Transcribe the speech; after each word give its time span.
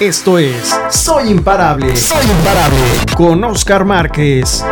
Esto 0.00 0.38
es 0.38 0.74
Soy 0.90 1.30
Imparable. 1.30 1.96
Soy 1.96 2.24
Imparable. 2.24 3.14
Con 3.16 3.44
Oscar 3.44 3.84
Márquez. 3.84 4.64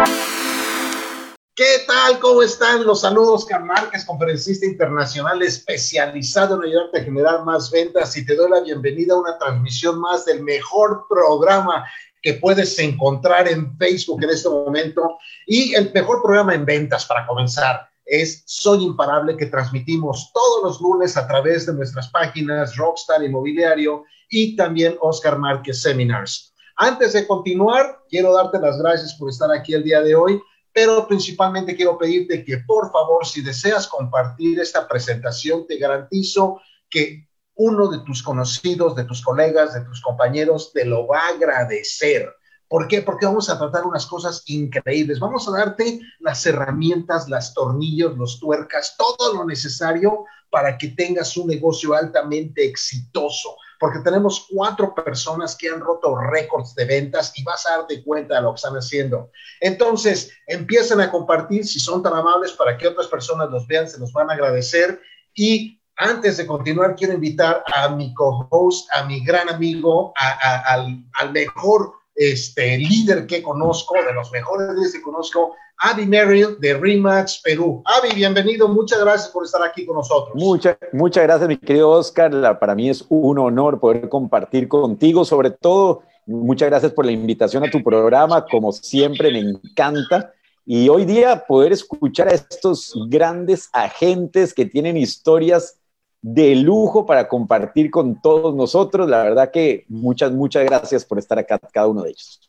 ¿Qué 1.54 1.84
tal? 1.86 2.18
¿Cómo 2.18 2.42
están? 2.42 2.84
Los 2.84 3.02
saludos, 3.02 3.42
Oscar 3.42 3.62
Márquez, 3.62 4.04
conferencista 4.04 4.66
internacional 4.66 5.42
especializado 5.42 6.56
en 6.56 6.70
ayudarte 6.70 7.00
a 7.00 7.04
generar 7.04 7.44
más 7.44 7.70
ventas 7.70 8.16
y 8.16 8.24
te 8.24 8.34
doy 8.34 8.50
la 8.50 8.60
bienvenida 8.60 9.14
a 9.14 9.18
una 9.18 9.38
transmisión 9.38 10.00
más 10.00 10.24
del 10.24 10.42
mejor 10.42 11.06
programa 11.08 11.84
que 12.22 12.34
puedes 12.34 12.78
encontrar 12.78 13.46
en 13.48 13.76
Facebook 13.76 14.22
en 14.24 14.30
este 14.30 14.48
momento 14.48 15.18
y 15.46 15.74
el 15.74 15.92
mejor 15.92 16.22
programa 16.22 16.54
en 16.54 16.64
ventas 16.64 17.04
para 17.04 17.26
comenzar 17.26 17.89
es 18.10 18.42
Soy 18.44 18.82
Imparable 18.82 19.36
que 19.36 19.46
transmitimos 19.46 20.32
todos 20.34 20.64
los 20.64 20.80
lunes 20.80 21.16
a 21.16 21.28
través 21.28 21.64
de 21.66 21.74
nuestras 21.74 22.08
páginas 22.10 22.76
Rockstar 22.76 23.22
Inmobiliario 23.22 24.04
y 24.28 24.56
también 24.56 24.96
Oscar 25.00 25.38
Márquez 25.38 25.80
Seminars. 25.80 26.52
Antes 26.74 27.12
de 27.12 27.26
continuar, 27.26 28.00
quiero 28.08 28.34
darte 28.34 28.58
las 28.58 28.78
gracias 28.78 29.14
por 29.14 29.30
estar 29.30 29.52
aquí 29.52 29.74
el 29.74 29.84
día 29.84 30.00
de 30.00 30.16
hoy, 30.16 30.40
pero 30.72 31.06
principalmente 31.06 31.76
quiero 31.76 31.96
pedirte 31.96 32.44
que 32.44 32.58
por 32.58 32.90
favor, 32.90 33.24
si 33.24 33.42
deseas 33.42 33.86
compartir 33.86 34.58
esta 34.58 34.88
presentación, 34.88 35.66
te 35.68 35.78
garantizo 35.78 36.60
que 36.88 37.28
uno 37.54 37.88
de 37.88 38.00
tus 38.00 38.24
conocidos, 38.24 38.96
de 38.96 39.04
tus 39.04 39.22
colegas, 39.22 39.74
de 39.74 39.82
tus 39.82 40.00
compañeros 40.00 40.72
te 40.72 40.84
lo 40.84 41.06
va 41.06 41.20
a 41.20 41.28
agradecer 41.28 42.34
¿Por 42.70 42.86
qué? 42.86 43.02
Porque 43.02 43.26
vamos 43.26 43.50
a 43.50 43.58
tratar 43.58 43.84
unas 43.84 44.06
cosas 44.06 44.44
increíbles. 44.46 45.18
Vamos 45.18 45.48
a 45.48 45.50
darte 45.50 46.00
las 46.20 46.46
herramientas, 46.46 47.28
las 47.28 47.52
tornillos, 47.52 48.16
los 48.16 48.38
tuercas, 48.38 48.94
todo 48.96 49.34
lo 49.34 49.44
necesario 49.44 50.24
para 50.50 50.78
que 50.78 50.86
tengas 50.90 51.36
un 51.36 51.48
negocio 51.48 51.94
altamente 51.94 52.64
exitoso. 52.64 53.56
Porque 53.80 53.98
tenemos 54.04 54.46
cuatro 54.48 54.94
personas 54.94 55.56
que 55.56 55.68
han 55.68 55.80
roto 55.80 56.14
récords 56.14 56.76
de 56.76 56.84
ventas 56.84 57.32
y 57.36 57.42
vas 57.42 57.66
a 57.66 57.78
darte 57.78 58.04
cuenta 58.04 58.36
de 58.36 58.42
lo 58.42 58.52
que 58.52 58.58
están 58.58 58.76
haciendo. 58.76 59.32
Entonces, 59.60 60.30
empiecen 60.46 61.00
a 61.00 61.10
compartir 61.10 61.66
si 61.66 61.80
son 61.80 62.04
tan 62.04 62.12
amables 62.12 62.52
para 62.52 62.78
que 62.78 62.86
otras 62.86 63.08
personas 63.08 63.50
los 63.50 63.66
vean, 63.66 63.88
se 63.88 63.98
los 63.98 64.12
van 64.12 64.30
a 64.30 64.34
agradecer. 64.34 65.00
Y 65.34 65.80
antes 65.96 66.36
de 66.36 66.46
continuar, 66.46 66.94
quiero 66.94 67.14
invitar 67.14 67.64
a 67.74 67.88
mi 67.88 68.14
co-host, 68.14 68.88
a 68.92 69.02
mi 69.06 69.24
gran 69.24 69.48
amigo, 69.48 70.12
al, 70.16 71.04
al 71.14 71.32
mejor 71.32 71.99
este, 72.20 72.76
líder 72.76 73.26
que 73.26 73.42
conozco, 73.42 73.94
de 73.94 74.12
los 74.12 74.30
mejores 74.30 74.68
líderes 74.74 74.92
que 74.92 75.00
conozco, 75.00 75.54
Avi 75.78 76.04
Merrill 76.04 76.58
de 76.60 76.74
Rematch 76.74 77.40
Perú. 77.42 77.82
Avi, 77.86 78.14
bienvenido, 78.14 78.68
muchas 78.68 79.00
gracias 79.00 79.30
por 79.30 79.46
estar 79.46 79.62
aquí 79.62 79.86
con 79.86 79.96
nosotros. 79.96 80.34
Muchas, 80.34 80.76
muchas 80.92 81.22
gracias, 81.22 81.48
mi 81.48 81.56
querido 81.56 81.88
Oscar. 81.88 82.58
para 82.58 82.74
mí 82.74 82.90
es 82.90 83.06
un 83.08 83.38
honor 83.38 83.80
poder 83.80 84.10
compartir 84.10 84.68
contigo, 84.68 85.24
sobre 85.24 85.50
todo, 85.50 86.02
muchas 86.26 86.68
gracias 86.68 86.92
por 86.92 87.06
la 87.06 87.12
invitación 87.12 87.64
a 87.64 87.70
tu 87.70 87.82
programa, 87.82 88.44
como 88.44 88.70
siempre, 88.72 89.30
me 89.30 89.38
encanta. 89.38 90.30
Y 90.66 90.90
hoy 90.90 91.06
día 91.06 91.46
poder 91.48 91.72
escuchar 91.72 92.28
a 92.28 92.32
estos 92.32 92.92
grandes 93.08 93.70
agentes 93.72 94.52
que 94.52 94.66
tienen 94.66 94.98
historias 94.98 95.79
de 96.22 96.54
lujo 96.56 97.06
para 97.06 97.28
compartir 97.28 97.90
con 97.90 98.20
todos 98.20 98.54
nosotros. 98.54 99.08
La 99.08 99.22
verdad 99.22 99.50
que 99.50 99.84
muchas, 99.88 100.32
muchas 100.32 100.64
gracias 100.64 101.04
por 101.04 101.18
estar 101.18 101.38
acá, 101.38 101.58
cada 101.72 101.86
uno 101.86 102.02
de 102.02 102.10
ellos. 102.10 102.40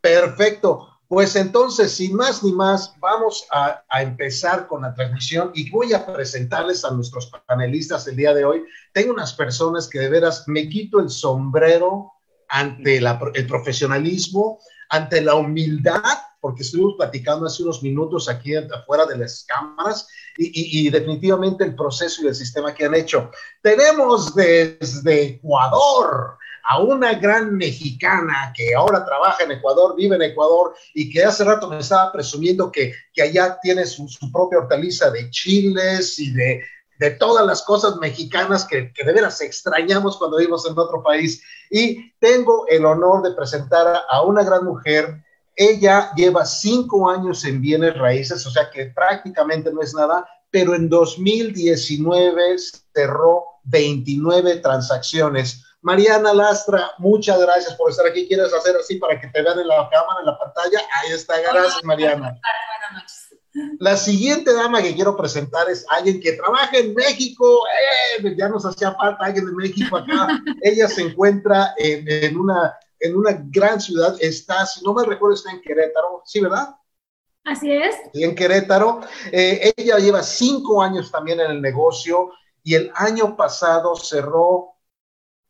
Perfecto. 0.00 0.88
Pues 1.06 1.36
entonces, 1.36 1.92
sin 1.92 2.16
más 2.16 2.42
ni 2.42 2.52
más, 2.52 2.94
vamos 2.98 3.46
a, 3.52 3.84
empezar 4.00 4.66
con 4.66 4.82
la 4.82 4.94
transmisión 4.94 5.52
y 5.54 5.70
voy 5.70 5.92
a 5.92 6.04
presentarles 6.04 6.84
a 6.84 6.90
nuestros 6.90 7.30
panelistas 7.46 8.06
el 8.08 8.16
día 8.16 8.34
de 8.34 8.44
hoy. 8.44 8.64
Tengo 8.92 9.12
unas 9.12 9.34
personas 9.34 9.88
que 9.88 10.00
de 10.00 10.08
veras 10.08 10.44
me 10.48 10.68
quito 10.68 10.98
el 11.00 11.10
sombrero 11.10 12.12
ante 12.48 12.96
el 12.98 13.46
profesionalismo, 13.46 14.58
ante 14.88 15.20
la 15.20 15.34
humildad 15.34 16.18
porque 16.44 16.60
estuvimos 16.60 16.96
platicando 16.98 17.46
hace 17.46 17.62
unos 17.62 17.82
minutos 17.82 18.28
aquí 18.28 18.54
afuera 18.54 19.06
de 19.06 19.16
las 19.16 19.46
cámaras 19.48 20.06
y, 20.36 20.90
definitivamente 20.90 21.64
el 21.64 21.74
proceso 21.74 22.20
y 22.22 22.26
el 22.26 22.34
sistema 22.34 22.74
que 22.74 22.84
han 22.84 22.94
hecho. 22.94 23.30
Tenemos 23.62 24.34
desde 24.34 25.22
Ecuador 25.22 26.36
a 26.64 26.82
una 26.82 27.14
gran 27.14 27.56
mexicana 27.56 28.52
que 28.54 28.74
ahora 28.74 29.06
trabaja 29.06 29.44
en 29.44 29.52
Ecuador, 29.52 29.96
vive 29.96 30.16
en 30.16 30.22
Ecuador 30.22 30.74
y 30.92 31.10
que 31.10 31.24
hace 31.24 31.44
rato 31.44 31.70
me 31.70 31.78
estaba 31.78 32.12
presumiendo 32.12 32.70
que, 32.70 32.92
que 33.14 33.22
allá 33.22 33.58
tiene 33.62 33.86
su, 33.86 34.06
propia 34.30 34.58
hortaliza 34.58 35.10
de 35.10 35.30
chiles 35.30 36.18
y 36.18 36.30
de, 36.34 36.62
de 36.98 37.10
todas 37.12 37.46
las 37.46 37.62
cosas 37.62 37.96
mexicanas 37.96 38.66
que, 38.66 38.92
que, 38.92 39.02
de 39.02 39.14
veras 39.14 39.40
extrañamos 39.40 40.18
cuando 40.18 40.36
vivimos 40.36 40.68
en 40.68 40.78
otro 40.78 41.02
país. 41.02 41.42
Y 41.70 42.12
tengo 42.18 42.66
el 42.68 42.84
honor 42.84 43.22
de 43.22 43.32
presentar 43.32 44.02
a 44.10 44.20
una 44.20 44.44
gran 44.44 44.66
mujer 44.66 45.23
ella 45.56 46.12
lleva 46.16 46.44
cinco 46.44 47.08
años 47.08 47.44
en 47.44 47.60
bienes 47.60 47.96
raíces, 47.96 48.46
o 48.46 48.50
sea 48.50 48.70
que 48.70 48.86
prácticamente 48.86 49.72
no 49.72 49.82
es 49.82 49.94
nada, 49.94 50.26
pero 50.50 50.74
en 50.74 50.88
2019 50.88 52.56
cerró 52.94 53.44
29 53.64 54.56
transacciones. 54.56 55.64
Mariana 55.80 56.32
Lastra, 56.32 56.92
muchas 56.98 57.38
gracias 57.40 57.74
por 57.74 57.90
estar 57.90 58.06
aquí. 58.06 58.26
¿Quieres 58.26 58.52
hacer 58.54 58.74
así 58.76 58.96
para 58.96 59.20
que 59.20 59.28
te 59.28 59.42
vean 59.42 59.58
en 59.58 59.68
la 59.68 59.88
cámara, 59.90 60.20
en 60.20 60.26
la 60.26 60.38
pantalla? 60.38 60.80
Ahí 61.02 61.12
está, 61.12 61.40
gracias 61.40 61.84
Mariana. 61.84 62.40
Buenas 62.40 63.02
noches. 63.02 63.24
La 63.78 63.96
siguiente 63.96 64.52
dama 64.52 64.82
que 64.82 64.94
quiero 64.94 65.16
presentar 65.16 65.70
es 65.70 65.86
alguien 65.88 66.20
que 66.20 66.32
trabaja 66.32 66.76
en 66.76 66.92
México. 66.94 67.60
Eh, 68.18 68.34
ya 68.36 68.48
nos 68.48 68.66
hacía 68.66 68.92
falta 68.94 69.24
alguien 69.24 69.46
de 69.46 69.52
México 69.52 69.96
acá. 69.96 70.40
Ella 70.62 70.88
se 70.88 71.02
encuentra 71.02 71.72
en 71.78 72.36
una 72.36 72.76
en 73.00 73.16
una 73.16 73.32
gran 73.50 73.80
ciudad, 73.80 74.16
está, 74.20 74.64
si 74.66 74.84
no 74.84 74.94
me 74.94 75.04
recuerdo, 75.04 75.34
está 75.34 75.50
en 75.50 75.60
Querétaro, 75.60 76.22
¿sí, 76.24 76.40
verdad? 76.40 76.76
Así 77.44 77.70
es. 77.70 77.94
en 78.14 78.34
Querétaro. 78.34 79.00
Eh, 79.30 79.72
ella 79.76 79.98
lleva 79.98 80.22
cinco 80.22 80.82
años 80.82 81.10
también 81.10 81.40
en 81.40 81.50
el 81.50 81.60
negocio 81.60 82.30
y 82.62 82.74
el 82.74 82.90
año 82.94 83.36
pasado 83.36 83.94
cerró 83.96 84.74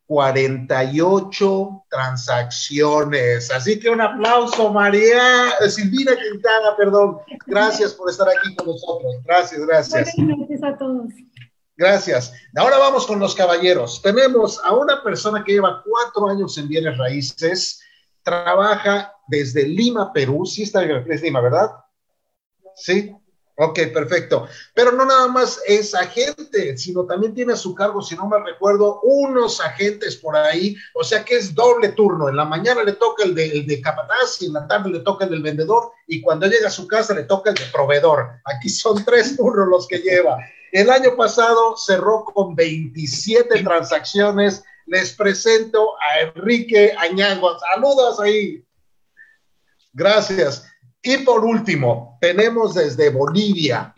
48 0.07 1.85
transacciones. 1.89 3.51
Así 3.51 3.79
que 3.79 3.89
un 3.89 4.01
aplauso, 4.01 4.73
María, 4.73 5.51
eh, 5.61 5.71
Silvina 5.71 6.13
Quintana, 6.17 6.77
perdón. 6.77 7.19
Gracias 7.47 7.95
por 7.95 8.11
estar 8.11 8.29
aquí 8.29 8.55
con 8.57 8.67
nosotros. 8.67 9.15
Gracias, 9.25 9.61
gracias. 9.65 10.13
Buenas 10.17 10.39
noches 10.39 10.63
a 10.63 10.77
todos. 10.77 11.07
Gracias. 11.77 12.33
Ahora 12.57 12.79
vamos 12.79 13.07
con 13.07 13.19
los 13.19 13.35
caballeros. 13.35 14.01
Tenemos 14.01 14.61
a 14.65 14.73
una 14.73 15.03
persona 15.03 15.43
que 15.43 15.53
lleva 15.53 15.83
cuatro 15.85 16.29
años 16.29 16.57
en 16.57 16.69
bienes 16.69 16.97
raíces, 16.97 17.81
trabaja 18.23 19.13
desde 19.27 19.67
Lima, 19.67 20.13
Perú. 20.13 20.47
Sí 20.47 20.63
está 20.63 20.83
en 20.85 21.05
Lima, 21.05 21.41
¿verdad? 21.41 21.71
Sí. 22.77 23.15
Ok, 23.57 23.79
perfecto. 23.93 24.49
Pero 24.75 24.91
no 24.91 25.05
nada 25.05 25.29
más 25.29 25.61
es 25.69 25.95
agente, 25.95 26.77
sino 26.77 27.07
también 27.07 27.35
tiene 27.35 27.53
a 27.53 27.57
su 27.57 27.73
cargo, 27.73 28.03
si 28.03 28.17
no 28.17 28.27
me 28.27 28.37
recuerdo, 28.43 29.01
unos 29.03 29.61
agentes 29.61 30.17
por 30.17 30.35
ahí. 30.35 30.77
O 30.95 31.05
sea 31.05 31.25
que 31.25 31.37
es 31.37 31.55
doble 31.55 31.91
turno. 31.91 32.29
En 32.29 32.37
la 32.37 32.45
mañana 32.45 32.83
le 32.83 32.95
toca 32.95 33.23
el 33.23 33.35
de 33.35 33.81
capataz 33.81 34.43
y 34.43 34.47
en 34.47 34.55
la 34.55 34.67
tarde 34.67 34.91
le 34.91 35.01
toca 35.01 35.25
el 35.25 35.31
del 35.31 35.43
vendedor 35.43 35.93
y 36.09 36.21
cuando 36.21 36.47
llega 36.47 36.67
a 36.67 36.71
su 36.71 36.89
casa 36.89 37.15
le 37.15 37.25
toca 37.25 37.51
el 37.51 37.57
de 37.57 37.67
proveedor. 37.73 38.41
Aquí 38.45 38.69
son 38.69 39.05
tres 39.05 39.37
turnos 39.37 39.69
los 39.69 39.87
que 39.87 39.99
lleva. 39.99 40.37
El 40.75 40.91
año 40.91 41.15
pasado 41.17 41.77
cerró 41.77 42.25
con 42.25 42.57
27 42.57 43.63
transacciones. 43.63 44.65
Les 44.87 45.13
presento 45.13 45.93
a 46.01 46.23
Enrique 46.23 46.93
Añango. 46.99 47.57
Saludos 47.61 48.19
ahí. 48.19 48.61
Gracias. 49.93 50.69
Y 51.01 51.19
por 51.19 51.45
último, 51.45 52.19
tenemos 52.21 52.75
desde 52.75 53.11
Bolivia 53.11 53.95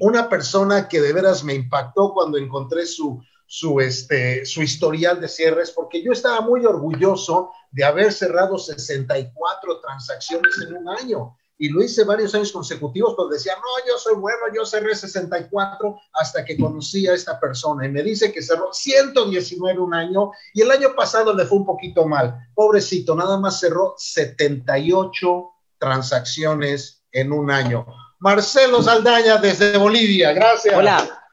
una 0.00 0.26
persona 0.26 0.88
que 0.88 1.02
de 1.02 1.12
veras 1.12 1.44
me 1.44 1.52
impactó 1.52 2.14
cuando 2.14 2.38
encontré 2.38 2.86
su, 2.86 3.22
su, 3.46 3.78
este, 3.78 4.46
su 4.46 4.62
historial 4.62 5.20
de 5.20 5.28
cierres, 5.28 5.70
porque 5.70 6.02
yo 6.02 6.12
estaba 6.12 6.40
muy 6.40 6.64
orgulloso 6.64 7.52
de 7.72 7.84
haber 7.84 8.10
cerrado 8.10 8.56
64 8.56 9.80
transacciones 9.82 10.54
en 10.66 10.78
un 10.78 10.88
año 10.88 11.36
y 11.60 11.68
lo 11.68 11.82
hice 11.82 12.04
varios 12.04 12.34
años 12.34 12.52
consecutivos, 12.52 13.12
pero 13.14 13.28
decía, 13.28 13.52
no, 13.56 13.86
yo 13.86 13.98
soy 13.98 14.14
bueno, 14.14 14.38
yo 14.56 14.64
cerré 14.64 14.94
64 14.94 15.94
hasta 16.14 16.42
que 16.42 16.56
conocí 16.56 17.06
a 17.06 17.12
esta 17.12 17.38
persona 17.38 17.84
y 17.84 17.90
me 17.90 18.02
dice 18.02 18.32
que 18.32 18.40
cerró 18.40 18.72
119 18.72 19.78
un 19.78 19.92
año 19.92 20.30
y 20.54 20.62
el 20.62 20.70
año 20.70 20.94
pasado 20.96 21.34
le 21.34 21.44
fue 21.44 21.58
un 21.58 21.66
poquito 21.66 22.06
mal. 22.06 22.34
Pobrecito, 22.54 23.14
nada 23.14 23.38
más 23.38 23.60
cerró 23.60 23.94
78 23.98 25.50
transacciones 25.78 27.04
en 27.12 27.30
un 27.30 27.50
año. 27.50 27.84
Marcelo 28.20 28.82
Saldaña 28.82 29.36
desde 29.36 29.76
Bolivia, 29.76 30.32
gracias. 30.32 30.74
Hola, 30.74 31.26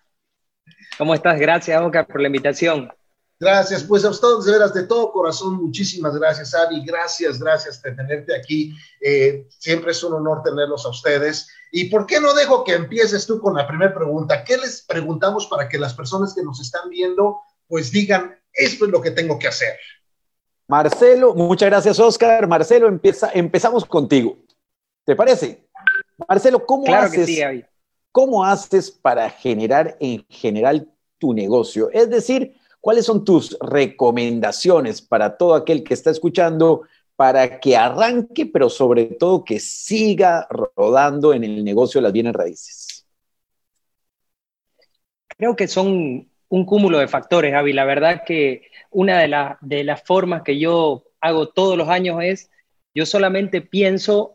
¿cómo 0.98 1.14
estás? 1.14 1.40
Gracias, 1.40 1.82
Oscar, 1.82 2.06
por 2.06 2.20
la 2.20 2.28
invitación. 2.28 2.92
Gracias, 3.40 3.84
pues 3.84 4.04
a 4.04 4.10
ustedes 4.10 4.46
de 4.46 4.52
veras 4.54 4.74
de 4.74 4.84
todo 4.84 5.12
corazón, 5.12 5.58
muchísimas 5.58 6.18
gracias, 6.18 6.56
Avi, 6.56 6.84
gracias, 6.84 7.40
gracias 7.40 7.82
de 7.84 7.92
tenerte 7.92 8.36
aquí. 8.36 8.74
Eh, 9.00 9.48
siempre 9.50 9.92
es 9.92 10.04
un 10.04 10.14
honor 10.14 10.42
tenerlos 10.42 10.86
a 10.86 10.90
ustedes. 10.90 11.48
¿Y 11.72 11.86
por 11.86 12.08
qué 12.08 12.20
no 12.20 12.34
dejo 12.34 12.64
que 12.64 12.74
empieces 12.74 13.28
tú 13.28 13.40
con 13.40 13.56
la 13.56 13.68
primera 13.68 13.94
pregunta? 13.94 14.44
¿Qué 14.44 14.58
les 14.58 14.82
preguntamos 14.82 15.46
para 15.46 15.70
que 15.70 15.78
las 15.78 15.94
personas 15.94 16.34
que 16.34 16.42
nos 16.42 16.60
están 16.60 16.90
viendo 16.90 17.42
pues 17.68 17.92
digan, 17.92 18.36
esto 18.54 18.86
es 18.86 18.92
lo 18.92 19.02
que 19.02 19.12
tengo 19.12 19.38
que 19.38 19.48
hacer? 19.48 19.78
Marcelo, 20.68 21.34
muchas 21.34 21.70
gracias, 21.70 22.00
Oscar. 22.00 22.48
Marcelo, 22.48 22.88
empieza, 22.88 23.30
empezamos 23.34 23.86
contigo. 23.86 24.38
¿Te 25.06 25.16
parece? 25.16 25.68
Marcelo, 26.28 26.66
¿cómo 26.66 26.94
haces? 26.94 27.30
¿Cómo 28.12 28.44
haces 28.44 28.90
para 28.90 29.30
generar 29.30 29.96
en 30.00 30.26
general 30.28 30.92
tu 31.20 31.34
negocio? 31.34 31.90
Es 31.92 32.10
decir, 32.10 32.57
¿cuáles 32.82 33.06
son 33.06 33.24
tus 33.24 33.58
recomendaciones 33.60 35.02
para 35.02 35.38
todo 35.38 35.56
aquel 35.56 35.84
que 35.84 35.94
está 35.94 36.12
escuchando 36.12 36.84
para 37.16 37.60
que 37.60 37.76
arranque, 37.76 38.46
pero 38.46 38.70
sobre 38.70 39.06
todo 39.06 39.44
que 39.44 39.60
siga 39.60 40.48
rodando 40.76 41.34
en 41.34 41.44
el 41.44 41.64
negocio 41.64 42.00
de 42.00 42.04
las 42.04 42.14
bienes 42.14 42.34
raíces? 42.34 43.06
Creo 45.28 45.56
que 45.56 45.68
son 45.68 46.30
un 46.50 46.66
cúmulo 46.66 47.00
de 47.00 47.08
factores, 47.08 47.54
Javi. 47.54 47.74
La 47.74 47.86
verdad 47.86 48.24
que 48.26 48.64
una 48.92 49.58
de 49.62 49.84
las 49.84 50.04
formas 50.04 50.44
que 50.44 50.58
yo 50.58 51.04
hago 51.20 51.50
todos 51.50 51.78
los 51.78 51.90
años 51.90 52.20
es, 52.22 52.50
yo 52.94 53.06
solamente 53.06 53.62
pienso 53.62 54.34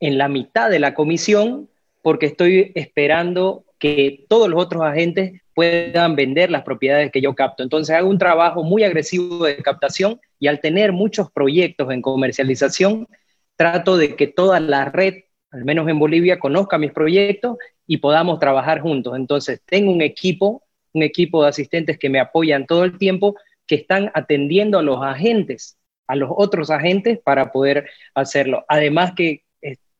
en 0.00 0.18
la 0.18 0.28
mitad 0.28 0.70
de 0.70 0.78
la 0.78 0.94
comisión 0.94 1.68
porque 2.02 2.26
estoy 2.26 2.72
esperando 2.74 3.64
que 3.78 4.24
todos 4.28 4.48
los 4.48 4.62
otros 4.62 4.82
agentes 4.82 5.40
puedan 5.58 6.14
vender 6.14 6.52
las 6.52 6.62
propiedades 6.62 7.10
que 7.10 7.20
yo 7.20 7.34
capto. 7.34 7.64
Entonces 7.64 7.92
hago 7.92 8.08
un 8.08 8.16
trabajo 8.16 8.62
muy 8.62 8.84
agresivo 8.84 9.44
de 9.44 9.56
captación 9.56 10.20
y 10.38 10.46
al 10.46 10.60
tener 10.60 10.92
muchos 10.92 11.32
proyectos 11.32 11.90
en 11.90 12.00
comercialización, 12.00 13.08
trato 13.56 13.96
de 13.96 14.14
que 14.14 14.28
toda 14.28 14.60
la 14.60 14.84
red, 14.84 15.24
al 15.50 15.64
menos 15.64 15.88
en 15.88 15.98
Bolivia, 15.98 16.38
conozca 16.38 16.78
mis 16.78 16.92
proyectos 16.92 17.56
y 17.88 17.96
podamos 17.96 18.38
trabajar 18.38 18.80
juntos. 18.82 19.16
Entonces 19.16 19.60
tengo 19.66 19.90
un 19.90 20.00
equipo, 20.00 20.62
un 20.92 21.02
equipo 21.02 21.42
de 21.42 21.48
asistentes 21.48 21.98
que 21.98 22.08
me 22.08 22.20
apoyan 22.20 22.64
todo 22.64 22.84
el 22.84 22.96
tiempo, 22.96 23.34
que 23.66 23.74
están 23.74 24.12
atendiendo 24.14 24.78
a 24.78 24.82
los 24.82 25.02
agentes, 25.02 25.76
a 26.06 26.14
los 26.14 26.30
otros 26.36 26.70
agentes 26.70 27.18
para 27.18 27.50
poder 27.50 27.90
hacerlo. 28.14 28.64
Además 28.68 29.12
que 29.16 29.42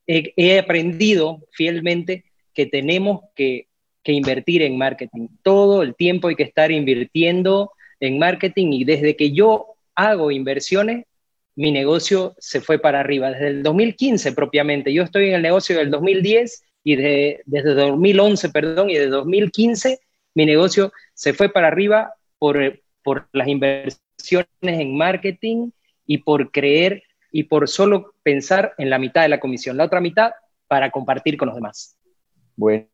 he, 0.06 0.60
aprendido 0.60 1.40
fielmente 1.50 2.26
que 2.54 2.66
tenemos 2.66 3.22
que, 3.34 3.66
invertir 4.12 4.62
en 4.62 4.78
marketing. 4.78 5.28
Todo 5.42 5.82
el 5.82 5.94
tiempo 5.94 6.28
hay 6.28 6.36
que 6.36 6.42
estar 6.42 6.70
invirtiendo 6.70 7.72
en 8.00 8.18
marketing 8.18 8.72
y 8.72 8.84
desde 8.84 9.16
que 9.16 9.32
yo 9.32 9.66
hago 9.94 10.30
inversiones, 10.30 11.04
mi 11.56 11.72
negocio 11.72 12.34
se 12.38 12.60
fue 12.60 12.78
para 12.78 13.00
arriba. 13.00 13.30
Desde 13.30 13.48
el 13.48 13.62
2015 13.62 14.32
propiamente. 14.32 14.92
Yo 14.92 15.02
estoy 15.02 15.28
en 15.28 15.34
el 15.34 15.42
negocio 15.42 15.76
del 15.76 15.90
2010 15.90 16.62
y 16.84 16.96
de, 16.96 17.42
desde 17.46 17.74
2011, 17.74 18.50
perdón, 18.50 18.90
y 18.90 18.94
de 18.94 19.08
2015 19.08 19.98
mi 20.34 20.46
negocio 20.46 20.92
se 21.14 21.32
fue 21.32 21.48
para 21.48 21.66
arriba 21.66 22.14
por, 22.38 22.80
por 23.02 23.28
las 23.32 23.48
inversiones 23.48 24.46
en 24.62 24.96
marketing 24.96 25.70
y 26.06 26.18
por 26.18 26.52
creer 26.52 27.02
y 27.32 27.44
por 27.44 27.68
solo 27.68 28.14
pensar 28.22 28.72
en 28.78 28.88
la 28.88 28.98
mitad 28.98 29.22
de 29.22 29.28
la 29.28 29.40
comisión, 29.40 29.76
la 29.76 29.84
otra 29.84 30.00
mitad 30.00 30.30
para 30.68 30.90
compartir 30.90 31.36
con 31.36 31.48
los 31.48 31.56
demás. 31.56 31.98
Bueno, 32.56 32.86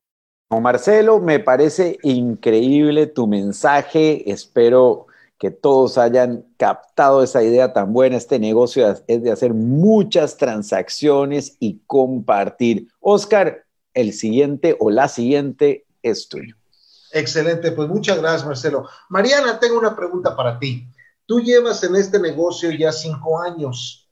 Marcelo, 0.51 1.21
me 1.21 1.41
parece 1.41 1.99
increíble 2.03 3.07
tu 3.07 3.27
mensaje. 3.27 4.31
Espero 4.31 5.07
que 5.39 5.51
todos 5.51 5.99
hayan 5.99 6.45
captado 6.57 7.23
esa 7.23 7.43
idea 7.43 7.73
tan 7.73 7.93
buena. 7.93 8.17
Este 8.17 8.39
negocio 8.39 8.95
es 9.07 9.23
de 9.23 9.33
hacer 9.33 9.53
muchas 9.53 10.37
transacciones 10.37 11.57
y 11.61 11.81
compartir. 11.87 12.89
Oscar, 13.01 13.65
el 13.95 14.13
siguiente 14.13 14.77
o 14.79 14.91
la 14.91 15.09
siguiente 15.09 15.87
es 16.03 16.29
tuyo. 16.29 16.57
Excelente, 17.13 17.73
pues 17.73 17.89
muchas 17.89 18.19
gracias, 18.21 18.45
Marcelo. 18.45 18.89
Mariana, 19.09 19.59
tengo 19.61 19.79
una 19.79 19.95
pregunta 19.95 20.35
para 20.35 20.59
ti. 20.59 20.89
Tú 21.27 21.41
llevas 21.41 21.83
en 21.85 21.97
este 21.97 22.19
negocio 22.19 22.71
ya 22.73 22.93
cinco 22.93 23.41
años. 23.41 24.04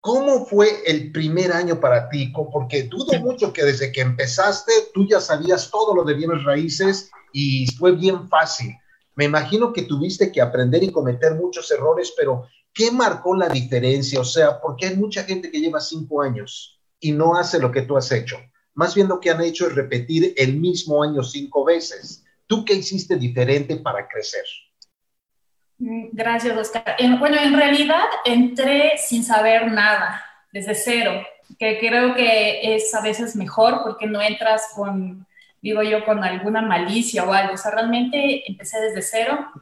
¿Cómo 0.00 0.46
fue 0.46 0.82
el 0.86 1.10
primer 1.10 1.52
año 1.52 1.80
para 1.80 2.08
ti? 2.08 2.32
Porque 2.52 2.84
dudo 2.84 3.18
mucho 3.20 3.52
que 3.52 3.64
desde 3.64 3.90
que 3.90 4.00
empezaste 4.00 4.72
tú 4.94 5.06
ya 5.08 5.20
sabías 5.20 5.70
todo 5.70 5.94
lo 5.94 6.04
de 6.04 6.14
bienes 6.14 6.44
raíces 6.44 7.10
y 7.32 7.66
fue 7.76 7.92
bien 7.92 8.28
fácil. 8.28 8.74
Me 9.16 9.24
imagino 9.24 9.72
que 9.72 9.82
tuviste 9.82 10.30
que 10.30 10.40
aprender 10.40 10.84
y 10.84 10.92
cometer 10.92 11.34
muchos 11.34 11.68
errores, 11.72 12.14
pero 12.16 12.46
¿qué 12.72 12.92
marcó 12.92 13.34
la 13.34 13.48
diferencia? 13.48 14.20
O 14.20 14.24
sea, 14.24 14.60
porque 14.60 14.86
hay 14.86 14.96
mucha 14.96 15.24
gente 15.24 15.50
que 15.50 15.60
lleva 15.60 15.80
cinco 15.80 16.22
años 16.22 16.80
y 17.00 17.10
no 17.10 17.36
hace 17.36 17.58
lo 17.58 17.72
que 17.72 17.82
tú 17.82 17.96
has 17.96 18.12
hecho. 18.12 18.36
Más 18.74 18.94
bien 18.94 19.08
lo 19.08 19.18
que 19.18 19.30
han 19.30 19.42
hecho 19.42 19.66
es 19.66 19.74
repetir 19.74 20.34
el 20.36 20.60
mismo 20.60 21.02
año 21.02 21.24
cinco 21.24 21.64
veces. 21.64 22.22
¿Tú 22.46 22.64
qué 22.64 22.74
hiciste 22.74 23.16
diferente 23.16 23.76
para 23.76 24.06
crecer? 24.06 24.44
Gracias, 25.78 26.56
Oscar. 26.56 26.96
bueno, 27.20 27.36
en 27.38 27.54
realidad 27.56 28.04
entré 28.24 28.98
sin 28.98 29.22
saber 29.22 29.70
nada, 29.70 30.24
desde 30.52 30.74
cero, 30.74 31.22
que 31.56 31.78
creo 31.78 32.14
que 32.14 32.74
es 32.74 32.92
a 32.94 33.00
veces 33.00 33.36
mejor 33.36 33.82
porque 33.84 34.06
no 34.06 34.20
entras 34.20 34.70
con, 34.74 35.26
digo 35.62 35.82
yo, 35.82 36.04
con 36.04 36.24
alguna 36.24 36.62
malicia 36.62 37.24
o 37.24 37.32
algo. 37.32 37.54
O 37.54 37.56
sea, 37.56 37.70
realmente 37.70 38.42
empecé 38.50 38.80
desde 38.80 39.02
cero. 39.02 39.52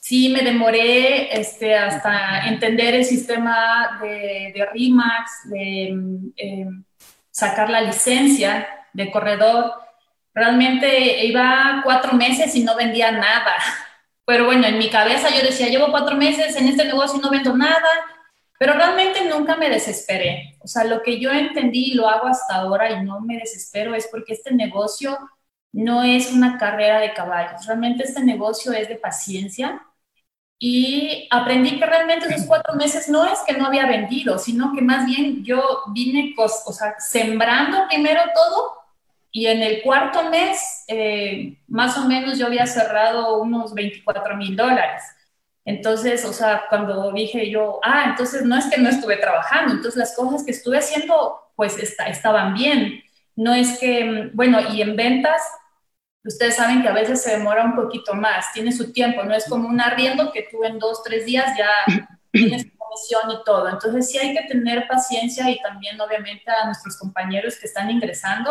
Sí, 0.00 0.30
me 0.30 0.42
demoré 0.42 1.38
este, 1.38 1.76
hasta 1.76 2.48
entender 2.48 2.94
el 2.94 3.04
sistema 3.04 4.00
de, 4.02 4.52
de 4.54 4.66
RIMAX, 4.72 5.50
de 5.50 5.88
em, 6.36 6.84
sacar 7.30 7.70
la 7.70 7.82
licencia 7.82 8.66
de 8.92 9.10
corredor. 9.12 9.74
Realmente 10.34 11.24
iba 11.24 11.82
cuatro 11.84 12.14
meses 12.14 12.54
y 12.56 12.64
no 12.64 12.74
vendía 12.74 13.12
nada 13.12 13.54
pero 14.28 14.44
bueno, 14.44 14.66
en 14.66 14.76
mi 14.76 14.90
cabeza 14.90 15.30
yo 15.30 15.40
decía, 15.42 15.68
llevo 15.68 15.90
cuatro 15.90 16.14
meses 16.14 16.54
en 16.56 16.68
este 16.68 16.84
negocio 16.84 17.18
y 17.18 17.22
no 17.22 17.30
vendo 17.30 17.56
nada, 17.56 17.88
pero 18.58 18.74
realmente 18.74 19.24
nunca 19.24 19.56
me 19.56 19.70
desesperé. 19.70 20.58
O 20.60 20.66
sea, 20.66 20.84
lo 20.84 21.02
que 21.02 21.18
yo 21.18 21.30
entendí 21.30 21.92
y 21.92 21.94
lo 21.94 22.10
hago 22.10 22.26
hasta 22.26 22.56
ahora 22.56 22.90
y 22.90 23.02
no 23.02 23.20
me 23.20 23.38
desespero 23.38 23.94
es 23.94 24.06
porque 24.08 24.34
este 24.34 24.52
negocio 24.52 25.18
no 25.72 26.02
es 26.02 26.30
una 26.30 26.58
carrera 26.58 27.00
de 27.00 27.14
caballos, 27.14 27.64
realmente 27.64 28.04
este 28.04 28.22
negocio 28.22 28.70
es 28.74 28.90
de 28.90 28.96
paciencia. 28.96 29.82
Y 30.58 31.26
aprendí 31.30 31.78
que 31.78 31.86
realmente 31.86 32.26
esos 32.26 32.46
cuatro 32.46 32.74
meses 32.74 33.08
no 33.08 33.24
es 33.24 33.38
que 33.46 33.54
no 33.54 33.64
había 33.64 33.86
vendido, 33.86 34.38
sino 34.38 34.74
que 34.74 34.82
más 34.82 35.06
bien 35.06 35.42
yo 35.42 35.84
vine, 35.94 36.34
o 36.36 36.72
sea, 36.74 36.96
sembrando 36.98 37.88
primero 37.88 38.20
todo 38.34 38.77
y 39.38 39.46
en 39.46 39.62
el 39.62 39.82
cuarto 39.82 40.30
mes, 40.30 40.82
eh, 40.88 41.56
más 41.68 41.96
o 41.96 42.08
menos 42.08 42.40
yo 42.40 42.46
había 42.46 42.66
cerrado 42.66 43.40
unos 43.40 43.72
24 43.72 44.36
mil 44.36 44.56
dólares. 44.56 45.04
Entonces, 45.64 46.24
o 46.24 46.32
sea, 46.32 46.64
cuando 46.68 47.12
dije 47.12 47.48
yo, 47.48 47.78
ah, 47.84 48.06
entonces 48.08 48.42
no 48.42 48.56
es 48.56 48.66
que 48.66 48.80
no 48.80 48.88
estuve 48.88 49.16
trabajando, 49.16 49.74
entonces 49.74 49.96
las 49.96 50.16
cosas 50.16 50.44
que 50.44 50.50
estuve 50.50 50.78
haciendo, 50.78 51.38
pues 51.54 51.78
estaban 51.78 52.54
bien. 52.54 53.00
No 53.36 53.54
es 53.54 53.78
que, 53.78 54.28
bueno, 54.34 54.58
y 54.72 54.82
en 54.82 54.96
ventas, 54.96 55.40
ustedes 56.24 56.56
saben 56.56 56.82
que 56.82 56.88
a 56.88 56.92
veces 56.92 57.22
se 57.22 57.36
demora 57.36 57.64
un 57.64 57.76
poquito 57.76 58.14
más, 58.14 58.52
tiene 58.52 58.72
su 58.72 58.92
tiempo, 58.92 59.22
no 59.22 59.36
es 59.36 59.48
como 59.48 59.68
un 59.68 59.80
arriendo 59.80 60.32
que 60.32 60.48
tú 60.50 60.64
en 60.64 60.80
dos, 60.80 61.04
tres 61.04 61.26
días 61.26 61.56
ya 61.56 61.70
tienes 62.32 62.66
comisión 62.76 63.30
y 63.40 63.44
todo. 63.44 63.68
Entonces 63.68 64.10
sí 64.10 64.18
hay 64.18 64.34
que 64.34 64.48
tener 64.48 64.88
paciencia 64.88 65.48
y 65.48 65.60
también 65.60 66.00
obviamente 66.00 66.50
a 66.50 66.64
nuestros 66.66 66.98
compañeros 66.98 67.56
que 67.56 67.66
están 67.66 67.88
ingresando, 67.88 68.50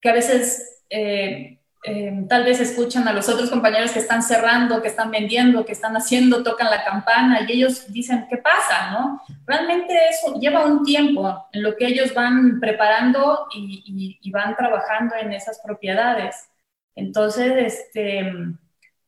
que 0.00 0.08
a 0.08 0.12
veces 0.12 0.82
eh, 0.90 1.58
eh, 1.88 2.24
tal 2.28 2.42
vez 2.42 2.58
escuchan 2.58 3.06
a 3.06 3.12
los 3.12 3.28
otros 3.28 3.48
compañeros 3.48 3.92
que 3.92 4.00
están 4.00 4.20
cerrando, 4.20 4.82
que 4.82 4.88
están 4.88 5.12
vendiendo, 5.12 5.64
que 5.64 5.72
están 5.72 5.96
haciendo, 5.96 6.42
tocan 6.42 6.68
la 6.68 6.84
campana 6.84 7.46
y 7.46 7.52
ellos 7.52 7.92
dicen, 7.92 8.26
¿qué 8.28 8.38
pasa? 8.38 8.90
¿no? 8.90 9.22
Realmente 9.46 9.94
eso 10.10 10.38
lleva 10.40 10.66
un 10.66 10.84
tiempo 10.84 11.46
en 11.52 11.62
lo 11.62 11.76
que 11.76 11.86
ellos 11.86 12.12
van 12.12 12.58
preparando 12.58 13.46
y, 13.54 14.30
van 14.32 14.56
trabajando 14.56 15.14
en 15.14 15.32
esas 15.32 15.60
propiedades. 15.60 16.48
Entonces, 16.96 17.52
este, 17.56 18.32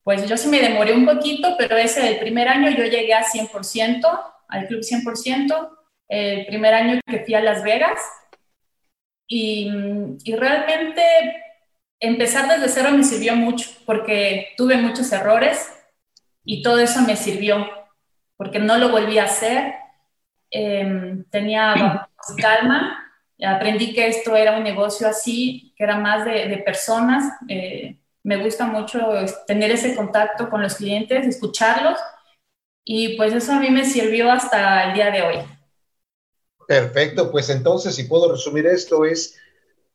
pues 0.03 0.27
yo 0.27 0.37
sí 0.37 0.47
me 0.47 0.61
demoré 0.61 0.93
un 0.93 1.05
poquito, 1.05 1.55
pero 1.57 1.75
ese 1.75 2.07
el 2.07 2.19
primer 2.19 2.47
año 2.47 2.69
yo 2.71 2.85
llegué 2.85 3.13
a 3.13 3.25
100%, 3.25 4.21
al 4.47 4.67
club 4.67 4.79
100%, 4.79 5.69
el 6.07 6.45
primer 6.45 6.73
año 6.73 6.99
que 7.05 7.19
fui 7.25 7.33
a 7.35 7.41
Las 7.41 7.61
Vegas, 7.61 7.99
y, 9.29 10.35
realmente 10.35 11.03
empezar 11.99 12.47
desde 12.47 12.69
cero 12.69 12.89
me 12.91 13.03
sirvió 13.03 13.35
mucho 13.35 13.69
porque 13.85 14.49
tuve 14.57 14.77
muchos 14.77 15.11
errores 15.11 15.71
y 16.43 16.63
todo 16.63 16.79
eso 16.79 17.01
me 17.01 17.15
sirvió 17.15 17.69
porque 18.37 18.59
no 18.59 18.77
lo 18.77 18.89
volví 18.89 19.19
a 19.19 19.25
hacer. 19.25 19.75
Em, 20.49 21.23
tenía 21.25 22.07
calma, 22.41 23.11
aprendí 23.45 23.93
que 23.93 24.07
esto 24.07 24.35
era 24.35 24.57
un 24.57 24.63
negocio 24.63 25.07
así, 25.07 25.73
que 25.77 25.83
era 25.83 25.97
más 25.97 26.25
de, 26.25 26.57
personas. 26.65 27.23
Eh, 27.47 27.97
me 28.23 28.37
gusta 28.37 28.65
mucho 28.65 28.99
tener 29.45 29.71
ese 29.71 29.95
contacto 29.95 30.49
con 30.49 30.61
los 30.61 30.75
clientes, 30.75 31.27
escucharlos 31.27 31.99
y 32.83 33.15
pues 33.17 33.33
eso 33.33 33.53
a 33.53 33.59
mí 33.59 33.69
me 33.69 33.85
sirvió 33.85 34.31
hasta 34.31 34.85
el 34.85 34.93
día 34.93 35.11
de 35.11 35.21
hoy. 35.21 35.58
Perfecto, 36.69 37.31
pues 37.31 37.49
entonces, 37.49 37.95
si 37.95 38.03
puedo 38.03 38.31
resumir 38.31 38.67
esto, 38.67 39.03
es, 39.03 39.35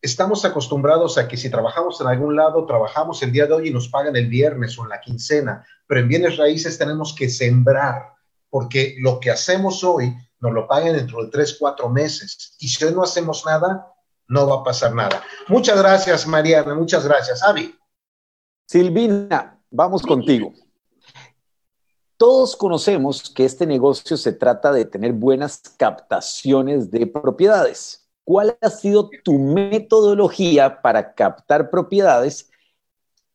estamos 0.02 0.44
acostumbrados 0.44 1.16
a 1.18 1.28
que 1.28 1.36
si 1.36 1.48
trabajamos 1.48 2.00
en 2.00 2.08
algún 2.08 2.34
lado, 2.34 2.66
trabajamos 2.66 3.22
el 3.22 3.30
día 3.30 3.46
de 3.46 3.52
hoy 3.52 3.68
y 3.68 3.72
nos 3.72 3.88
pagan 3.88 4.16
el 4.16 4.26
viernes 4.26 4.76
o 4.76 4.82
en 4.82 4.88
la 4.88 5.00
quincena, 5.00 5.64
pero 5.86 6.00
en 6.00 6.08
bienes 6.08 6.36
raíces 6.36 6.76
tenemos 6.76 7.14
que 7.14 7.28
sembrar, 7.30 8.14
porque 8.50 8.96
lo 8.98 9.20
que 9.20 9.30
hacemos 9.30 9.84
hoy 9.84 10.16
nos 10.40 10.52
lo 10.52 10.66
paguen 10.66 10.96
dentro 10.96 11.22
de 11.22 11.30
tres, 11.30 11.56
cuatro 11.60 11.88
meses. 11.88 12.56
Y 12.58 12.66
si 12.66 12.84
hoy 12.84 12.92
no 12.92 13.04
hacemos 13.04 13.46
nada, 13.46 13.86
no 14.26 14.48
va 14.48 14.62
a 14.62 14.64
pasar 14.64 14.96
nada. 14.96 15.22
Muchas 15.46 15.78
gracias, 15.78 16.26
Mariana, 16.26 16.74
muchas 16.74 17.06
gracias. 17.06 17.40
Avi. 17.44 17.72
Silvina, 18.66 19.62
vamos 19.70 20.02
contigo. 20.02 20.52
Todos 22.26 22.56
conocemos 22.56 23.28
que 23.28 23.44
este 23.44 23.66
negocio 23.66 24.16
se 24.16 24.32
trata 24.32 24.72
de 24.72 24.86
tener 24.86 25.12
buenas 25.12 25.60
captaciones 25.76 26.90
de 26.90 27.06
propiedades. 27.06 28.08
¿Cuál 28.24 28.56
ha 28.62 28.70
sido 28.70 29.10
tu 29.22 29.38
metodología 29.38 30.80
para 30.80 31.12
captar 31.12 31.68
propiedades, 31.68 32.50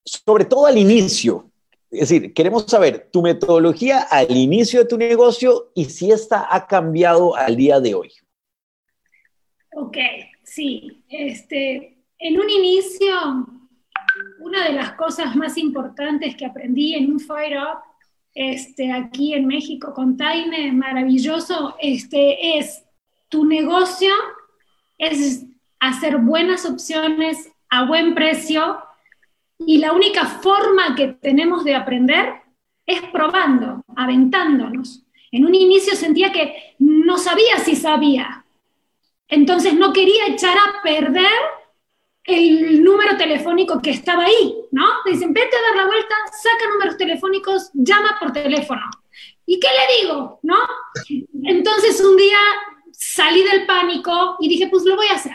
sobre 0.04 0.44
todo 0.44 0.66
al 0.66 0.80
inicio? 0.80 1.52
Es 1.92 2.10
decir, 2.10 2.34
queremos 2.34 2.64
saber 2.64 3.12
tu 3.12 3.22
metodología 3.22 4.00
al 4.10 4.36
inicio 4.36 4.80
de 4.80 4.88
tu 4.88 4.98
negocio 4.98 5.70
y 5.76 5.86
si 5.86 6.10
esta 6.10 6.48
ha 6.50 6.66
cambiado 6.66 7.36
al 7.36 7.56
día 7.56 7.80
de 7.80 7.94
hoy. 7.94 8.12
Ok, 9.74 9.98
sí. 10.44 11.04
Este, 11.08 11.96
en 12.18 12.40
un 12.40 12.50
inicio, 12.50 13.14
una 14.40 14.66
de 14.66 14.74
las 14.74 14.94
cosas 14.94 15.36
más 15.36 15.60
importantes 15.60 16.36
que 16.36 16.48
aprendí 16.48 16.96
en 16.96 17.12
un 17.12 17.20
Fire 17.20 17.56
Up 17.56 17.89
este, 18.40 18.94
aquí 18.94 19.34
en 19.34 19.48
México 19.48 19.94
con 19.94 20.16
Taime, 20.16 20.72
maravilloso, 20.72 21.76
este, 21.82 22.58
es 22.58 22.86
tu 23.28 23.44
negocio, 23.44 24.14
es 24.98 25.46
hacer 25.78 26.20
buenas 26.20 26.66
opciones 26.66 27.52
a 27.70 27.84
buen 27.84 28.16
precio 28.16 28.78
y 29.60 29.80
la 29.80 29.92
única 29.92 30.26
forma 30.26 30.96
que 30.96 31.10
tenemos 31.10 31.66
de 31.66 31.76
aprender 31.76 32.36
es 32.86 33.02
probando, 33.12 33.84
aventándonos. 33.94 35.04
En 35.34 35.46
un 35.46 35.54
inicio 35.54 35.98
sentía 35.98 36.32
que 36.32 36.76
no 36.80 37.18
sabía 37.18 37.58
si 37.58 37.76
sabía, 37.76 38.46
entonces 39.28 39.74
no 39.74 39.92
quería 39.92 40.28
echar 40.28 40.58
a 40.58 40.82
perder 40.82 41.28
el 42.30 42.84
número 42.84 43.18
telefónico 43.18 43.82
que 43.82 43.92
estaba 43.92 44.26
ahí, 44.26 44.56
¿no? 44.72 44.86
dicen, 45.06 45.34
vete 45.34 45.56
a 45.56 45.62
dar 45.62 45.78
la 45.78 45.86
vuelta, 45.86 46.16
saca 46.42 46.70
números 46.72 46.98
telefónicos, 46.98 47.72
llama 47.74 48.18
por 48.20 48.32
teléfono. 48.32 48.82
¿Y 49.46 49.60
qué 49.60 49.68
le 49.68 50.02
digo? 50.02 50.40
¿No? 50.44 50.58
Entonces 51.44 52.00
un 52.02 52.16
día 52.16 52.38
salí 52.92 53.44
del 53.44 53.66
pánico 53.66 54.38
y 54.40 54.50
dije, 54.50 54.68
pues 54.68 54.84
lo 54.84 54.96
voy 54.96 55.08
a 55.08 55.16
hacer. 55.16 55.34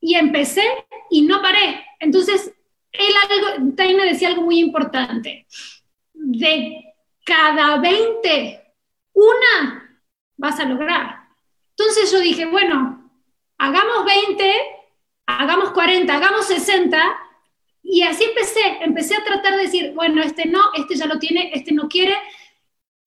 Y 0.00 0.16
empecé 0.16 0.64
y 1.10 1.22
no 1.22 1.40
paré. 1.40 1.84
Entonces, 2.00 2.52
él 2.90 3.14
algo, 3.30 3.72
decía 4.04 4.28
algo 4.28 4.42
muy 4.42 4.58
importante. 4.58 5.46
De 6.12 6.94
cada 7.24 7.78
20, 7.78 8.74
una 9.12 10.00
vas 10.36 10.58
a 10.58 10.64
lograr. 10.64 11.28
Entonces 11.76 12.10
yo 12.10 12.18
dije, 12.20 12.46
bueno, 12.46 13.10
hagamos 13.58 14.04
20 14.04 14.52
hagamos 15.26 15.70
40, 15.70 16.14
hagamos 16.14 16.46
60, 16.46 16.98
y 17.82 18.02
así 18.02 18.24
empecé, 18.24 18.60
empecé 18.80 19.16
a 19.16 19.24
tratar 19.24 19.56
de 19.56 19.62
decir, 19.62 19.92
bueno, 19.94 20.22
este 20.22 20.46
no, 20.46 20.60
este 20.74 20.94
ya 20.94 21.06
lo 21.06 21.18
tiene, 21.18 21.50
este 21.54 21.72
no 21.72 21.88
quiere, 21.88 22.14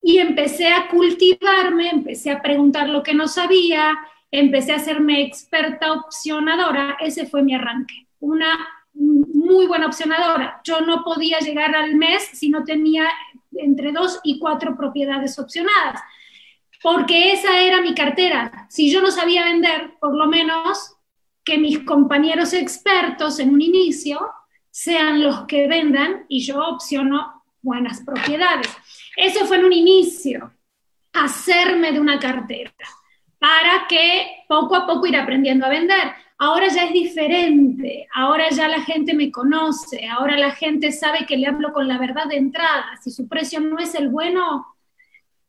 y 0.02 0.20
empecé 0.20 0.68
a 0.68 0.88
cultivarme, 0.88 1.90
empecé 1.90 2.32
a 2.32 2.42
preguntar 2.42 2.90
lo 2.90 3.02
que 3.02 3.14
no 3.14 3.28
sabía, 3.28 3.98
empecé 4.30 4.74
a 4.74 4.78
hacerme 4.78 5.22
experta 5.22 5.94
opcionadora, 5.94 6.98
ese 7.00 7.26
fue 7.26 7.42
mi 7.42 7.56
arranque, 7.56 8.08
una 8.20 8.68
muy 8.96 9.68
buena 9.68 9.88
opcionadora. 9.88 10.62
Yo 10.64 10.82
no 10.82 11.04
podía 11.04 11.40
llegar 11.40 11.76
al 11.76 11.96
mes 11.96 12.30
si 12.34 12.50
no 12.50 12.64
tenía 12.64 13.10
entre 13.54 13.92
dos 13.92 14.20
y 14.24 14.40
cuatro 14.40 14.76
propiedades 14.76 15.38
opcionadas, 15.40 16.02
porque 16.82 17.32
esa 17.32 17.60
era 17.62 17.82
mi 17.82 17.94
cartera. 17.94 18.68
Si 18.70 18.92
yo 18.92 19.02
no 19.02 19.12
sabía 19.12 19.46
vender, 19.46 19.94
por 20.00 20.16
lo 20.16 20.28
menos 20.28 20.95
que 21.46 21.58
mis 21.60 21.80
compañeros 21.82 22.54
expertos 22.54 23.40
en 23.40 23.54
un 23.54 23.62
inicio 23.62 24.20
sean 24.72 25.24
los 25.24 25.46
que 25.46 25.68
vendan 25.68 26.26
y 26.28 26.42
yo 26.42 26.60
opciono 26.60 27.44
buenas 27.62 28.02
propiedades. 28.02 28.68
Eso 29.16 29.46
fue 29.46 29.58
en 29.58 29.66
un 29.66 29.74
inicio, 29.74 30.52
hacerme 31.14 31.92
de 31.92 32.00
una 32.00 32.20
cartera, 32.20 32.74
para 33.40 33.88
que 33.88 34.44
poco 34.50 34.76
a 34.76 34.86
poco 34.86 35.06
ir 35.06 35.16
aprendiendo 35.16 35.66
a 35.66 35.70
vender. 35.70 36.14
Ahora 36.38 36.68
ya 36.68 36.86
es 36.86 36.94
diferente, 36.94 38.08
ahora 38.14 38.50
ya 38.50 38.68
la 38.68 38.82
gente 38.82 39.14
me 39.14 39.32
conoce, 39.32 40.06
ahora 40.10 40.36
la 40.38 40.52
gente 40.52 40.92
sabe 40.92 41.26
que 41.26 41.38
le 41.38 41.48
hablo 41.48 41.72
con 41.72 41.88
la 41.88 41.98
verdad 41.98 42.26
de 42.28 42.36
entrada. 42.36 42.98
Si 43.02 43.12
su 43.12 43.30
precio 43.30 43.62
no 43.62 43.80
es 43.80 43.96
el 43.96 44.10
bueno, 44.10 44.76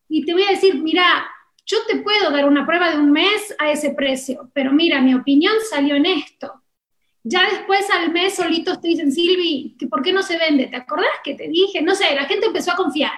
y 0.09 0.25
te 0.25 0.33
voy 0.33 0.45
a 0.45 0.51
decir, 0.51 0.81
mira, 0.81 1.27
yo 1.67 1.79
te 1.89 1.97
puedo 1.97 2.31
dar 2.31 2.47
una 2.47 2.65
prueba 2.65 2.91
de 2.91 2.99
un 2.99 3.11
mes 3.11 3.55
a 3.59 3.71
ese 3.71 3.91
precio, 3.91 4.51
pero 4.55 4.73
mira, 4.73 5.01
mi 5.01 5.15
opinión 5.15 5.55
salió 5.69 5.97
en 5.97 6.07
esto. 6.07 6.63
Ya 7.25 7.43
después 7.51 7.91
al 7.91 8.13
mes 8.13 8.37
solitos 8.37 8.81
te 8.81 8.87
dicen, 8.87 9.11
Silvi, 9.11 9.77
¿por 9.91 10.01
qué 10.01 10.13
no 10.13 10.23
se 10.23 10.39
vende? 10.39 10.69
¿Te 10.69 10.77
acordás 10.77 11.11
que 11.25 11.35
te 11.35 11.49
dije? 11.49 11.83
No 11.83 11.97
sé, 11.97 12.15
la 12.15 12.27
gente 12.27 12.47
empezó 12.47 12.71
a 12.71 12.77
confiar. 12.77 13.13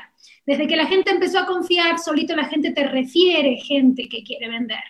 Desde 0.47 0.67
que 0.67 0.77
la 0.77 0.87
gente 0.87 1.11
empezó 1.11 1.41
a 1.41 1.47
confiar, 1.47 1.99
solito 1.99 2.35
la 2.35 2.47
gente 2.47 2.71
te 2.71 2.89
refiere 2.89 3.57
gente 3.57 4.09
que 4.09 4.25
quiere 4.25 4.49
vender. 4.49 4.83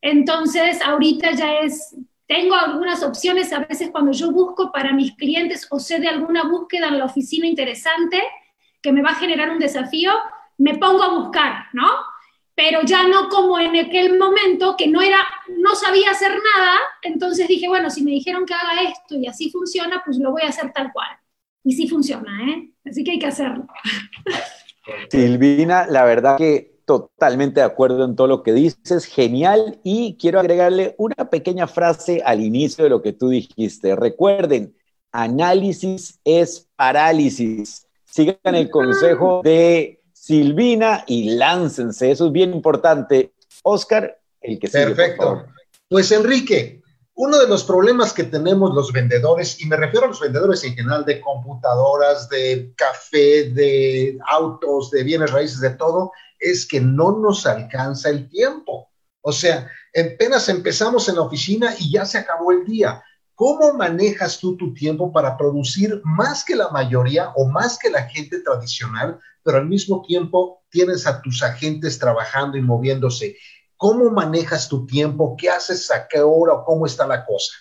Entonces, 0.00 0.82
ahorita 0.82 1.30
ya 1.36 1.60
es, 1.60 1.94
tengo 2.26 2.56
algunas 2.56 3.04
opciones 3.04 3.52
a 3.52 3.60
veces 3.60 3.90
cuando 3.92 4.10
yo 4.10 4.32
busco 4.32 4.72
para 4.72 4.92
mis 4.92 5.12
clientes 5.12 5.68
o 5.70 5.78
sé 5.78 6.00
de 6.00 6.08
alguna 6.08 6.48
búsqueda 6.48 6.88
en 6.88 6.98
la 6.98 7.04
oficina 7.04 7.46
interesante 7.46 8.20
que 8.82 8.92
me 8.92 9.02
va 9.02 9.10
a 9.10 9.14
generar 9.14 9.50
un 9.50 9.60
desafío, 9.60 10.12
me 10.56 10.76
pongo 10.78 11.04
a 11.04 11.14
buscar, 11.14 11.66
¿no? 11.72 11.86
Pero 12.58 12.80
ya 12.82 13.06
no 13.06 13.28
como 13.28 13.56
en 13.60 13.76
aquel 13.76 14.18
momento 14.18 14.74
que 14.76 14.88
no 14.88 15.00
era, 15.00 15.18
no 15.58 15.76
sabía 15.76 16.10
hacer 16.10 16.32
nada, 16.32 16.72
entonces 17.02 17.46
dije, 17.46 17.68
bueno, 17.68 17.88
si 17.88 18.02
me 18.02 18.10
dijeron 18.10 18.44
que 18.44 18.52
haga 18.52 18.82
esto 18.82 19.14
y 19.14 19.28
así 19.28 19.48
funciona, 19.48 20.02
pues 20.04 20.18
lo 20.18 20.32
voy 20.32 20.42
a 20.42 20.48
hacer 20.48 20.72
tal 20.72 20.92
cual. 20.92 21.06
Y 21.62 21.74
sí 21.74 21.86
funciona, 21.86 22.50
¿eh? 22.50 22.68
Así 22.84 23.04
que 23.04 23.12
hay 23.12 23.20
que 23.20 23.28
hacerlo. 23.28 23.64
Silvina, 25.08 25.86
la 25.86 26.02
verdad 26.02 26.36
que 26.36 26.80
totalmente 26.84 27.60
de 27.60 27.66
acuerdo 27.66 28.04
en 28.04 28.16
todo 28.16 28.26
lo 28.26 28.42
que 28.42 28.52
dices, 28.52 29.04
genial, 29.04 29.78
y 29.84 30.16
quiero 30.18 30.40
agregarle 30.40 30.96
una 30.98 31.30
pequeña 31.30 31.68
frase 31.68 32.22
al 32.26 32.40
inicio 32.40 32.82
de 32.82 32.90
lo 32.90 33.02
que 33.02 33.12
tú 33.12 33.28
dijiste. 33.28 33.94
Recuerden, 33.94 34.74
análisis 35.12 36.18
es 36.24 36.68
parálisis. 36.74 37.86
Sigan 38.04 38.56
el 38.56 38.68
consejo 38.68 39.42
de 39.44 39.97
Silvina 40.28 41.04
y 41.06 41.30
láncense. 41.36 42.10
Eso 42.10 42.26
es 42.26 42.32
bien 42.32 42.52
importante. 42.52 43.32
Oscar, 43.62 44.20
el 44.42 44.58
que 44.58 44.66
sigue. 44.66 44.88
Perfecto. 44.88 45.46
Pues 45.88 46.12
Enrique, 46.12 46.82
uno 47.14 47.38
de 47.38 47.48
los 47.48 47.64
problemas 47.64 48.12
que 48.12 48.24
tenemos 48.24 48.74
los 48.74 48.92
vendedores, 48.92 49.58
y 49.58 49.64
me 49.64 49.78
refiero 49.78 50.04
a 50.04 50.08
los 50.10 50.20
vendedores 50.20 50.62
en 50.64 50.74
general 50.74 51.06
de 51.06 51.22
computadoras, 51.22 52.28
de 52.28 52.74
café, 52.76 53.48
de 53.54 54.18
autos, 54.28 54.90
de 54.90 55.02
bienes 55.02 55.30
raíces, 55.30 55.60
de 55.60 55.70
todo, 55.70 56.12
es 56.38 56.68
que 56.68 56.78
no 56.78 57.18
nos 57.18 57.46
alcanza 57.46 58.10
el 58.10 58.28
tiempo. 58.28 58.90
O 59.22 59.32
sea, 59.32 59.66
apenas 59.98 60.46
empezamos 60.50 61.08
en 61.08 61.14
la 61.14 61.22
oficina 61.22 61.74
y 61.78 61.90
ya 61.90 62.04
se 62.04 62.18
acabó 62.18 62.52
el 62.52 62.66
día. 62.66 63.02
¿Cómo 63.38 63.74
manejas 63.74 64.40
tú 64.40 64.56
tu 64.56 64.74
tiempo 64.74 65.12
para 65.12 65.36
producir 65.36 66.00
más 66.02 66.44
que 66.44 66.56
la 66.56 66.70
mayoría 66.70 67.30
o 67.36 67.46
más 67.46 67.78
que 67.78 67.88
la 67.88 68.02
gente 68.02 68.40
tradicional, 68.40 69.20
pero 69.44 69.58
al 69.58 69.68
mismo 69.68 70.02
tiempo 70.02 70.64
tienes 70.68 71.06
a 71.06 71.22
tus 71.22 71.40
agentes 71.44 72.00
trabajando 72.00 72.58
y 72.58 72.62
moviéndose? 72.62 73.36
¿Cómo 73.76 74.10
manejas 74.10 74.68
tu 74.68 74.84
tiempo? 74.86 75.36
¿Qué 75.38 75.48
haces 75.48 75.88
a 75.92 76.08
qué 76.08 76.18
hora 76.18 76.54
o 76.54 76.64
cómo 76.64 76.84
está 76.84 77.06
la 77.06 77.24
cosa? 77.24 77.52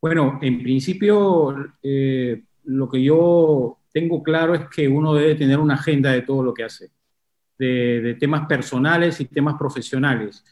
Bueno, 0.00 0.40
en 0.42 0.60
principio, 0.60 1.54
eh, 1.80 2.42
lo 2.64 2.88
que 2.88 3.00
yo 3.00 3.78
tengo 3.92 4.24
claro 4.24 4.56
es 4.56 4.62
que 4.74 4.88
uno 4.88 5.14
debe 5.14 5.36
tener 5.36 5.60
una 5.60 5.74
agenda 5.74 6.10
de 6.10 6.22
todo 6.22 6.42
lo 6.42 6.52
que 6.52 6.64
hace, 6.64 6.90
de, 7.56 8.00
de 8.00 8.14
temas 8.14 8.48
personales 8.48 9.20
y 9.20 9.26
temas 9.26 9.54
profesionales. 9.56 10.44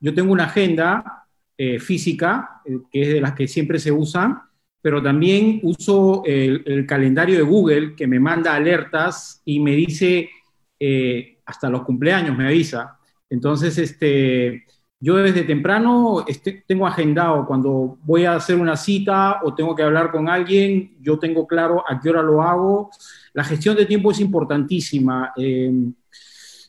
Yo 0.00 0.12
tengo 0.12 0.32
una 0.32 0.46
agenda 0.46 1.27
eh, 1.60 1.80
física, 1.80 2.62
eh, 2.64 2.78
que 2.88 3.02
es 3.02 3.08
de 3.14 3.20
las 3.20 3.32
que 3.32 3.48
siempre 3.48 3.80
se 3.80 3.90
usan, 3.90 4.40
pero 4.80 5.02
también 5.02 5.58
uso 5.64 6.22
el, 6.24 6.86
calendario 6.86 7.36
de 7.36 7.42
Google 7.42 7.96
que 7.96 8.06
me 8.06 8.20
manda 8.20 8.54
alertas 8.54 9.42
y 9.44 9.58
me 9.58 9.72
dice 9.74 10.30
eh, 10.78 11.40
hasta 11.44 11.68
los 11.68 11.82
cumpleaños, 11.82 12.38
me 12.38 12.46
avisa. 12.46 13.00
Entonces, 13.28 13.76
este, 13.76 14.66
yo 15.00 15.16
desde 15.16 15.42
temprano 15.42 16.24
este, 16.28 16.62
tengo 16.64 16.86
agendado 16.86 17.44
cuando 17.44 17.98
voy 18.04 18.24
a 18.24 18.36
hacer 18.36 18.54
una 18.54 18.76
cita 18.76 19.40
o 19.42 19.52
tengo 19.52 19.74
que 19.74 19.82
hablar 19.82 20.12
con 20.12 20.28
alguien, 20.28 20.96
yo 21.00 21.18
tengo 21.18 21.44
claro 21.44 21.82
a 21.88 21.98
qué 22.00 22.10
hora 22.10 22.22
lo 22.22 22.40
hago. 22.40 22.90
La 23.32 23.42
gestión 23.42 23.74
de 23.74 23.84
tiempo 23.84 24.12
es 24.12 24.20
importantísima. 24.20 25.32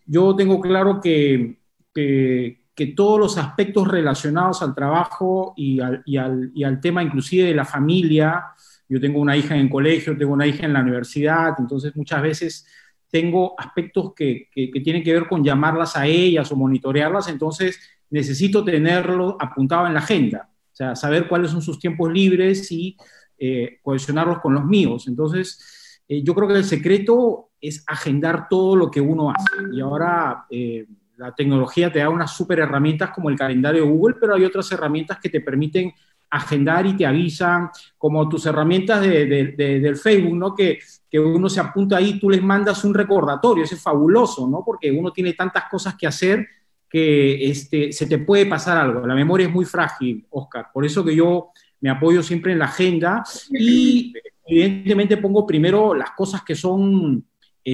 yo 0.08 0.36
tengo 0.36 0.60
claro 0.60 1.00
que, 1.00 1.60
que, 1.94 2.60
que 2.80 2.88
todos 2.88 3.20
los 3.20 3.38
aspectos 3.38 3.86
relacionados 3.90 4.62
al 4.62 4.74
trabajo 4.74 5.54
y 5.58 5.82
al, 5.82 6.02
y, 6.06 6.16
al, 6.16 6.50
y 6.56 6.64
al, 6.64 6.80
tema 6.80 7.04
inclusive 7.04 7.50
de 7.50 7.54
la 7.54 7.66
familia, 7.66 8.42
yo 8.88 9.02
tengo 9.02 9.20
una 9.20 9.36
hija 9.36 9.54
en 9.54 9.64
el 9.64 9.70
colegio, 9.70 10.18
tengo 10.18 10.32
una 10.32 10.48
hija 10.48 10.66
en 10.66 10.72
la 10.72 10.80
universidad, 10.80 11.56
entonces 11.60 11.94
muchas 11.98 12.22
veces 12.22 12.66
tengo 13.12 13.54
aspectos 13.60 14.14
que, 14.16 14.48
que, 14.50 14.72
tienen 14.82 15.04
que 15.04 15.12
ver 15.12 15.28
con 15.28 15.44
llamarlas 15.44 15.98
a 15.98 16.08
ellas 16.08 16.50
o 16.54 16.56
monitorearlas, 16.56 17.28
entonces 17.28 17.78
necesito 18.12 18.64
tenerlo 18.64 19.36
apuntado 19.42 19.86
en 19.86 19.96
la 19.96 20.00
agenda, 20.00 20.50
o 20.50 20.76
sea, 20.76 20.96
saber 20.96 21.28
cuáles 21.28 21.52
son 21.52 21.62
sus 21.62 21.80
tiempos 21.80 22.10
libres 22.10 22.72
y 22.72 22.96
eh, 23.38 23.80
cohesionarlos 23.82 24.40
con 24.40 24.54
los 24.54 24.64
míos. 24.64 25.06
Entonces, 25.10 26.02
eh, 26.08 26.24
yo 26.24 26.34
creo 26.34 26.48
que 26.48 26.54
el 26.54 26.64
secreto 26.64 27.50
es 27.60 27.84
agendar 27.88 28.48
todo 28.48 28.78
lo 28.78 28.90
que 28.90 29.02
uno 29.02 29.32
hace. 29.32 29.68
Y 29.74 29.82
ahora 29.82 30.46
eh, 30.50 30.86
la 31.20 31.36
tecnología 31.36 31.92
te 31.92 32.00
da 32.00 32.10
unas 32.10 32.34
super 32.34 32.60
herramientas 32.60 33.12
como 33.12 33.30
el 33.30 33.36
calendario 33.36 33.86
Google, 33.86 34.16
pero 34.20 34.36
hay 34.36 34.46
otras 34.46 34.72
herramientas 34.72 35.20
que 35.22 35.30
te 35.30 35.42
permiten 35.42 35.94
agendar 36.30 36.86
y 36.86 36.96
te 36.96 37.06
avisan, 37.06 37.70
como 37.98 38.30
tus 38.30 38.46
herramientas 38.46 39.02
de, 39.02 39.26
del 39.56 39.98
Facebook, 39.98 40.36
¿no? 40.36 40.56
Que, 40.56 40.80
que, 41.10 41.20
uno 41.20 41.50
se 41.50 41.60
apunta 41.60 41.98
ahí, 41.98 42.20
tú 42.20 42.30
les 42.30 42.42
mandas 42.42 42.84
un 42.86 42.94
recordatorio, 42.94 43.64
eso 43.64 43.76
es 43.76 43.82
fabuloso, 43.82 44.48
¿no? 44.48 44.64
Porque 44.64 44.92
uno 44.92 45.12
tiene 45.12 45.34
tantas 45.34 45.66
cosas 45.70 45.96
que 45.96 46.08
hacer 46.08 46.48
que 46.90 47.50
este, 47.50 47.92
se 47.92 48.06
te 48.06 48.20
puede 48.20 48.46
pasar 48.46 48.78
algo. 48.78 49.06
La 49.06 49.16
memoria 49.16 49.48
es 49.48 49.54
muy 49.54 49.66
frágil, 49.66 50.26
Oscar. 50.30 50.68
Por 50.74 50.86
eso 50.86 51.04
que 51.04 51.16
yo 51.16 51.50
me 51.82 51.90
apoyo 51.90 52.24
siempre 52.24 52.54
en 52.54 52.60
la 52.60 52.66
agenda 52.66 53.24
y 53.52 54.14
evidentemente 54.46 55.18
pongo 55.18 55.46
primero 55.46 55.94
las 55.94 56.12
cosas 56.12 56.44
que 56.44 56.56
son 56.56 57.26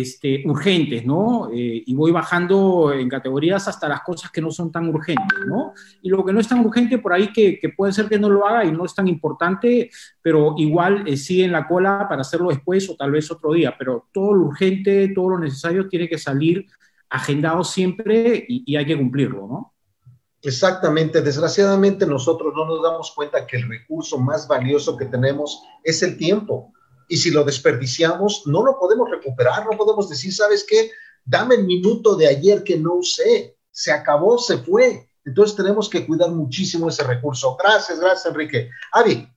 este, 0.01 0.43
urgentes, 0.45 1.05
¿no? 1.05 1.49
Eh, 1.51 1.83
y 1.85 1.93
voy 1.93 2.11
bajando 2.11 2.91
en 2.93 3.07
categorías 3.07 3.67
hasta 3.67 3.87
las 3.87 4.01
cosas 4.01 4.31
que 4.31 4.41
no 4.41 4.51
son 4.51 4.71
tan 4.71 4.87
urgentes, 4.89 5.39
¿no? 5.47 5.73
Y 6.01 6.09
lo 6.09 6.25
que 6.25 6.33
no 6.33 6.39
es 6.39 6.47
tan 6.47 6.65
urgente, 6.65 6.97
por 6.97 7.13
ahí 7.13 7.31
que, 7.31 7.59
puede 7.75 7.93
ser 7.93 8.07
que 8.07 8.19
no 8.19 8.29
lo 8.29 8.47
haga 8.47 8.65
y 8.65 8.71
no 8.71 8.85
es 8.85 8.93
tan 8.93 9.07
importante, 9.07 9.89
pero 10.21 10.55
igual 10.57 11.07
eh, 11.07 11.17
sigue 11.17 11.45
en 11.45 11.51
la 11.51 11.67
cola 11.67 12.07
para 12.09 12.21
hacerlo 12.21 12.49
después 12.49 12.89
o 12.89 12.95
tal 12.95 13.11
vez 13.11 13.29
otro 13.31 13.53
día, 13.53 13.75
pero 13.77 14.07
todo 14.11 14.33
lo 14.33 14.45
urgente, 14.45 15.09
todo 15.09 15.31
lo 15.31 15.39
necesario 15.39 15.87
tiene 15.87 16.09
que 16.09 16.17
salir 16.17 16.65
agendado 17.09 17.63
siempre 17.63 18.45
y, 18.47 18.63
y 18.65 18.75
hay 18.75 18.85
que 18.85 18.97
cumplirlo, 18.97 19.47
¿no? 19.47 19.73
Exactamente. 20.41 21.21
Desgraciadamente 21.21 22.05
nosotros 22.05 22.53
no 22.55 22.65
nos 22.65 22.83
damos 22.83 23.11
cuenta 23.15 23.47
que 23.47 23.57
el 23.57 23.67
recurso 23.67 24.19
más 24.19 24.47
valioso 24.47 24.95
que 24.95 25.05
tenemos 25.05 25.63
es 25.83 26.03
el 26.03 26.17
tiempo 26.17 26.71
y 27.07 27.17
si 27.17 27.31
lo 27.31 27.43
desperdiciamos, 27.43 28.43
no 28.45 28.63
lo 28.63 28.77
podemos 28.79 29.09
recuperar, 29.09 29.65
no 29.65 29.77
podemos 29.77 30.09
decir, 30.09 30.33
¿sabes 30.33 30.65
qué? 30.67 30.91
Dame 31.23 31.55
el 31.55 31.65
minuto 31.65 32.15
de 32.15 32.27
ayer 32.27 32.63
que 32.63 32.77
no 32.77 32.95
usé, 32.95 33.57
se 33.71 33.91
acabó, 33.91 34.37
se 34.37 34.57
fue. 34.59 35.09
Entonces 35.23 35.55
tenemos 35.55 35.89
que 35.89 36.05
cuidar 36.05 36.31
muchísimo 36.31 36.89
ese 36.89 37.03
recurso. 37.03 37.57
Gracias, 37.57 37.99
gracias, 37.99 38.25
Enrique. 38.27 38.69
Avi. 38.91 39.27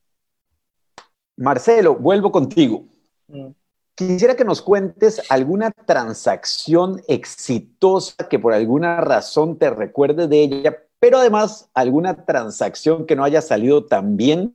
Marcelo, 1.36 1.94
vuelvo 1.94 2.30
contigo. 2.30 2.84
Mm. 3.28 3.48
Quisiera 3.94 4.36
que 4.36 4.44
nos 4.44 4.62
cuentes 4.62 5.20
alguna 5.28 5.72
transacción 5.72 7.02
exitosa 7.08 8.28
que 8.28 8.38
por 8.38 8.52
alguna 8.52 9.00
razón 9.00 9.58
te 9.58 9.70
recuerde 9.70 10.28
de 10.28 10.40
ella, 10.40 10.76
pero 11.00 11.18
además 11.18 11.68
alguna 11.74 12.24
transacción 12.24 13.06
que 13.06 13.16
no 13.16 13.24
haya 13.24 13.42
salido 13.42 13.86
tan 13.86 14.16
bien 14.16 14.54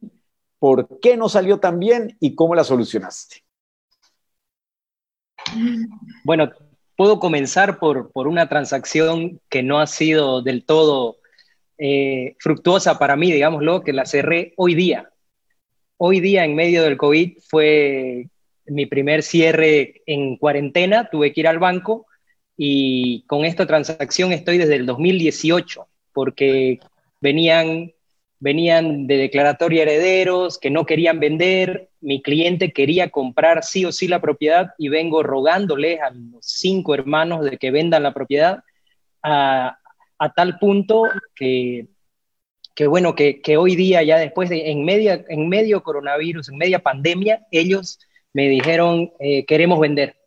por 0.64 0.88
qué 1.02 1.18
no 1.18 1.28
salió 1.28 1.60
tan 1.60 1.78
bien 1.78 2.16
y 2.22 2.36
cómo 2.36 2.56
la 2.56 2.64
solucionaste. 2.64 3.44
Bueno, 6.24 6.52
puedo 6.96 7.20
comenzar 7.20 7.80
por, 7.80 8.12
una 8.16 8.48
transacción 8.48 9.42
que 9.50 9.62
no 9.62 9.82
ha 9.82 9.88
sido 9.88 10.42
del 10.42 10.64
todo 10.64 11.18
eh, 11.78 12.38
fructuosa 12.40 12.98
para 12.98 13.18
mí, 13.18 13.30
digámoslo, 13.30 13.84
que 13.84 13.92
la 13.92 14.06
cerré 14.06 14.54
hoy 14.56 14.74
día. 14.74 15.10
Hoy 15.98 16.22
día, 16.22 16.46
en 16.46 16.56
medio 16.56 16.84
del 16.84 16.96
COVID, 16.96 17.40
fue 17.46 18.30
mi 18.66 18.86
primer 18.86 19.22
cierre 19.22 20.02
en 20.06 20.38
cuarentena, 20.38 21.10
tuve 21.12 21.34
que 21.34 21.42
ir 21.42 21.48
al 21.50 21.60
banco 21.60 22.06
y 22.56 23.26
con 23.28 23.44
esta 23.44 23.68
transacción 23.68 24.32
estoy 24.32 24.60
desde 24.60 24.78
el 24.78 24.86
2018, 24.86 25.90
porque 26.14 26.80
venían 27.20 27.92
venían 28.44 29.08
de 29.08 29.16
declaratoria 29.16 29.84
herederos 29.84 30.60
que 30.60 30.70
no 30.70 30.86
querían 30.86 31.22
vender, 31.22 31.88
mi 32.02 32.22
cliente 32.22 32.74
quería 32.74 33.10
comprar 33.10 33.64
sí 33.64 33.86
o 33.86 33.94
sí 33.94 34.10
la 34.10 34.20
propiedad 34.20 34.72
y 34.78 34.90
vengo 34.90 35.24
rogándoles 35.24 36.02
a 36.02 36.10
los 36.10 36.46
cinco 36.46 36.94
hermanos 36.94 37.46
de 37.46 37.58
que 37.58 37.72
vendan 37.72 38.04
la 38.04 38.14
propiedad 38.14 38.62
a, 39.24 39.80
tal 40.36 40.60
punto 40.60 41.04
que, 41.34 41.88
que 42.76 42.86
bueno, 42.88 43.16
que, 43.16 43.58
hoy 43.58 43.78
día 43.78 44.04
ya 44.04 44.18
después 44.18 44.50
de, 44.50 44.72
en, 44.72 44.84
media, 44.84 45.24
en 45.30 45.48
medio 45.48 45.82
coronavirus, 45.82 46.50
en 46.50 46.58
media 46.58 46.80
pandemia, 46.80 47.48
ellos 47.50 47.98
me 48.34 48.50
dijeron, 48.50 49.14
eh, 49.22 49.46
queremos 49.46 49.80
vender. 49.80 50.18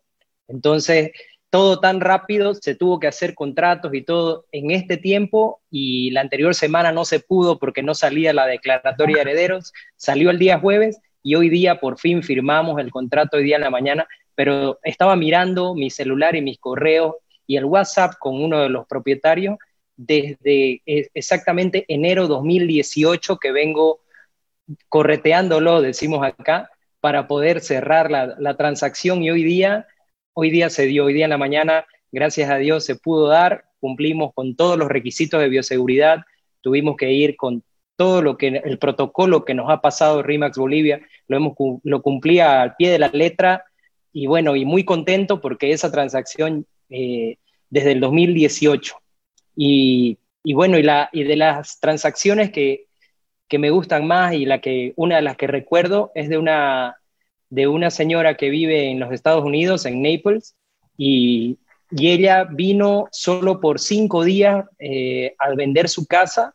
Entonces, 0.47 1.11
todo 1.57 1.79
tan 1.79 2.01
rápido, 2.01 2.53
se 2.53 2.75
tuvo 2.75 2.99
que 2.99 3.07
hacer 3.07 3.33
contratos 3.33 3.91
y 3.95 4.03
todo 4.03 4.45
en 4.51 4.69
este 4.69 4.95
tiempo 4.95 5.59
y 5.71 6.11
la 6.11 6.21
anterior 6.21 6.53
semana 6.53 6.91
no 6.91 7.03
se 7.03 7.19
pudo 7.19 7.57
porque 7.57 7.81
no 7.81 7.95
salía 7.95 8.31
la 8.31 8.45
declaratoria 8.45 9.15
de 9.15 9.21
herederos, 9.21 9.73
salió 9.95 10.29
el 10.29 10.37
día 10.37 10.59
jueves 10.59 10.99
y 11.23 11.33
hoy 11.33 11.49
día 11.49 11.79
por 11.79 11.97
fin 11.97 12.21
firmamos 12.21 12.79
el 12.79 12.91
contrato 12.91 13.37
hoy 13.37 13.43
día 13.43 13.55
en 13.55 13.63
la 13.63 13.71
mañana, 13.71 14.07
pero 14.35 14.77
estaba 14.83 15.15
mirando 15.15 15.73
mi 15.73 15.89
celular 15.89 16.35
y 16.35 16.43
mis 16.43 16.59
correos 16.59 17.15
y 17.47 17.57
el 17.57 17.65
WhatsApp 17.65 18.13
con 18.19 18.39
uno 18.39 18.59
de 18.59 18.69
los 18.69 18.85
propietarios 18.85 19.57
desde 19.95 20.83
eh, 20.85 21.09
exactamente 21.15 21.85
enero 21.87 22.27
2018 22.27 23.37
que 23.37 23.51
vengo 23.51 24.01
correteándolo, 24.89 25.81
decimos 25.81 26.23
acá, 26.23 26.69
para 26.99 27.27
poder 27.27 27.61
cerrar 27.61 28.11
la, 28.11 28.35
la 28.37 28.55
transacción 28.57 29.23
y 29.23 29.31
hoy 29.31 29.41
día 29.43 29.87
Hoy 30.39 30.51
día 30.51 30.69
se 30.69 30.85
dio, 30.85 31.05
hoy 31.05 31.15
día 31.15 31.23
en 31.23 31.31
la 31.31 31.39
mañana, 31.39 31.87
gracias 32.11 32.51
a 32.51 32.57
Dios 32.57 32.85
se 32.85 32.95
pudo 32.95 33.27
dar, 33.27 33.65
cumplimos 33.79 34.35
con 34.35 34.55
todos 34.55 34.77
los 34.77 34.87
requisitos 34.87 35.41
de 35.41 35.49
bioseguridad, 35.49 36.19
tuvimos 36.61 36.95
que 36.95 37.11
ir 37.11 37.35
con 37.35 37.63
todo 37.95 38.21
lo 38.21 38.37
que 38.37 38.61
el 38.63 38.77
protocolo 38.77 39.45
que 39.45 39.55
nos 39.55 39.67
ha 39.71 39.81
pasado 39.81 40.21
RIMAX 40.21 40.59
Bolivia, 40.59 41.01
lo, 41.27 41.37
hemos, 41.37 41.53
lo 41.83 42.03
cumplía 42.03 42.61
al 42.61 42.75
pie 42.75 42.91
de 42.91 42.99
la 42.99 43.07
letra. 43.07 43.65
Y 44.13 44.27
bueno, 44.27 44.55
y 44.55 44.63
muy 44.63 44.85
contento 44.85 45.41
porque 45.41 45.71
esa 45.71 45.91
transacción 45.91 46.67
eh, 46.91 47.39
desde 47.71 47.93
el 47.93 47.99
2018 47.99 48.93
y, 49.55 50.19
y 50.43 50.53
bueno, 50.53 50.77
y, 50.77 50.83
la, 50.83 51.09
y 51.13 51.23
de 51.23 51.35
las 51.35 51.79
transacciones 51.79 52.51
que, 52.51 52.85
que 53.47 53.57
me 53.57 53.71
gustan 53.71 54.05
más 54.05 54.35
y 54.35 54.45
la 54.45 54.61
que, 54.61 54.93
una 54.97 55.15
de 55.15 55.23
las 55.23 55.35
que 55.35 55.47
recuerdo 55.47 56.11
es 56.13 56.29
de 56.29 56.37
una 56.37 56.95
de 57.49 57.67
una 57.67 57.89
señora 57.89 58.35
que 58.35 58.49
vive 58.49 58.89
en 58.89 58.99
los 58.99 59.11
Estados 59.11 59.43
Unidos, 59.43 59.85
en 59.85 60.01
Naples, 60.01 60.55
y, 60.97 61.57
ella 61.89 62.43
vino 62.43 63.07
solo 63.13 63.61
por 63.61 63.79
cinco 63.79 64.25
días 64.25 64.65
eh, 64.77 65.35
al 65.39 65.55
vender 65.55 65.87
su 65.87 66.05
casa, 66.05 66.53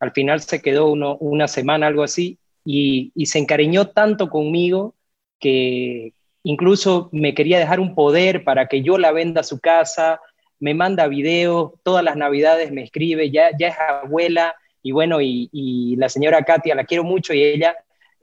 al 0.00 0.12
final 0.12 0.42
se 0.42 0.60
quedó 0.60 0.88
una 0.88 1.48
semana, 1.48 1.86
algo 1.86 2.02
así, 2.02 2.38
y, 2.62 3.12
se 3.24 3.38
encariñó 3.38 3.88
tanto 3.88 4.28
conmigo 4.28 4.94
que 5.40 6.12
incluso 6.42 7.08
me 7.12 7.32
quería 7.34 7.58
dejar 7.58 7.80
un 7.80 7.94
poder 7.94 8.44
para 8.44 8.68
que 8.68 8.82
yo 8.82 8.98
la 8.98 9.12
venda 9.12 9.42
su 9.42 9.60
casa, 9.60 10.20
me 10.58 10.74
manda 10.74 11.08
videos, 11.08 11.72
todas 11.82 12.04
las 12.04 12.16
navidades 12.16 12.70
me 12.70 12.82
escribe, 12.82 13.30
ya, 13.30 13.56
ya 13.58 13.68
es 13.68 13.76
abuela, 13.78 14.54
y 14.82 14.92
bueno, 14.92 15.22
y, 15.22 15.48
y 15.52 15.96
la 15.96 16.10
señora 16.10 16.44
Katia 16.44 16.74
la 16.74 16.84
quiero 16.84 17.02
mucho 17.02 17.32
y 17.32 17.42
ella 17.42 17.76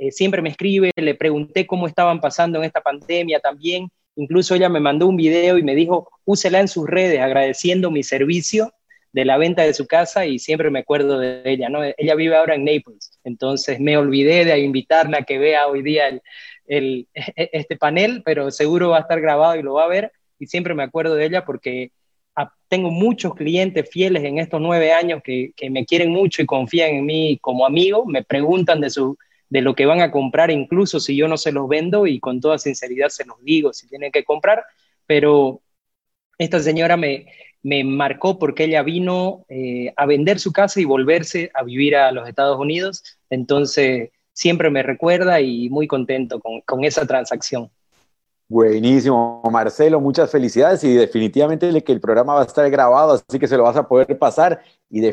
eh, 0.04 0.12
siempre 0.12 0.42
me 0.42 0.50
escribe, 0.50 0.92
le 0.98 1.16
pregunté 1.16 1.66
cómo 1.66 1.88
estaban 1.88 2.20
pasando 2.20 2.60
en 2.60 2.66
esta 2.66 2.82
pandemia 2.82 3.40
también, 3.40 3.90
incluso 4.18 4.54
ella 4.54 4.68
me 4.68 4.82
mandó 4.82 5.08
un 5.08 5.16
video 5.16 5.58
y 5.58 5.64
me 5.64 5.76
dijo, 5.76 6.10
úsela 6.26 6.60
en 6.60 6.68
sus 6.68 6.88
redes 6.88 7.22
agradeciendo 7.22 7.90
mi 7.90 8.04
servicio 8.04 8.74
de 9.14 9.24
la 9.24 9.38
venta 9.38 9.62
de 9.62 9.74
su 9.74 9.88
casa 9.88 10.26
y 10.26 10.40
siempre 10.40 10.70
me 10.72 10.80
acuerdo 10.80 11.20
de 11.20 11.44
ella, 11.46 11.70
¿no? 11.70 11.80
Ella 11.84 12.16
vive 12.16 12.36
ahora 12.36 12.56
en 12.56 12.66
Naples, 12.66 13.18
entonces 13.24 13.80
me 13.80 13.96
olvidé 13.96 14.44
de 14.44 14.60
invitarla 14.60 15.20
a 15.20 15.24
que 15.24 15.38
vea 15.38 15.68
hoy 15.68 15.82
día 15.84 16.20
el, 16.68 17.08
este 17.14 17.78
panel, 17.78 18.24
pero 18.26 18.52
seguro 18.52 18.90
va 18.90 18.98
a 18.98 19.02
estar 19.02 19.22
grabado 19.22 19.56
y 19.56 19.64
lo 19.64 19.76
va 19.76 19.86
a 19.86 19.88
ver 19.88 20.12
y 20.38 20.48
siempre 20.48 20.74
me 20.74 20.84
acuerdo 20.84 21.16
de 21.16 21.28
ella 21.28 21.46
porque 21.46 21.92
tengo 22.68 22.90
muchos 22.90 23.36
clientes 23.36 23.90
fieles 23.90 24.24
en 24.26 24.40
estos 24.40 24.60
nueve 24.60 24.92
años 24.92 25.22
que, 25.24 25.54
que 25.56 25.70
me 25.70 25.86
quieren 25.86 26.10
mucho 26.10 26.42
y 26.42 26.46
confían 26.46 26.90
en 26.90 27.06
mí 27.06 27.38
como 27.40 27.66
amigo, 27.66 28.06
me 28.06 28.24
preguntan 28.24 28.82
de 28.82 28.90
su 28.90 29.18
de 29.54 29.62
lo 29.62 29.76
que 29.76 29.86
van 29.86 30.02
a 30.02 30.10
comprar, 30.10 30.50
incluso 30.50 31.00
si 31.00 31.16
yo 31.16 31.28
no 31.28 31.38
se 31.38 31.52
los 31.52 31.70
vendo 31.70 32.08
y 32.08 32.20
con 32.20 32.42
toda 32.42 32.58
sinceridad 32.58 33.10
se 33.10 33.24
los 33.24 33.40
digo 33.44 33.72
si 33.72 33.88
tienen 33.88 34.12
que 34.12 34.24
comprar, 34.24 34.66
pero 35.06 35.62
esta 36.40 36.60
señora 36.60 36.98
me, 36.98 37.28
me 37.62 37.84
marcó 37.84 38.40
porque 38.40 38.64
ella 38.64 38.82
vino 38.82 39.46
eh, 39.50 39.94
a 39.96 40.08
vender 40.08 40.40
su 40.40 40.52
casa 40.52 40.82
y 40.82 40.86
volverse 40.86 41.52
a 41.54 41.62
vivir 41.62 41.96
a 41.96 42.12
los 42.12 42.28
Estados 42.28 42.60
Unidos, 42.60 43.04
entonces 43.30 44.10
siempre 44.32 44.72
me 44.72 44.82
recuerda 44.82 45.40
y 45.40 45.70
muy 45.70 45.86
contento 45.86 46.40
con, 46.40 46.62
con 46.62 46.84
esa 46.84 47.06
transacción. 47.06 47.70
Buenísimo, 48.50 49.42
Marcelo, 49.52 50.00
muchas 50.00 50.30
felicidades 50.30 50.84
y 50.84 50.94
definitivamente 50.94 51.82
que 51.82 51.92
el 51.92 52.02
programa 52.02 52.36
va 52.36 52.42
a 52.42 52.46
estar 52.46 52.70
grabado, 52.70 53.14
así 53.14 53.40
que 53.40 53.48
se 53.48 53.58
lo 53.58 53.64
vas 53.64 53.78
a 53.78 53.88
poder 53.88 54.20
pasar 54.20 54.62
y, 54.90 55.10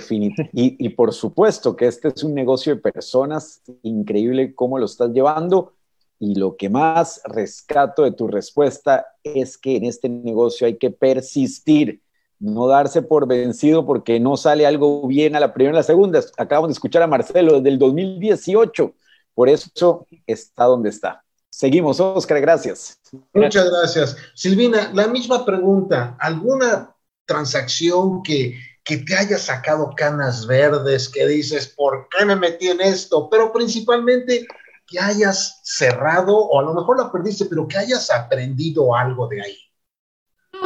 y, 0.53 0.89
por 0.91 1.15
supuesto 1.15 1.75
que 1.75 1.87
este 1.87 2.09
es 2.09 2.23
un 2.23 2.35
negocio 2.35 2.75
de 2.75 2.81
personas, 2.83 3.63
increíble 3.83 4.55
cómo 4.55 4.79
lo 4.79 4.85
estás 4.85 5.11
llevando. 5.13 5.73
y 6.19 6.35
lo 6.35 6.57
que 6.57 6.69
más 6.69 7.23
rescato 7.25 8.03
de 8.03 8.13
tu 8.13 8.29
respuesta 8.29 9.07
es 9.25 9.57
que 9.57 9.77
en 9.77 9.85
este 9.85 10.09
negocio 10.09 10.67
hay 10.67 10.77
que 10.77 10.91
persistir, 10.91 12.03
no 12.39 12.67
darse 12.67 13.01
por 13.01 13.27
vencido 13.27 13.87
porque 13.87 14.21
no 14.21 14.37
sale 14.37 14.67
algo 14.67 15.07
bien 15.07 15.35
a 15.37 15.41
la 15.41 15.55
primera 15.55 15.77
y 15.77 15.79
la 15.79 15.83
segunda. 15.83 16.21
Acabamos 16.37 16.69
de 16.69 16.73
escuchar 16.73 17.03
a 17.03 17.07
Marcelo 17.07 17.55
desde 17.55 17.71
el 17.71 17.79
2018, 17.79 18.95
por 19.35 19.49
eso 19.49 20.07
está 20.27 20.65
donde 20.65 20.91
está. 20.91 21.25
Seguimos, 21.51 21.99
Oscar, 21.99 22.41
gracias. 22.41 23.01
Muchas 23.35 23.69
gracias. 23.71 24.17
Silvina, 24.35 24.91
la 24.95 25.09
misma 25.09 25.45
pregunta, 25.45 26.17
¿alguna 26.21 26.95
transacción 27.27 28.23
que, 28.23 28.57
que 28.85 28.99
te 28.99 29.17
haya 29.17 29.37
sacado 29.37 29.93
canas 29.97 30.47
verdes, 30.47 31.09
que 31.09 31.27
dices, 31.27 31.69
¿por 31.69 32.09
qué 32.09 32.25
me 32.25 32.37
metí 32.37 32.69
en 32.69 32.81
esto? 32.81 33.29
Pero 33.29 33.53
principalmente 33.53 34.47
que 34.87 34.99
hayas 34.99 35.61
cerrado, 35.65 36.37
o 36.37 36.61
a 36.61 36.63
lo 36.63 36.75
mejor 36.75 36.99
la 36.99 37.13
perdiste, 37.13 37.45
pero 37.45 37.67
que 37.69 37.79
hayas 37.79 38.11
aprendido 38.11 38.95
algo 38.95 39.29
de 39.29 39.43
ahí. 39.43 39.59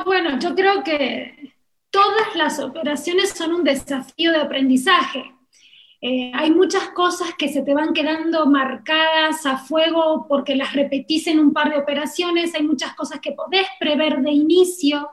bueno, 0.04 0.38
yo 0.38 0.54
creo 0.54 0.82
que 0.82 1.54
todas 1.90 2.34
las 2.34 2.58
operaciones 2.58 3.30
son 3.30 3.52
un 3.52 3.64
desafío 3.64 4.32
de 4.32 4.40
aprendizaje. 4.40 5.33
Eh, 6.06 6.30
hay 6.34 6.50
muchas 6.50 6.90
cosas 6.90 7.30
que 7.38 7.48
se 7.48 7.62
te 7.62 7.72
van 7.72 7.94
quedando 7.94 8.44
marcadas 8.44 9.46
a 9.46 9.56
fuego 9.56 10.26
porque 10.28 10.54
las 10.54 10.74
repetís 10.74 11.26
en 11.28 11.38
un 11.38 11.54
par 11.54 11.70
de 11.70 11.78
operaciones, 11.78 12.54
hay 12.54 12.62
muchas 12.62 12.94
cosas 12.94 13.20
que 13.20 13.32
podés 13.32 13.66
prever 13.80 14.20
de 14.20 14.30
inicio. 14.30 15.08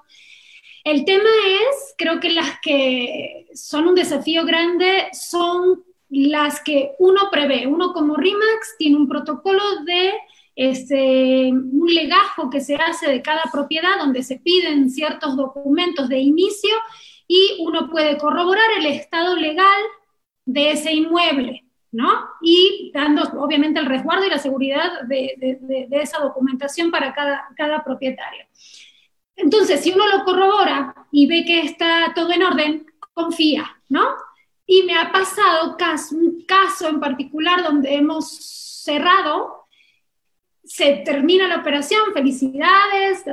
El 0.84 1.06
tema 1.06 1.30
es, 1.48 1.96
creo 1.98 2.20
que 2.20 2.32
las 2.32 2.60
que 2.62 3.48
son 3.54 3.88
un 3.88 3.96
desafío 3.96 4.44
grande 4.44 5.08
son 5.14 5.82
las 6.10 6.62
que 6.62 6.92
uno 7.00 7.30
prevé. 7.32 7.68
Uno 7.68 7.94
como 7.94 8.18
RIMAX 8.18 8.76
tiene 8.78 8.98
un 8.98 9.08
protocolo 9.08 9.64
de 9.86 10.12
este, 10.58 11.54
un 11.54 11.88
legajo 11.88 12.50
que 12.50 12.60
se 12.60 12.76
hace 12.76 13.10
de 13.10 13.22
cada 13.22 13.44
propiedad 13.50 13.98
donde 13.98 14.24
se 14.24 14.40
piden 14.40 14.90
ciertos 14.90 15.38
documentos 15.38 16.10
de 16.10 16.20
inicio 16.20 16.76
y 17.30 17.60
uno 17.62 17.90
puede 17.90 18.18
corroborar 18.18 18.72
el 18.78 18.88
estado 18.88 19.38
legal 19.38 19.82
de 20.52 20.72
ese 20.72 20.92
inmueble, 20.94 21.66
¿no? 21.92 22.30
Y 22.42 22.92
dando 22.94 23.24
obviamente 23.42 23.80
el 23.80 23.86
resguardo 23.86 24.26
y 24.26 24.30
la 24.30 24.38
seguridad 24.38 25.02
de, 25.08 25.88
esa 25.92 26.20
documentación 26.20 26.92
para 26.92 27.14
cada, 27.14 27.48
cada 27.56 27.84
propietario. 27.84 28.46
Entonces, 29.36 29.82
si 29.82 29.92
uno 29.92 30.06
lo 30.08 30.24
corrobora 30.24 31.08
y 31.12 31.28
ve 31.28 31.44
que 31.46 31.62
está 31.62 32.12
todo 32.14 32.32
en 32.32 32.44
orden, 32.44 32.86
confía, 33.14 33.70
¿no? 33.90 34.16
Y 34.66 34.84
me 34.84 34.96
ha 34.96 35.12
pasado 35.12 35.76
caso, 35.78 36.16
un 36.16 36.46
caso 36.46 36.88
en 36.88 37.00
particular 37.00 37.64
donde 37.64 37.96
hemos 37.96 38.30
cerrado, 38.84 39.61
se 40.74 41.02
termina 41.04 41.50
la 41.50 41.58
operación, 41.58 42.14
felicidades, 42.14 43.26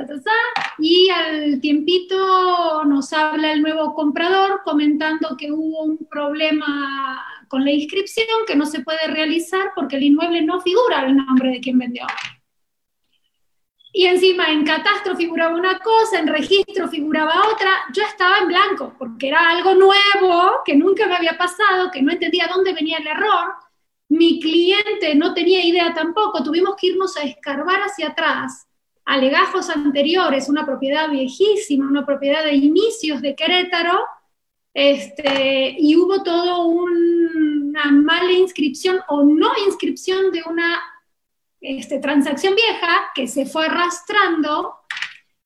y 0.77 1.09
al 1.09 1.61
tiempito 1.61 2.83
nos 2.83 3.13
habla 3.13 3.53
el 3.53 3.61
nuevo 3.61 3.95
comprador 3.95 4.61
comentando 4.65 5.37
que 5.37 5.49
hubo 5.49 5.83
un 5.83 5.97
problema 6.09 7.25
con 7.47 7.63
la 7.63 7.71
inscripción 7.71 8.27
que 8.45 8.57
no 8.57 8.65
se 8.65 8.81
puede 8.81 9.07
realizar 9.07 9.71
porque 9.73 9.95
el 9.95 10.03
inmueble 10.03 10.41
no 10.41 10.59
figura 10.59 11.05
el 11.05 11.15
nombre 11.15 11.51
de 11.51 11.61
quien 11.61 11.77
vendió. 11.77 12.05
Y 13.93 14.05
encima 14.07 14.51
en 14.51 14.65
catastro 14.65 15.15
figuraba 15.15 15.55
una 15.55 15.79
cosa, 15.79 16.19
en 16.19 16.27
registro 16.27 16.89
figuraba 16.89 17.47
otra. 17.53 17.71
Yo 17.93 18.03
estaba 18.03 18.39
en 18.39 18.49
blanco 18.49 18.95
porque 18.99 19.29
era 19.29 19.49
algo 19.49 19.75
nuevo 19.75 20.55
que 20.65 20.75
nunca 20.75 21.07
me 21.07 21.15
había 21.15 21.37
pasado, 21.37 21.89
que 21.89 22.01
no 22.01 22.11
entendía 22.11 22.49
dónde 22.53 22.73
venía 22.73 22.97
el 22.97 23.07
error. 23.07 23.53
Mi 24.09 24.39
cliente 24.39 25.15
no 25.15 25.33
tenía 25.33 25.63
idea 25.63 25.93
tampoco. 25.93 26.43
Tuvimos 26.43 26.75
que 26.75 26.87
irnos 26.87 27.15
a 27.17 27.23
escarbar 27.23 27.81
hacia 27.81 28.09
atrás 28.09 28.67
a 29.05 29.17
legajos 29.17 29.69
anteriores, 29.71 30.49
una 30.49 30.65
propiedad 30.65 31.09
viejísima, 31.09 31.87
una 31.87 32.05
propiedad 32.05 32.43
de 32.43 32.53
inicios 32.53 33.21
de 33.21 33.35
Querétaro, 33.35 33.99
este, 34.71 35.75
y 35.79 35.95
hubo 35.95 36.21
todo 36.21 36.67
una 36.67 37.91
mala 37.91 38.31
inscripción 38.31 38.99
o 39.07 39.23
no 39.23 39.51
inscripción 39.65 40.31
de 40.31 40.43
una 40.47 40.79
este, 41.59 41.97
transacción 41.99 42.53
vieja 42.53 43.09
que 43.15 43.27
se 43.27 43.47
fue 43.47 43.65
arrastrando, 43.65 44.75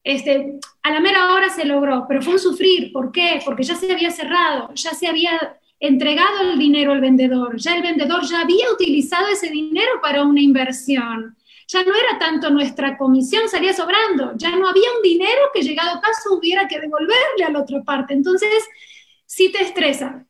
este, 0.04 0.60
a 0.82 0.91
la 0.91 0.99
mera 0.99 1.34
hora 1.34 1.49
se 1.49 1.63
logró, 1.63 2.06
pero 2.06 2.21
fue 2.21 2.34
un 2.34 2.39
sufrir. 2.39 2.91
¿Por 2.91 3.13
qué? 3.13 3.41
Porque 3.45 3.63
ya 3.63 3.76
se 3.76 3.91
había 3.91 4.12
cerrado, 4.12 4.73
ya 4.73 4.91
se 4.91 5.08
había 5.08 5.58
entregado 5.84 6.39
el 6.39 6.58
dinero 6.58 6.93
al 6.93 7.02
vendedor, 7.02 7.58
ya 7.58 7.76
el 7.76 7.82
vendedor 7.82 8.24
ya 8.24 8.39
había 8.39 8.72
utilizado 8.72 9.28
ese 9.28 9.50
dinero 9.50 10.00
para 10.02 10.24
una 10.24 10.39
inversión. 10.39 11.36
Ya 11.67 11.84
no 11.84 11.93
era 11.93 12.17
tanto 12.17 12.50
nuestra 12.50 12.98
comisión, 12.98 13.50
salía 13.50 13.74
sobrando, 13.74 14.32
ya 14.38 14.56
no 14.56 14.69
había 14.69 14.88
un 14.96 15.02
dinero 15.04 15.41
que 15.54 15.62
llegado 15.62 16.00
caso 16.00 16.36
hubiera 16.36 16.69
que 16.69 16.80
devolverle 16.80 17.43
a 17.46 17.50
la 17.50 17.60
otra 17.60 17.84
parte. 17.84 18.13
Entonces, 18.13 18.50
sí 19.26 19.52
te 19.52 19.62
estresa. 19.62 20.26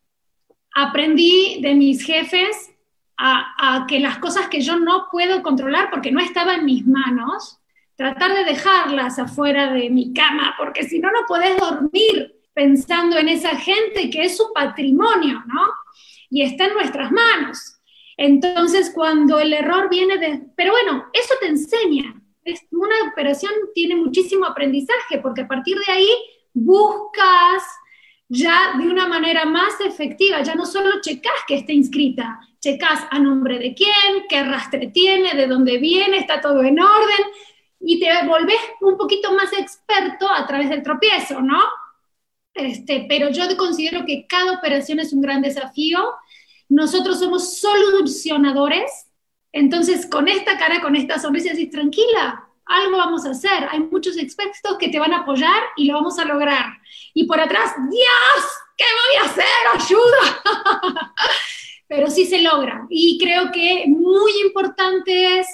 Aprendí 0.74 1.60
de 1.62 1.76
mis 1.76 2.04
jefes 2.04 2.72
a, 3.16 3.86
que 3.88 4.00
las 4.00 4.18
cosas 4.18 4.48
que 4.48 4.62
yo 4.62 4.78
no 4.78 5.06
puedo 5.12 5.44
controlar 5.44 5.92
porque 5.92 6.12
no 6.12 6.20
estaban 6.20 6.62
en 6.62 6.66
mis 6.66 6.88
manos, 6.88 7.60
tratar 7.96 8.34
de 8.34 8.44
dejarlas 8.44 9.20
afuera 9.20 9.72
de 9.72 9.92
mi 9.92 10.14
cama, 10.14 10.56
porque 10.58 10.84
si 10.84 10.98
no, 10.98 11.12
no 11.12 11.28
podés 11.28 11.56
dormir 11.58 12.33
pensando 12.54 13.18
en 13.18 13.30
esa 13.30 13.56
gente 13.58 14.10
que 14.10 14.24
es 14.24 14.38
su 14.38 14.52
patrimonio, 14.54 15.44
¿no? 15.48 15.68
Y 16.30 16.44
está 16.44 16.66
en 16.66 16.74
nuestras 16.74 17.12
manos. 17.12 17.80
Entonces, 18.18 18.92
cuando 18.94 19.40
el 19.40 19.54
error 19.54 19.90
viene 19.90 20.18
de... 20.18 20.42
Pero 20.56 20.72
bueno, 20.72 21.06
eso 21.14 21.34
te 21.40 21.48
enseña. 21.48 22.16
una 22.72 23.12
operación 23.12 23.52
tiene 23.74 23.96
muchísimo 23.96 24.46
aprendizaje, 24.46 25.20
porque 25.22 25.42
a 25.42 25.48
partir 25.48 25.78
de 25.78 25.92
ahí 25.92 26.10
buscas 26.54 27.64
ya 28.30 28.76
de 28.78 28.88
una 28.88 29.08
manera 29.08 29.46
más 29.46 29.80
efectiva, 29.82 30.42
ya 30.42 30.56
no 30.56 30.66
solo 30.66 31.02
checas 31.02 31.34
que 31.48 31.56
esté 31.56 31.74
inscrita, 31.74 32.40
checas 32.60 33.06
a 33.12 33.20
nombre 33.20 33.60
de 33.60 33.74
quién, 33.74 34.26
qué 34.30 34.44
rastre 34.44 34.88
tiene, 34.88 35.34
de 35.34 35.48
dónde 35.48 35.78
viene, 35.78 36.18
está 36.18 36.42
todo 36.42 36.64
en 36.64 36.80
orden, 36.80 37.26
y 37.80 38.00
te 38.00 38.26
volvés 38.26 38.60
un 38.82 38.98
poquito 38.98 39.34
más 39.34 39.52
experto 39.54 40.30
a 40.30 40.48
través 40.48 40.70
del 40.70 40.82
tropiezo, 40.82 41.42
¿no? 41.42 41.60
Este, 42.54 43.06
pero 43.10 43.30
yo 43.30 43.44
considero 43.58 44.06
que 44.06 44.28
cada 44.28 44.54
operación 44.54 45.00
es 45.00 45.14
un 45.14 45.22
gran 45.22 45.42
desafío. 45.42 46.14
Nosotros 46.70 47.20
somos 47.20 47.58
solucionadores, 47.58 48.92
entonces 49.52 50.08
con 50.08 50.28
esta 50.28 50.58
cara, 50.58 50.82
con 50.82 50.96
esta 50.96 51.20
sonrisa, 51.20 51.50
decís, 51.52 51.72
tranquila, 51.72 52.48
algo 52.66 52.98
vamos 52.98 53.26
a 53.26 53.32
hacer. 53.32 53.68
Hay 53.70 53.80
muchos 53.80 54.18
expertos 54.18 54.78
que 54.80 54.90
te 54.90 55.00
van 55.00 55.14
a 55.14 55.20
apoyar 55.20 55.62
y 55.76 55.86
lo 55.86 55.96
vamos 55.96 56.18
a 56.20 56.26
lograr. 56.26 56.66
Y 57.14 57.26
por 57.26 57.40
atrás, 57.40 57.74
Dios, 57.90 58.46
¿qué 58.78 58.86
voy 58.86 59.22
a 59.22 59.30
hacer? 59.30 59.46
Ayuda. 59.74 61.14
Pero 61.88 62.10
sí 62.10 62.26
se 62.26 62.42
logra. 62.42 62.86
Y 62.90 63.20
creo 63.20 63.52
que 63.52 63.86
muy 63.88 64.32
importante 64.46 65.40
es 65.40 65.48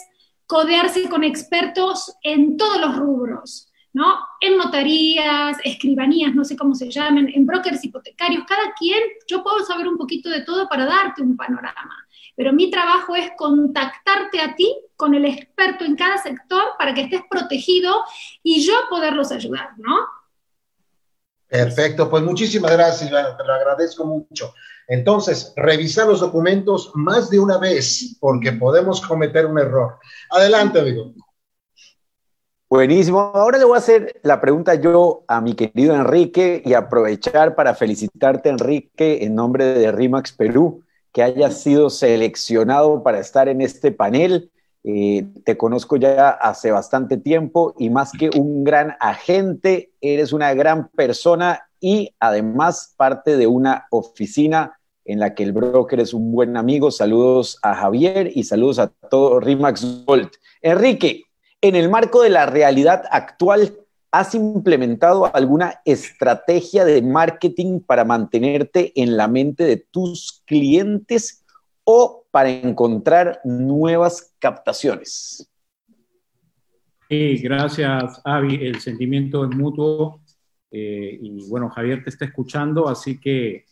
codearse 0.45 1.07
con 1.09 1.23
expertos 1.23 2.13
en 2.23 2.57
todos 2.57 2.79
los 2.79 2.95
rubros, 2.95 3.68
¿no? 3.93 4.19
En 4.41 4.57
notarías, 4.57 5.57
escribanías, 5.63 6.35
no 6.35 6.43
sé 6.43 6.55
cómo 6.55 6.75
se 6.75 6.89
llamen, 6.89 7.31
en 7.33 7.45
brokers 7.45 7.83
hipotecarios, 7.83 8.43
cada 8.47 8.73
quien, 8.77 9.01
yo 9.27 9.43
puedo 9.43 9.65
saber 9.65 9.87
un 9.87 9.97
poquito 9.97 10.29
de 10.29 10.41
todo 10.41 10.67
para 10.67 10.85
darte 10.85 11.21
un 11.21 11.35
panorama 11.35 11.95
pero 12.39 12.53
mi 12.53 12.71
trabajo 12.71 13.17
es 13.17 13.31
contactarte 13.37 14.39
a 14.39 14.55
ti 14.55 14.73
con 14.95 15.13
el 15.13 15.25
experto 15.25 15.83
en 15.83 15.97
cada 15.97 16.17
sector 16.17 16.63
para 16.77 16.93
que 16.93 17.01
estés 17.01 17.19
protegido 17.29 17.93
y 18.41 18.65
yo 18.65 18.73
poderlos 18.89 19.33
ayudar, 19.33 19.71
¿no? 19.75 19.97
Perfecto, 21.49 22.09
pues 22.09 22.23
muchísimas 22.23 22.71
gracias, 22.71 23.09
te 23.09 23.43
lo 23.43 23.53
agradezco 23.53 24.05
mucho. 24.05 24.53
Entonces, 24.87 25.51
revisar 25.57 26.07
los 26.07 26.21
documentos 26.21 26.91
más 26.93 27.29
de 27.29 27.39
una 27.39 27.57
vez, 27.57 28.15
porque 28.21 28.53
podemos 28.53 29.01
cometer 29.01 29.45
un 29.45 29.59
error. 29.59 29.99
Adelante, 30.29 30.79
amigo. 30.79 31.11
Buenísimo. 32.69 33.31
Ahora 33.33 33.57
le 33.57 33.65
voy 33.65 33.73
a 33.73 33.79
hacer 33.79 34.19
la 34.21 34.39
pregunta 34.39 34.75
yo 34.75 35.23
a 35.27 35.41
mi 35.41 35.55
querido 35.55 35.95
Enrique 35.95 36.61
y 36.63 36.75
aprovechar 36.75 37.55
para 37.55 37.73
felicitarte, 37.73 38.49
Enrique, 38.49 39.23
en 39.23 39.33
nombre 39.33 39.65
de 39.73 39.91
RIMAX 39.91 40.33
Perú 40.33 40.83
que 41.11 41.23
hayas 41.23 41.63
sido 41.63 41.89
seleccionado 41.89 43.01
para 43.01 43.17
estar 43.17 43.49
en 43.49 43.61
este 43.61 43.91
panel. 43.91 44.51
Eh, 44.83 45.25
te 45.45 45.57
conozco 45.57 45.97
ya 45.97 46.29
hace 46.29 46.69
bastante 46.69 47.17
tiempo 47.17 47.73
y 47.79 47.89
más 47.89 48.11
que 48.11 48.29
un 48.37 48.63
gran 48.63 48.95
agente, 48.99 49.91
eres 49.99 50.31
una 50.31 50.53
gran 50.53 50.89
persona 50.89 51.63
y 51.79 52.13
además 52.19 52.93
parte 52.95 53.35
de 53.35 53.47
una 53.47 53.87
oficina 53.89 54.79
en 55.05 55.19
la 55.19 55.33
que 55.33 55.41
el 55.41 55.53
broker 55.53 55.99
es 55.99 56.13
un 56.13 56.31
buen 56.31 56.55
amigo. 56.55 56.91
Saludos 56.91 57.57
a 57.63 57.73
Javier 57.73 58.29
y 58.31 58.43
saludos 58.43 58.77
a 58.77 58.89
todo 59.09 59.39
Rimax 59.39 60.05
Gold. 60.05 60.29
Enrique, 60.61 61.23
en 61.61 61.75
el 61.75 61.89
marco 61.89 62.21
de 62.21 62.29
la 62.29 62.45
realidad 62.45 63.03
actual, 63.11 63.73
¿Has 64.11 64.33
implementado 64.33 65.33
alguna 65.35 65.81
estrategia 65.85 66.83
de 66.83 66.99
marketing 67.03 67.79
para 67.79 68.03
mantenerte 68.03 68.91
en 68.99 69.15
la 69.15 69.27
mente 69.27 69.65
de 69.65 69.77
tus 69.77 70.41
clientes 70.47 71.45
o 71.83 72.25
para 72.31 72.49
encontrar 72.49 73.39
nuevas 73.43 74.33
captaciones? 74.39 75.47
Sí, 77.07 77.37
gracias, 77.37 78.19
Avi. 78.23 78.55
El 78.65 78.79
sentimiento 78.79 79.45
es 79.45 79.55
mutuo. 79.55 80.23
Eh, 80.71 81.19
y 81.21 81.47
bueno, 81.47 81.69
Javier 81.69 82.03
te 82.03 82.09
está 82.09 82.25
escuchando, 82.25 82.87
así 82.87 83.19
que 83.19 83.65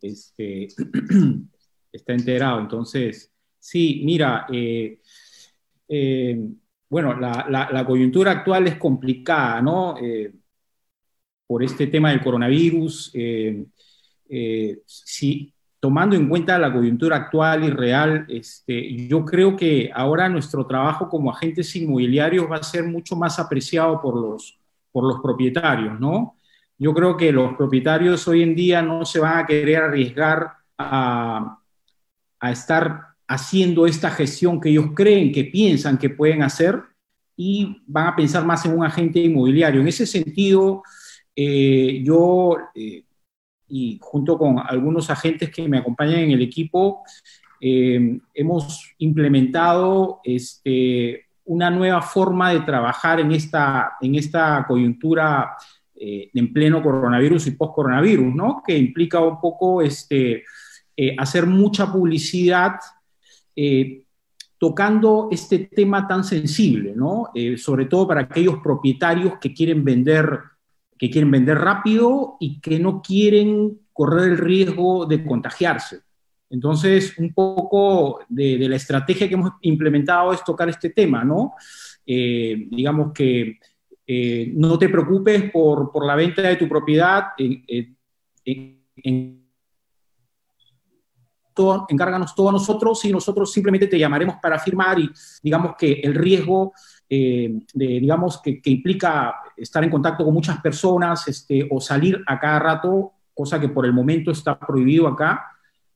este, 0.00 0.68
está 1.92 2.12
enterado. 2.12 2.60
Entonces, 2.60 3.32
sí, 3.58 4.02
mira, 4.04 4.46
eh, 4.52 5.00
eh, 5.88 6.48
bueno, 6.92 7.18
la, 7.18 7.84
coyuntura 7.86 8.32
actual 8.32 8.66
es 8.66 8.76
complicada, 8.76 9.62
¿no? 9.62 9.96
por 11.46 11.62
este 11.62 11.86
tema 11.86 12.10
del 12.10 12.20
coronavirus. 12.20 13.12
sí, 14.84 15.54
tomando 15.80 16.16
en 16.16 16.28
cuenta 16.28 16.58
la 16.58 16.70
coyuntura 16.70 17.16
actual 17.16 17.64
y 17.64 17.70
real, 17.70 18.26
este, 18.28 18.94
yo 19.08 19.24
creo 19.24 19.56
que 19.56 19.90
ahora 19.94 20.28
nuestro 20.28 20.66
trabajo 20.66 21.08
como 21.08 21.30
agentes 21.30 21.74
inmobiliarios 21.74 22.46
va 22.50 22.56
a 22.56 22.62
ser 22.62 22.84
mucho 22.84 23.16
más 23.16 23.38
apreciado 23.38 24.02
por 24.02 24.20
los, 24.20 24.60
por 24.92 25.04
los 25.04 25.20
propietarios, 25.22 25.98
¿no? 25.98 26.36
Yo 26.76 26.92
creo 26.92 27.16
que 27.16 27.32
los 27.32 27.54
propietarios 27.54 28.28
hoy 28.28 28.42
en 28.42 28.54
día 28.54 28.82
no 28.82 29.06
se 29.06 29.18
van 29.18 29.38
a 29.38 29.46
querer 29.46 29.78
arriesgar 29.78 30.52
a, 30.76 31.58
a 32.38 32.50
estar 32.52 33.11
haciendo 33.32 33.86
esta 33.86 34.10
gestión 34.10 34.60
que 34.60 34.68
ellos 34.68 34.90
creen, 34.94 35.32
que 35.32 35.44
piensan 35.44 35.96
que 35.96 36.10
pueden 36.10 36.42
hacer 36.42 36.82
y 37.36 37.82
van 37.86 38.08
a 38.08 38.16
pensar 38.16 38.44
más 38.44 38.64
en 38.66 38.76
un 38.76 38.84
agente 38.84 39.20
inmobiliario. 39.20 39.80
En 39.80 39.88
ese 39.88 40.06
sentido, 40.06 40.82
eh, 41.34 42.02
yo 42.04 42.56
eh, 42.74 43.04
y 43.68 43.98
junto 44.02 44.36
con 44.36 44.58
algunos 44.58 45.08
agentes 45.08 45.50
que 45.50 45.66
me 45.66 45.78
acompañan 45.78 46.20
en 46.20 46.32
el 46.32 46.42
equipo, 46.42 47.02
eh, 47.58 48.18
hemos 48.34 48.94
implementado 48.98 50.20
este, 50.24 51.26
una 51.46 51.70
nueva 51.70 52.02
forma 52.02 52.52
de 52.52 52.60
trabajar 52.60 53.20
en 53.20 53.32
esta, 53.32 53.94
en 54.00 54.14
esta 54.16 54.64
coyuntura 54.68 55.56
en 56.04 56.52
pleno 56.52 56.82
coronavirus 56.82 57.46
y 57.46 57.50
post-coronavirus, 57.52 58.34
¿no? 58.34 58.60
Que 58.66 58.76
implica 58.76 59.20
un 59.20 59.40
poco 59.40 59.80
este, 59.80 60.42
hacer 61.16 61.46
mucha 61.46 61.92
publicidad 61.92 62.72
tocando 64.58 65.28
este 65.30 65.58
tema 65.58 66.06
tan 66.06 66.24
sensible, 66.24 66.94
¿no? 66.94 67.30
sobre 67.56 67.86
todo 67.86 68.06
para 68.06 68.22
aquellos 68.22 68.58
propietarios 68.62 69.34
que 69.40 69.52
quieren 69.52 69.84
vender 69.84 70.38
que 71.02 71.10
quieren 71.10 71.32
vender 71.32 71.58
rápido 71.58 72.36
y 72.38 72.60
que 72.60 72.78
no 72.78 73.02
quieren 73.02 73.80
correr 73.92 74.30
el 74.30 74.38
riesgo 74.38 75.04
de 75.04 75.24
contagiarse. 75.24 75.98
Entonces, 76.48 77.18
un 77.18 77.34
poco 77.34 78.20
de, 78.28 78.68
la 78.68 78.76
estrategia 78.76 79.26
que 79.26 79.34
hemos 79.34 79.50
implementado 79.62 80.32
es 80.32 80.44
tocar 80.44 80.68
este 80.68 80.90
tema, 80.90 81.24
¿no? 81.24 81.54
Eh, 82.06 82.68
digamos 82.70 83.12
que 83.12 83.58
eh, 84.06 84.52
no 84.54 84.78
te 84.78 84.88
preocupes 84.88 85.50
por, 85.50 85.90
por, 85.90 86.06
la 86.06 86.14
venta 86.14 86.42
de 86.42 86.54
tu 86.54 86.68
propiedad, 86.68 87.30
todo, 91.54 91.86
encárganos 91.88 92.34
todos 92.34 92.52
nosotros 92.52 93.04
y 93.04 93.12
nosotros 93.12 93.52
simplemente 93.52 93.86
te 93.86 93.98
llamaremos 93.98 94.36
para 94.42 94.58
firmar 94.58 94.98
y 94.98 95.10
digamos 95.42 95.74
que 95.78 95.92
el 95.92 96.14
riesgo 96.14 96.72
eh, 97.14 97.60
de, 97.74 97.86
digamos, 97.86 98.40
que, 98.40 98.60
implica 98.64 99.34
estar 99.54 99.84
en 99.84 99.90
contacto 99.90 100.24
con 100.24 100.32
muchas 100.32 100.60
personas 100.62 101.28
este, 101.28 101.68
o 101.70 101.78
salir 101.78 102.22
a 102.26 102.40
cada 102.40 102.58
rato, 102.58 103.12
cosa 103.34 103.60
que 103.60 103.68
por 103.68 103.84
el 103.84 103.92
momento 103.92 104.30
está 104.30 104.58
prohibido 104.58 105.06
acá, 105.06 105.44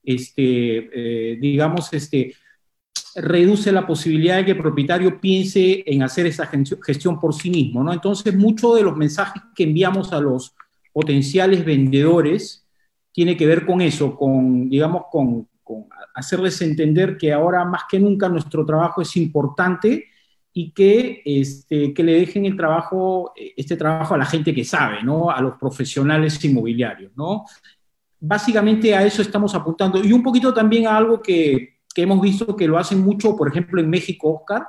este, 0.05 0.90
eh, 1.33 1.38
digamos, 1.40 1.90
este, 1.95 2.35
reduce 3.14 3.73
la 3.73 3.87
posibilidad 3.87 4.37
de 4.37 4.45
que 4.45 4.51
el 4.51 4.59
propietario 4.59 5.19
piense 5.19 5.83
en 5.87 6.03
hacer 6.03 6.27
esa 6.27 6.51
gestión 6.85 7.19
por 7.19 7.33
sí 7.35 7.51
mismo. 7.51 7.83
¿no? 7.83 7.95
Entonces, 7.95 8.37
muchos 8.37 8.77
de 8.77 8.83
los 8.83 8.95
mensajes 8.95 9.42
que 9.55 9.64
enviamos 9.64 10.12
a 10.12 10.21
los 10.21 10.55
potenciales 10.92 11.64
vendedores 11.64 12.66
tiene 13.17 13.35
que 13.35 13.47
ver 13.47 13.65
con 13.65 13.81
eso, 13.81 14.15
con, 14.15 14.69
digamos, 14.69 15.05
con, 15.11 15.49
con 15.65 15.87
hacerles 16.15 16.61
entender 16.61 17.17
que 17.17 17.33
ahora 17.33 17.65
más 17.65 17.85
que 17.89 17.99
nunca 17.99 18.29
nuestro 18.29 18.67
trabajo 18.67 19.01
es 19.01 19.17
importante 19.17 20.05
y 20.53 20.71
que, 20.73 21.23
este, 21.25 21.95
que 21.95 22.05
le 22.05 22.13
dejen 22.13 22.45
el 22.45 22.59
trabajo, 22.59 23.33
este 23.35 23.75
trabajo 23.75 24.13
a 24.13 24.19
la 24.19 24.27
gente 24.27 24.55
que 24.55 24.67
sabe, 24.67 25.03
¿no? 25.03 25.31
A 25.31 25.41
los 25.41 25.55
profesionales 25.55 26.45
inmobiliarios, 26.45 27.13
¿no? 27.17 27.47
Básicamente 28.21 28.95
a 28.95 29.03
eso 29.03 29.23
estamos 29.23 29.55
apuntando 29.55 30.05
y 30.05 30.13
un 30.13 30.23
poquito 30.23 30.53
también 30.53 30.87
a 30.87 30.95
algo 30.95 31.23
que, 31.23 31.79
que 31.95 32.03
hemos 32.03 32.21
visto 32.21 32.55
que 32.55 32.69
lo 32.69 32.77
hacen 32.77 33.01
mucho, 33.01 33.35
por 33.35 33.49
ejemplo, 33.49 33.81
en 33.81 33.89
México, 33.89 34.35
Oscar, 34.35 34.67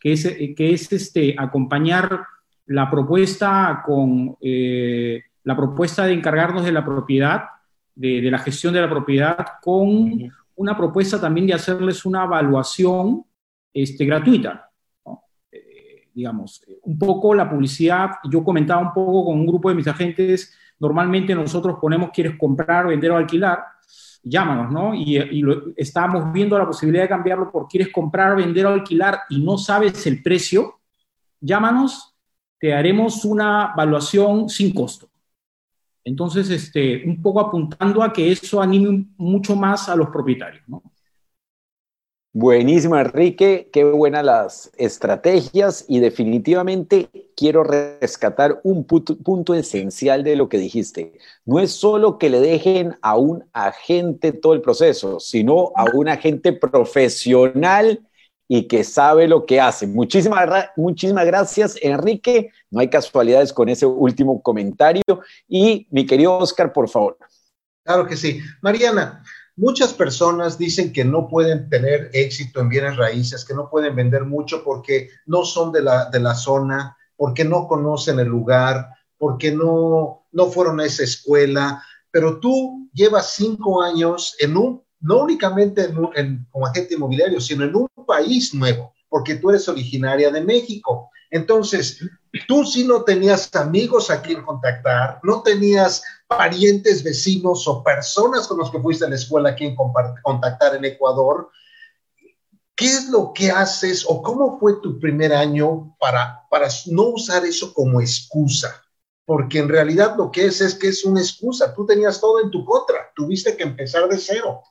que 0.00 0.12
es, 0.12 0.24
que 0.56 0.72
es 0.72 0.92
este, 0.92 1.34
acompañar 1.36 2.26
la 2.66 2.88
propuesta 2.88 3.82
con 3.84 4.36
eh, 4.40 5.20
la 5.42 5.56
propuesta 5.56 6.06
de 6.06 6.12
encargarnos 6.12 6.64
de 6.64 6.70
la 6.70 6.84
propiedad, 6.84 7.57
de, 7.98 8.20
de, 8.20 8.30
la 8.30 8.38
gestión 8.38 8.72
de 8.72 8.80
la 8.80 8.90
propiedad, 8.90 9.36
con 9.62 10.30
una 10.54 10.76
propuesta 10.76 11.20
también 11.20 11.46
de 11.46 11.54
hacerles 11.54 12.04
una 12.04 12.24
evaluación 12.24 13.24
este, 13.72 14.04
gratuita 14.04 14.68
digamos, 16.18 16.64
un 16.82 16.98
poco 16.98 17.32
la 17.32 17.48
publicidad, 17.48 18.10
yo 18.28 18.42
comentaba 18.42 18.82
un 18.82 18.92
poco 18.92 19.26
con 19.26 19.38
un 19.38 19.46
grupo 19.46 19.68
de 19.68 19.76
mis 19.76 19.86
agentes, 19.86 20.52
normalmente 20.80 21.32
nosotros 21.32 21.78
ponemos 21.80 22.10
quieres 22.12 22.36
comprar, 22.36 22.88
vender 22.88 23.12
o 23.12 23.16
alquilar, 23.16 23.60
llámanos, 24.24 24.72
¿no? 24.72 24.96
Y, 24.96 25.16
y 25.16 25.42
lo, 25.42 25.72
estábamos 25.76 26.32
viendo 26.32 26.58
la 26.58 26.66
posibilidad 26.66 27.04
de 27.04 27.08
cambiarlo 27.08 27.52
por 27.52 27.68
quieres 27.68 27.92
comprar, 27.92 28.34
vender 28.34 28.66
o 28.66 28.70
alquilar 28.70 29.20
y 29.30 29.44
no 29.44 29.58
sabes 29.58 30.08
el 30.08 30.20
precio, 30.20 30.80
llámanos, 31.40 32.16
te 32.58 32.74
haremos 32.74 33.24
una 33.24 33.70
evaluación 33.74 34.48
sin 34.48 34.74
costo. 34.74 35.08
Entonces, 36.08 36.48
este, 36.48 37.04
un 37.06 37.20
poco 37.20 37.38
apuntando 37.38 38.02
a 38.02 38.12
que 38.12 38.32
eso 38.32 38.62
anime 38.62 39.06
mucho 39.18 39.54
más 39.54 39.90
a 39.90 39.94
los 39.94 40.08
propietarios, 40.08 40.66
¿no? 40.66 40.82
Buenísimo, 42.32 42.96
Enrique. 42.96 43.68
Qué 43.72 43.84
buenas 43.84 44.24
las 44.24 44.70
estrategias 44.78 45.84
y 45.86 46.00
definitivamente 46.00 47.10
quiero 47.36 47.62
rescatar 47.62 48.60
un 48.62 48.84
punto, 48.84 49.54
esencial 49.54 50.22
de 50.24 50.36
lo 50.36 50.48
que 50.48 50.58
dijiste. 50.58 51.12
No 51.44 51.58
es 51.58 51.72
solo 51.72 52.16
que 52.16 52.30
le 52.30 52.40
dejen 52.40 52.96
a 53.02 53.16
un 53.16 53.44
agente 53.52 54.32
todo 54.32 54.54
el 54.54 54.62
proceso, 54.62 55.20
sino 55.20 55.72
a 55.74 55.84
un 55.92 56.08
agente 56.08 56.54
profesional 56.54 58.00
y 58.48 58.66
que 58.66 58.82
sabe 58.82 59.28
lo 59.28 59.44
que 59.46 59.60
hace. 59.60 59.86
Muchísimas, 59.86 60.70
muchísimas 60.76 61.26
gracias, 61.26 61.76
Enrique. 61.82 62.50
No 62.70 62.80
hay 62.80 62.88
casualidades 62.88 63.52
con 63.52 63.68
ese 63.68 63.86
último 63.86 64.42
comentario. 64.42 65.02
Y 65.46 65.86
mi 65.90 66.06
querido 66.06 66.38
Oscar, 66.38 66.72
por 66.72 66.88
favor. 66.88 67.18
Claro 67.84 68.06
que 68.06 68.16
sí. 68.16 68.40
Mariana, 68.62 69.22
Muchas 69.58 69.92
personas 69.92 70.56
dicen 70.56 70.92
que 70.92 71.04
no 71.04 71.26
pueden 71.26 71.68
tener 71.68 72.10
éxito 72.12 72.60
en 72.60 72.68
bienes 72.68 72.96
raíces, 72.96 73.44
que 73.44 73.54
no 73.54 73.68
pueden 73.68 73.96
vender 73.96 74.24
mucho 74.24 74.62
porque 74.62 75.10
no 75.26 75.44
son 75.44 75.72
de 75.72 75.82
la, 75.82 76.04
de 76.10 76.20
la 76.20 76.36
zona, 76.36 76.96
porque 77.16 77.44
no 77.44 77.66
conocen 77.66 78.20
el 78.20 78.28
lugar, 78.28 78.90
porque 79.16 79.50
no, 79.50 80.28
no 80.30 80.46
fueron 80.46 80.78
a 80.78 80.84
esa 80.84 81.02
escuela. 81.02 81.82
Pero 82.12 82.38
tú 82.38 82.88
llevas 82.92 83.32
cinco 83.32 83.82
años 83.82 84.36
en 84.38 84.56
un, 84.56 84.84
no 85.00 85.22
únicamente 85.22 85.90
en, 86.14 86.46
como 86.50 86.66
agente 86.66 86.94
inmobiliario, 86.94 87.40
sino 87.40 87.64
en 87.64 87.74
un 87.74 87.88
país 88.06 88.54
nuevo, 88.54 88.92
porque 89.08 89.36
tú 89.36 89.50
eres 89.50 89.68
originaria 89.68 90.30
de 90.30 90.40
México. 90.40 91.10
Entonces, 91.30 92.00
tú 92.46 92.64
sí 92.64 92.84
no 92.84 93.04
tenías 93.04 93.54
amigos 93.54 94.10
a 94.10 94.22
quien 94.22 94.42
contactar, 94.42 95.20
no 95.22 95.42
tenías 95.42 96.02
parientes, 96.26 97.02
vecinos 97.02 97.66
o 97.68 97.82
personas 97.82 98.46
con 98.46 98.58
los 98.58 98.70
que 98.70 98.80
fuiste 98.80 99.04
a 99.04 99.08
la 99.08 99.16
escuela 99.16 99.50
a 99.50 99.54
quien 99.54 99.76
contactar 100.22 100.74
en 100.74 100.84
Ecuador. 100.84 101.50
¿Qué 102.74 102.86
es 102.86 103.08
lo 103.08 103.32
que 103.32 103.50
haces 103.50 104.04
o 104.06 104.22
cómo 104.22 104.58
fue 104.58 104.80
tu 104.80 105.00
primer 105.00 105.32
año 105.32 105.96
para, 105.98 106.46
para 106.48 106.68
no 106.86 107.08
usar 107.08 107.44
eso 107.44 107.74
como 107.74 108.00
excusa? 108.00 108.82
Porque 109.24 109.58
en 109.58 109.68
realidad 109.68 110.14
lo 110.16 110.30
que 110.30 110.46
es 110.46 110.60
es 110.60 110.74
que 110.74 110.88
es 110.88 111.04
una 111.04 111.20
excusa. 111.20 111.74
Tú 111.74 111.84
tenías 111.84 112.20
todo 112.20 112.40
en 112.40 112.50
tu 112.50 112.64
contra, 112.64 113.10
tuviste 113.14 113.56
que 113.56 113.64
empezar 113.64 114.08
de 114.08 114.16
cero. 114.16 114.62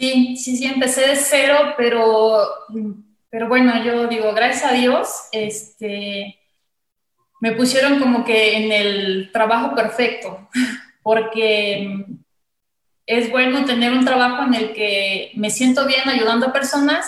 Sí, 0.00 0.34
sí, 0.38 0.56
sí, 0.56 0.64
empecé 0.64 1.08
de 1.08 1.16
cero, 1.16 1.74
pero, 1.76 2.48
pero 3.28 3.48
bueno, 3.48 3.84
yo 3.84 4.06
digo, 4.06 4.32
gracias 4.32 4.72
a 4.72 4.74
Dios, 4.74 5.28
este, 5.30 6.38
me 7.42 7.52
pusieron 7.52 7.98
como 7.98 8.24
que 8.24 8.56
en 8.56 8.72
el 8.72 9.30
trabajo 9.30 9.74
perfecto, 9.74 10.48
porque 11.02 12.06
es 13.04 13.30
bueno 13.30 13.66
tener 13.66 13.92
un 13.92 14.06
trabajo 14.06 14.44
en 14.44 14.54
el 14.54 14.72
que 14.72 15.32
me 15.34 15.50
siento 15.50 15.86
bien 15.86 16.08
ayudando 16.08 16.46
a 16.46 16.52
personas, 16.54 17.06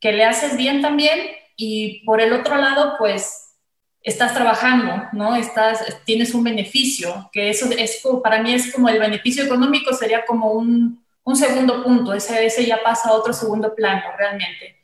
que 0.00 0.12
le 0.12 0.24
haces 0.24 0.56
bien 0.56 0.82
también 0.82 1.20
y 1.56 2.04
por 2.04 2.20
el 2.20 2.32
otro 2.32 2.56
lado, 2.56 2.96
pues 2.98 3.54
estás 4.02 4.34
trabajando, 4.34 5.04
¿no? 5.12 5.36
Estás, 5.36 6.02
tienes 6.04 6.34
un 6.34 6.42
beneficio, 6.42 7.30
que 7.32 7.50
eso 7.50 7.70
es 7.78 8.02
para 8.24 8.42
mí 8.42 8.52
es 8.54 8.72
como 8.72 8.88
el 8.88 8.98
beneficio 8.98 9.44
económico 9.44 9.94
sería 9.94 10.24
como 10.26 10.50
un, 10.50 11.03
un 11.24 11.36
segundo 11.36 11.82
punto, 11.82 12.12
ese, 12.12 12.46
ese 12.46 12.66
ya 12.66 12.82
pasa 12.82 13.08
a 13.08 13.14
otro 13.14 13.32
segundo 13.32 13.74
plano 13.74 14.02
realmente. 14.16 14.76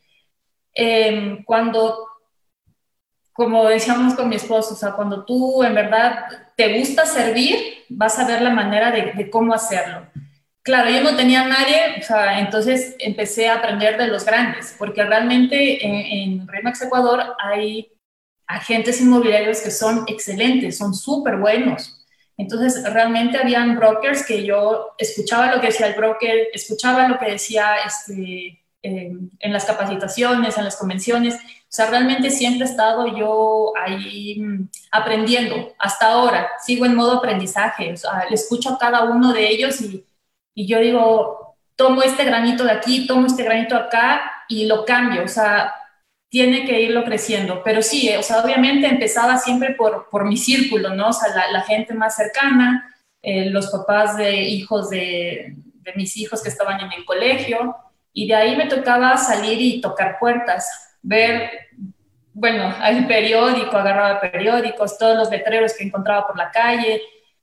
Em, 0.73 1.45
cuando 1.45 2.11
como 3.41 3.67
decíamos 3.69 4.13
con 4.13 4.29
mi 4.29 4.37
esposo, 4.37 4.75
o 4.75 4.77
sea, 4.77 4.93
cuando 4.93 5.25
tú 5.25 5.63
en 5.65 5.75
verdad 5.75 6.27
te 6.57 6.79
gusta 6.79 7.07
servir, 7.07 7.57
vas 7.89 8.19
a 8.19 8.27
ver 8.27 8.43
la 8.43 8.51
manera 8.51 8.91
de, 8.91 9.31
cómo 9.31 9.55
hacerlo. 9.55 10.07
Claro, 10.63 10.91
yo 10.91 11.03
no 11.03 11.17
tenía 11.17 11.49
nadie, 11.49 11.97
o 11.99 12.03
sea, 12.03 12.39
entonces 12.39 12.97
empecé 12.99 13.49
a 13.49 13.55
aprender 13.55 13.97
de 13.97 14.09
los 14.09 14.27
grandes, 14.27 14.77
porque 14.79 15.03
realmente 15.05 15.87
en, 15.87 15.95
en 16.41 16.49
Remax 16.49 16.83
Ecuador 16.83 17.35
hay 17.39 17.91
agentes 18.47 19.01
inmobiliarios 19.01 19.63
que 19.63 19.71
son 19.71 20.05
excelentes, 20.07 20.77
son 20.77 20.93
súper 20.93 21.39
buenos. 21.39 22.00
Entonces, 22.41 22.83
realmente 22.91 23.37
habían 23.37 23.77
brokers 23.77 24.25
que 24.25 24.45
yo 24.45 24.95
escuchaba 24.97 25.55
lo 25.55 25.61
que 25.61 25.67
decía 25.67 25.89
el 25.89 25.95
broker, 25.95 26.49
escuchaba 26.55 27.07
lo 27.07 27.19
que 27.19 27.33
decía 27.33 27.75
este, 27.85 28.59
en 28.83 29.53
las 29.53 29.67
capacitaciones, 29.67 30.57
en 30.57 30.65
las 30.65 30.77
convenciones. 30.77 31.35
O 31.35 31.39
sea, 31.69 31.91
realmente 31.91 32.31
siempre 32.31 32.67
he 32.67 32.71
estado 32.71 33.15
yo 33.15 33.75
ahí 33.77 34.41
mm, 34.41 34.69
aprendiendo. 34.91 35.75
Hasta 35.79 36.13
ahora 36.13 36.49
sigo 36.65 36.87
en 36.87 36.97
modo 36.97 37.19
aprendizaje. 37.19 37.93
O 37.93 37.97
sea, 37.99 38.25
le 38.27 38.37
escucho 38.37 38.71
a 38.71 38.79
cada 38.79 39.05
uno 39.05 39.35
de 39.35 39.47
ellos 39.47 39.79
y, 39.83 40.07
y 40.55 40.67
yo 40.67 40.81
digo, 40.81 41.57
tomo 41.77 42.03
este 42.03 42.25
granito 42.25 42.65
de 42.65 42.73
aquí, 42.73 43.07
tomo 43.07 43.27
este 43.27 43.45
granito 43.45 43.77
acá 43.77 44.23
y 44.49 44.65
lo 44.65 44.87
cambio. 44.87 45.25
O 45.25 45.29
sea, 45.29 45.75
tiene 46.31 46.65
que 46.65 46.81
irlo 46.81 47.05
creciendo. 47.05 47.63
Pero 47.63 47.83
sí, 47.83 48.09
o 48.17 48.23
sea, 48.23 48.43
obviamente 48.43 48.87
empezaba 48.87 49.37
siempre 49.37 49.75
por, 49.75 50.09
por 50.09 50.25
mi 50.25 50.39
círculo, 50.39 50.95
¿no? 50.95 51.09
O 51.09 51.13
sea, 51.13 51.29
la, 51.53 51.61
gente 51.63 51.93
más 51.93 52.17
cercana, 52.17 52.95
eh, 53.21 53.51
los 53.51 53.71
papás 53.71 54.17
de 54.17 54.41
hijos 54.41 54.89
de, 54.89 55.57
de, 55.57 55.93
mis 55.97 56.17
hijos 56.17 56.43
que 56.43 56.49
estaban 56.49 56.81
en 56.81 56.93
el 56.93 57.05
colegio, 57.05 57.77
y 58.13 58.29
de 58.29 58.35
ahí 58.35 58.57
me 58.57 58.67
tocaba 58.67 59.17
salir 59.17 59.61
y 59.61 59.81
tocar 59.81 60.19
puertas, 60.19 60.97
ver, 61.03 61.51
bueno, 62.33 62.75
el 62.87 63.07
periódico, 63.07 63.77
agarraba 63.77 64.21
periódicos, 64.21 64.99
todos 64.99 65.17
los 65.17 65.31
letreros 65.31 65.75
que 65.77 65.85
encontraba 65.85 66.27
por 66.27 66.39
la 66.39 66.51
calle, 66.51 67.03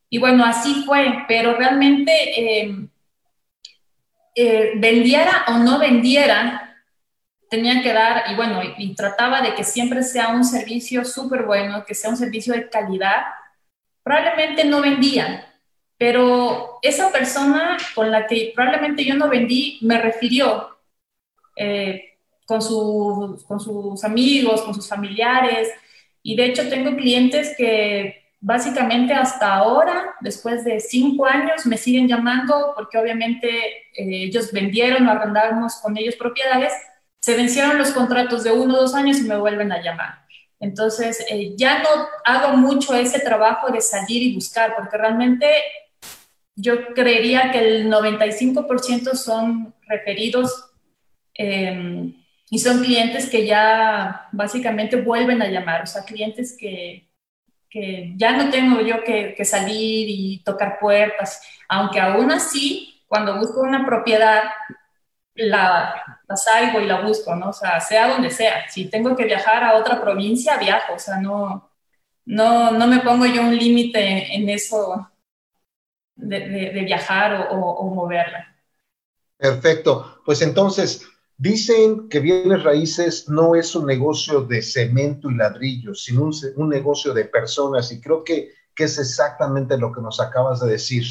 y 0.09 0.17
bueno, 0.17 0.45
así 0.45 0.83
fue, 0.85 1.25
pero 1.27 1.55
realmente 1.55 2.11
eh, 2.39 2.87
eh, 4.35 4.71
vendiera 4.77 5.43
o 5.49 5.57
no 5.57 5.77
vendiera, 5.77 6.66
tenía 7.49 7.81
que 7.81 7.93
dar, 7.93 8.31
y 8.31 8.35
bueno, 8.35 8.61
y, 8.77 8.95
trataba 8.95 9.41
de 9.41 9.55
que 9.55 9.63
siempre 9.63 10.03
sea 10.03 10.29
un 10.29 10.43
servicio 10.43 11.05
súper 11.05 11.43
bueno, 11.43 11.85
que 11.85 11.95
sea 11.95 12.09
un 12.09 12.17
servicio 12.17 12.53
de 12.53 12.69
calidad, 12.69 13.23
probablemente 14.03 14.65
no 14.65 14.81
vendían, 14.81 15.41
pero 15.97 16.79
esa 16.81 17.11
persona 17.11 17.77
con 17.95 18.11
la 18.11 18.27
que 18.27 18.51
probablemente 18.55 19.03
yo 19.05 19.15
no 19.15 19.29
vendí 19.29 19.79
me 19.81 19.99
refirió 19.99 20.77
eh, 21.55 22.17
con, 22.45 22.59
con 23.47 23.59
sus 23.59 24.03
amigos, 24.03 24.61
con 24.61 24.73
sus 24.73 24.87
familiares, 24.87 25.69
y 26.21 26.35
de 26.35 26.45
hecho 26.45 26.69
tengo 26.69 26.95
clientes 26.95 27.55
que 27.57 28.27
básicamente 28.39 29.13
hasta 29.13 29.55
ahora, 29.55 30.15
después 30.21 30.63
de 30.63 30.79
cinco 30.79 31.25
años, 31.25 31.65
me 31.65 31.77
siguen 31.77 32.07
llamando 32.07 32.73
porque 32.75 32.97
obviamente 32.97 33.47
eh, 33.47 34.25
ellos 34.25 34.51
vendieron 34.51 35.07
o 35.07 35.11
arrendamos 35.11 35.75
con 35.81 35.97
ellos 35.97 36.15
propiedades 36.15 36.73
se 37.21 37.35
vencieron 37.35 37.77
los 37.77 37.91
contratos 37.91 38.43
de 38.43 38.51
uno 38.51 38.75
o 38.75 38.81
dos 38.81 38.95
años 38.95 39.19
y 39.19 39.23
me 39.23 39.37
vuelven 39.37 39.71
a 39.71 39.81
llamar. 39.81 40.27
Entonces, 40.59 41.23
eh, 41.29 41.53
ya 41.55 41.79
no 41.83 41.89
hago 42.25 42.57
mucho 42.57 42.95
ese 42.95 43.19
trabajo 43.19 43.71
de 43.71 43.81
salir 43.81 44.23
y 44.23 44.33
buscar, 44.33 44.75
porque 44.75 44.97
realmente 44.97 45.47
yo 46.55 46.93
creería 46.95 47.51
que 47.51 47.59
el 47.59 47.89
95% 47.89 49.15
son 49.15 49.75
referidos 49.87 50.71
em, 51.35 52.15
y 52.49 52.59
son 52.59 52.83
clientes 52.83 53.29
que 53.29 53.45
ya 53.45 54.27
básicamente 54.31 54.95
vuelven 55.01 55.41
a 55.41 55.47
llamar, 55.47 55.83
o 55.83 55.85
sea, 55.85 56.03
clientes 56.03 56.57
que, 56.57 57.05
ya 58.15 58.31
no 58.35 58.49
tengo 58.49 58.81
yo 58.81 59.03
que, 59.03 59.35
que 59.37 59.45
salir 59.45 60.07
y 60.09 60.41
tocar 60.43 60.79
puertas, 60.79 61.39
aunque 61.69 61.99
aún 61.99 62.31
así, 62.31 63.03
cuando 63.07 63.37
busco 63.37 63.61
una 63.61 63.85
propiedad, 63.85 64.45
la, 65.37 66.19
la 66.27 66.35
salgo 66.35 66.81
y 66.81 66.85
la 66.85 67.01
busco, 67.01 67.35
¿no? 67.35 67.49
O 67.49 67.53
sea, 67.53 67.79
sea 67.79 68.09
donde 68.09 68.29
sea. 68.29 68.69
Si 68.69 68.89
tengo 68.89 69.15
que 69.15 69.25
viajar 69.25 69.63
a 69.63 69.75
otra 69.75 70.01
provincia, 70.01 70.57
viajo. 70.57 70.93
O 70.93 70.99
sea, 70.99 71.19
no, 71.19 71.69
no, 72.25 72.71
no 72.71 72.87
me 72.87 72.99
pongo 72.99 73.25
yo 73.25 73.41
un 73.41 73.55
límite 73.55 74.35
en 74.35 74.49
eso 74.49 75.09
de, 76.15 76.83
viajar 76.85 77.49
o, 77.51 77.83
moverla. 77.93 78.55
Perfecto. 79.37 80.21
Pues 80.25 80.41
entonces, 80.41 81.03
dicen 81.37 82.09
que 82.09 82.19
bienes 82.19 82.63
raíces 82.63 83.29
no 83.29 83.55
es 83.55 83.75
un 83.75 83.85
negocio 83.85 84.41
de 84.41 84.61
cemento 84.61 85.29
y 85.29 85.35
ladrillos, 85.35 86.03
sino 86.03 86.23
un, 86.23 86.33
un 86.55 86.69
negocio 86.69 87.13
de 87.13 87.25
personas. 87.25 87.91
Y 87.91 88.01
creo 88.01 88.23
que, 88.23 88.51
que 88.75 88.85
es 88.85 88.97
exactamente 88.97 89.77
lo 89.77 89.91
que 89.93 90.01
nos 90.01 90.19
acabas 90.19 90.59
de 90.59 90.71
decir. 90.71 91.05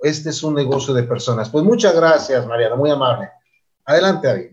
Este 0.00 0.30
es 0.30 0.42
un 0.42 0.54
negocio 0.54 0.92
de 0.92 1.04
personas. 1.04 1.48
Pues 1.48 1.64
muchas 1.64 1.94
gracias, 1.94 2.46
Mariana, 2.46 2.74
muy 2.74 2.90
amable. 2.90 3.30
Adelante, 3.84 4.28
David. 4.28 4.50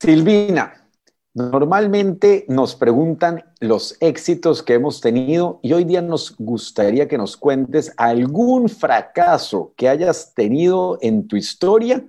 Silvina, 0.00 0.88
normalmente 1.34 2.44
nos 2.48 2.74
preguntan 2.76 3.44
los 3.60 3.96
éxitos 4.00 4.62
que 4.62 4.74
hemos 4.74 5.00
tenido 5.00 5.60
y 5.62 5.72
hoy 5.72 5.84
día 5.84 6.02
nos 6.02 6.36
gustaría 6.36 7.08
que 7.08 7.18
nos 7.18 7.36
cuentes 7.36 7.92
algún 7.96 8.68
fracaso 8.68 9.72
que 9.76 9.88
hayas 9.88 10.34
tenido 10.34 10.98
en 11.02 11.28
tu 11.28 11.36
historia 11.36 12.04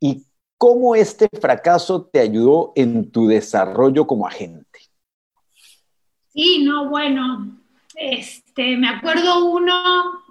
y 0.00 0.24
cómo 0.58 0.94
este 0.94 1.28
fracaso 1.40 2.04
te 2.04 2.20
ayudó 2.20 2.72
en 2.76 3.10
tu 3.10 3.26
desarrollo 3.26 4.06
como 4.06 4.26
agente. 4.26 4.78
Sí, 6.32 6.64
no, 6.64 6.88
bueno, 6.88 7.58
este, 7.96 8.76
me 8.76 8.88
acuerdo 8.88 9.44
uno 9.44 10.21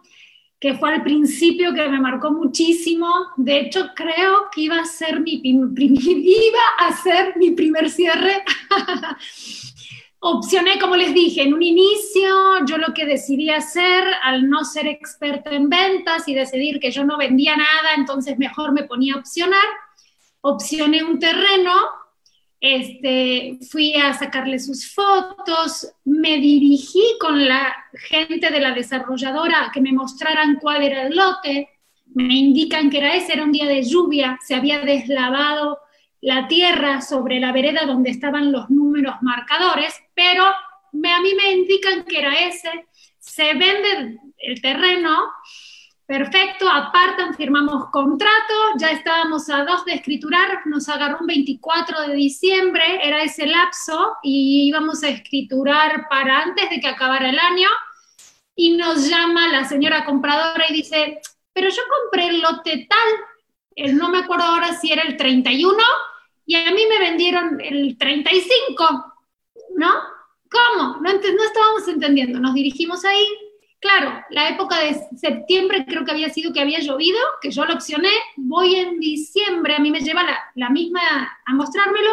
que 0.62 0.76
fue 0.76 0.94
al 0.94 1.02
principio 1.02 1.74
que 1.74 1.90
me 1.90 2.00
marcó 2.00 2.30
muchísimo. 2.32 3.08
De 3.36 3.62
hecho, 3.62 3.90
creo 3.96 4.44
que 4.54 4.62
iba 4.62 4.80
a 4.80 4.86
ser 4.86 5.20
mi, 5.20 5.42
iba 5.44 6.60
a 6.78 6.96
ser 6.96 7.36
mi 7.36 7.52
primer 7.52 7.90
cierre. 7.90 8.44
Opcioné, 10.20 10.78
como 10.78 10.96
les 10.96 11.16
dije, 11.16 11.42
en 11.42 11.56
un 11.56 11.64
inicio, 11.64 12.64
yo 12.68 12.78
lo 12.78 12.94
que 12.94 13.08
decidí 13.08 13.50
hacer, 13.50 14.04
al 14.22 14.48
no 14.48 14.64
ser 14.64 14.86
experta 14.86 15.50
en 15.50 15.68
ventas 15.68 16.28
y 16.28 16.36
decidir 16.36 16.80
que 16.80 16.92
yo 16.92 17.04
no 17.04 17.18
vendía 17.18 17.58
nada, 17.58 17.96
entonces 17.98 18.38
mejor 18.38 18.72
me 18.72 18.84
ponía 18.84 19.16
a 19.16 19.18
opcionar. 19.18 19.66
Opcioné 20.42 21.04
un 21.04 21.18
terreno 21.18 21.74
este, 22.62 23.58
fui 23.72 23.96
a 23.96 24.14
sacarle 24.14 24.60
sus 24.60 24.94
fotos, 24.94 25.92
me 26.06 26.38
dirigí 26.38 27.18
con 27.20 27.48
la 27.48 27.76
gente 27.94 28.52
de 28.52 28.60
la 28.60 28.72
desarrolladora 28.72 29.72
que 29.74 29.82
me 29.82 29.92
mostraran 29.92 30.60
cuál 30.62 30.84
era 30.84 31.08
el 31.08 31.16
lote, 31.16 31.70
me 32.14 32.36
indican 32.36 32.92
que 32.92 33.00
era 33.00 33.16
ese, 33.16 33.34
era 33.34 33.44
un 33.44 33.52
día 33.52 33.66
de 33.68 33.82
lluvia, 33.82 34.38
se 34.46 34.54
había 34.54 34.80
deslavado 34.82 35.80
la 36.22 36.48
tierra 36.48 37.02
sobre 37.02 37.40
la 37.40 37.52
vereda 37.52 37.86
donde 37.88 38.12
estaban 38.12 38.52
los 38.52 38.70
números 38.70 39.16
marcadores, 39.22 39.96
pero 40.14 40.44
me, 40.92 41.12
a 41.12 41.20
mí 41.20 41.34
me 41.34 41.54
indican 41.54 42.04
que 42.04 42.20
era 42.20 42.48
ese, 42.48 42.70
se 43.18 43.56
vende 43.56 44.20
el 44.38 44.62
terreno, 44.62 45.18
Perfecto, 46.12 46.68
apartan, 46.68 47.34
firmamos 47.36 47.90
contrato, 47.90 48.54
ya 48.78 48.90
estábamos 48.90 49.50
a 49.50 49.64
dos 49.64 49.86
de 49.86 49.94
escriturar, 49.94 50.68
nos 50.68 50.90
agarró 50.90 51.20
un 51.22 51.28
24 51.28 52.02
de 52.02 52.16
diciembre, 52.16 52.84
era 53.02 53.24
ese 53.24 53.46
lapso, 53.46 54.18
y 54.22 54.68
íbamos 54.68 55.04
a 55.04 55.08
escriturar 55.08 56.10
para 56.10 56.42
antes 56.42 56.70
de 56.70 56.82
que 56.82 56.88
acabara 56.90 57.30
el 57.30 57.40
año, 57.40 57.70
y 58.58 58.76
nos 58.76 59.08
llama 59.08 59.48
la 59.54 59.64
señora 59.64 60.04
compradora 60.04 60.66
y 60.68 60.74
dice, 60.74 61.22
pero 61.54 61.70
yo 61.70 61.82
compré 62.02 62.28
el 62.28 62.42
lote 62.42 62.90
tal, 62.90 63.96
no 63.96 64.10
me 64.10 64.18
acuerdo 64.18 64.44
ahora 64.44 64.74
si 64.74 64.92
era 64.92 65.04
el 65.04 65.16
31, 65.16 65.78
y 66.46 66.56
a 66.56 66.72
mí 66.72 66.88
me 66.90 67.00
vendieron 67.00 67.58
el 67.62 67.98
35, 67.98 69.14
¿no? 69.78 69.92
¿Cómo? 70.52 70.98
No, 70.98 71.14
no 71.14 71.44
estábamos 71.46 71.88
entendiendo, 71.88 72.38
nos 72.38 72.54
dirigimos 72.54 73.06
ahí, 73.06 73.26
Claro, 73.82 74.24
la 74.30 74.50
época 74.50 74.80
de 74.80 74.96
septiembre 75.18 75.86
creo 75.88 76.06
que 76.06 76.12
había 76.12 76.30
sido 76.30 76.54
que 76.54 76.62
había 76.62 76.80
llovido, 76.80 77.18
que 77.42 77.50
yo 77.50 77.66
lo 77.66 77.74
opcioné, 77.74 78.12
voy 78.38 78.76
en 78.76 79.00
diciembre, 79.00 79.74
a 79.74 79.80
mí 79.80 79.90
me 79.90 80.02
lleva 80.02 80.24
la, 80.54 80.70
misma 80.70 81.02
a 81.44 81.54
mostrármelo, 81.56 82.12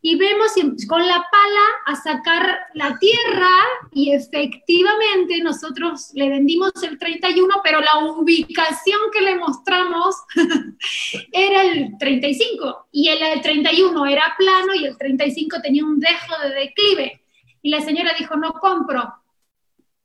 y 0.00 0.16
vemos 0.16 0.52
con 0.88 1.06
la 1.06 1.26
pala 1.30 1.64
a 1.84 1.96
sacar 1.96 2.58
la 2.72 2.98
tierra 2.98 3.50
y 3.92 4.12
efectivamente 4.12 5.40
nosotros 5.42 6.10
le 6.14 6.30
vendimos 6.30 6.72
el 6.82 6.98
31, 6.98 7.54
pero 7.62 7.80
la 7.80 7.98
ubicación 7.98 9.00
que 9.12 9.20
le 9.20 9.36
mostramos 9.36 10.16
era 11.32 11.64
el 11.64 11.98
35 11.98 12.88
y 12.92 13.08
el, 13.08 13.22
el 13.22 13.42
31 13.42 14.06
era 14.06 14.34
plano 14.38 14.74
y 14.74 14.86
el 14.86 14.96
35 14.96 15.60
tenía 15.62 15.84
un 15.84 16.00
dejo 16.00 16.34
de 16.42 16.54
declive. 16.54 17.20
Y 17.60 17.70
la 17.70 17.82
señora 17.82 18.12
dijo, 18.18 18.36
no 18.36 18.52
compro, 18.52 19.23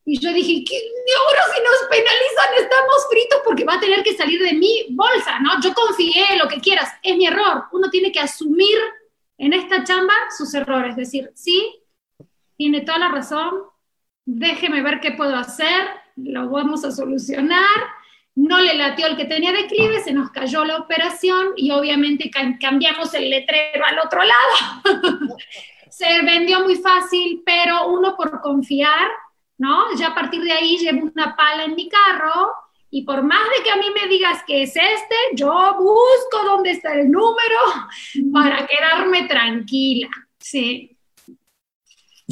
y 0.06 0.20
yo 0.20 0.34
dije, 0.34 0.64
¿qué 0.68 0.82
ahora 1.18 1.42
si 1.54 1.62
nos 1.62 1.90
penalizan 1.90 2.64
estamos 2.64 3.08
fritos 3.10 3.40
porque 3.46 3.66
va 3.66 3.76
a 3.76 3.80
tener 3.80 4.04
que 4.04 4.16
salir 4.16 4.42
de 4.42 4.54
mi 4.54 4.88
bolsa, 4.90 5.40
¿no? 5.40 5.62
Yo 5.62 5.74
confié, 5.74 6.38
lo 6.38 6.48
que 6.48 6.60
quieras, 6.60 6.94
es 7.04 7.16
mi 7.16 7.28
error. 7.28 7.66
Uno 7.72 7.90
tiene 7.90 8.12
que 8.12 8.20
asumir 8.20 8.78
en 9.38 9.54
esta 9.54 9.84
chamba 9.84 10.14
sus 10.36 10.54
errores, 10.54 10.96
decir, 10.96 11.32
sí, 11.36 11.82
tiene 12.58 12.82
toda 12.82 13.00
la 13.00 13.10
razón, 13.10 13.52
déjeme 14.26 14.82
ver 14.82 15.00
qué 15.00 15.12
puedo 15.12 15.36
hacer, 15.36 15.88
lo 16.16 16.50
vamos 16.50 16.84
a 16.84 16.92
solucionar. 16.92 18.00
No 18.36 18.60
le 18.60 18.74
latió 18.76 19.06
el 19.08 19.18
que 19.18 19.26
tenía 19.26 19.52
declive, 19.52 20.02
se 20.02 20.14
nos 20.14 20.32
cayó 20.32 20.64
la 20.64 20.78
operación 20.78 21.54
y 21.58 21.72
obviamente 21.72 22.32
cambiamos 22.60 23.14
el 23.14 23.30
letrero 23.30 23.84
al 23.86 24.00
otro 24.00 24.22
lado. 24.24 25.28
se 25.90 26.22
vendió 26.22 26.62
muy 26.62 26.76
fácil, 26.76 27.44
pero 27.46 27.88
uno 27.88 28.16
por 28.16 28.40
confiar, 28.40 29.10
¿no? 29.60 29.94
Ya 29.96 30.08
a 30.08 30.16
partir 30.16 30.42
de 30.42 30.52
ahí 30.52 30.78
llevo 30.78 31.12
una 31.14 31.36
pala 31.36 31.66
en 31.66 31.76
mi 31.76 31.88
carro 31.88 32.52
y 32.90 33.04
por 33.04 33.22
más 33.22 33.44
de 33.56 33.64
que 33.64 33.70
a 33.70 33.76
mí 33.76 33.86
me 33.94 34.08
digas 34.08 34.40
que 34.48 34.64
es 34.64 34.76
este, 34.76 35.16
yo 35.36 35.52
busco 35.78 36.44
dónde 36.46 36.72
está 36.72 36.96
el 36.96 37.12
número 37.12 37.60
para 38.34 38.66
quedarme 38.66 39.28
tranquila. 39.28 40.10
Sí. 40.40 40.98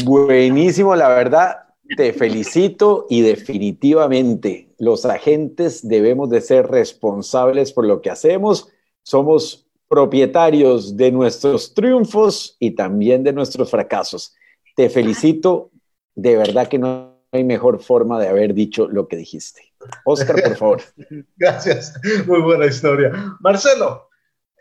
Buenísimo, 0.03 0.95
la 0.95 1.09
verdad, 1.09 1.57
te 1.95 2.13
felicito 2.13 3.05
y 3.09 3.21
definitivamente 3.21 4.73
los 4.79 5.05
agentes 5.05 5.87
debemos 5.87 6.29
de 6.29 6.41
ser 6.41 6.67
responsables 6.67 7.73
por 7.73 7.85
lo 7.85 8.01
que 8.01 8.09
hacemos. 8.09 8.69
Somos 9.03 9.67
propietarios 9.87 10.97
de 10.97 11.11
nuestros 11.11 11.73
triunfos 11.73 12.55
y 12.59 12.71
también 12.71 13.23
de 13.23 13.33
nuestros 13.33 13.69
fracasos. 13.69 14.35
Te 14.75 14.89
felicito, 14.89 15.71
de 16.15 16.35
verdad 16.35 16.67
que 16.67 16.77
no 16.77 17.16
hay 17.37 17.43
mejor 17.43 17.81
forma 17.81 18.19
de 18.19 18.27
haber 18.27 18.53
dicho 18.53 18.87
lo 18.87 19.07
que 19.07 19.17
dijiste. 19.17 19.73
Oscar, 20.05 20.41
por 20.43 20.55
favor. 20.55 20.81
Gracias, 21.37 21.93
muy 22.25 22.41
buena 22.41 22.65
historia. 22.65 23.11
Marcelo, 23.39 24.07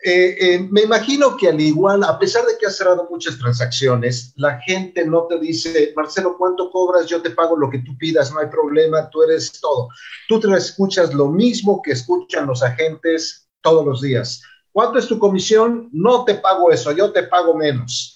eh, 0.04 0.36
eh, 0.38 0.68
me 0.70 0.82
imagino 0.82 1.36
que 1.36 1.48
al 1.48 1.60
igual, 1.60 2.04
a 2.04 2.18
pesar 2.18 2.44
de 2.46 2.56
que 2.58 2.66
has 2.66 2.76
cerrado 2.76 3.08
muchas 3.10 3.38
transacciones, 3.38 4.32
la 4.36 4.60
gente 4.60 5.04
no 5.04 5.26
te 5.26 5.38
dice, 5.38 5.92
Marcelo, 5.96 6.36
¿cuánto 6.38 6.70
cobras? 6.70 7.06
Yo 7.06 7.22
te 7.22 7.30
pago 7.30 7.56
lo 7.56 7.70
que 7.70 7.78
tú 7.80 7.96
pidas, 7.98 8.32
no 8.32 8.40
hay 8.40 8.48
problema, 8.48 9.08
tú 9.10 9.22
eres 9.22 9.58
todo. 9.60 9.88
Tú 10.28 10.38
te 10.38 10.52
escuchas 10.54 11.14
lo 11.14 11.28
mismo 11.28 11.82
que 11.82 11.92
escuchan 11.92 12.46
los 12.46 12.62
agentes 12.62 13.48
todos 13.62 13.84
los 13.84 14.02
días. 14.02 14.42
¿Cuánto 14.70 14.98
es 14.98 15.08
tu 15.08 15.18
comisión? 15.18 15.88
No 15.92 16.24
te 16.24 16.34
pago 16.34 16.70
eso, 16.70 16.92
yo 16.92 17.10
te 17.10 17.22
pago 17.24 17.56
menos. 17.56 18.15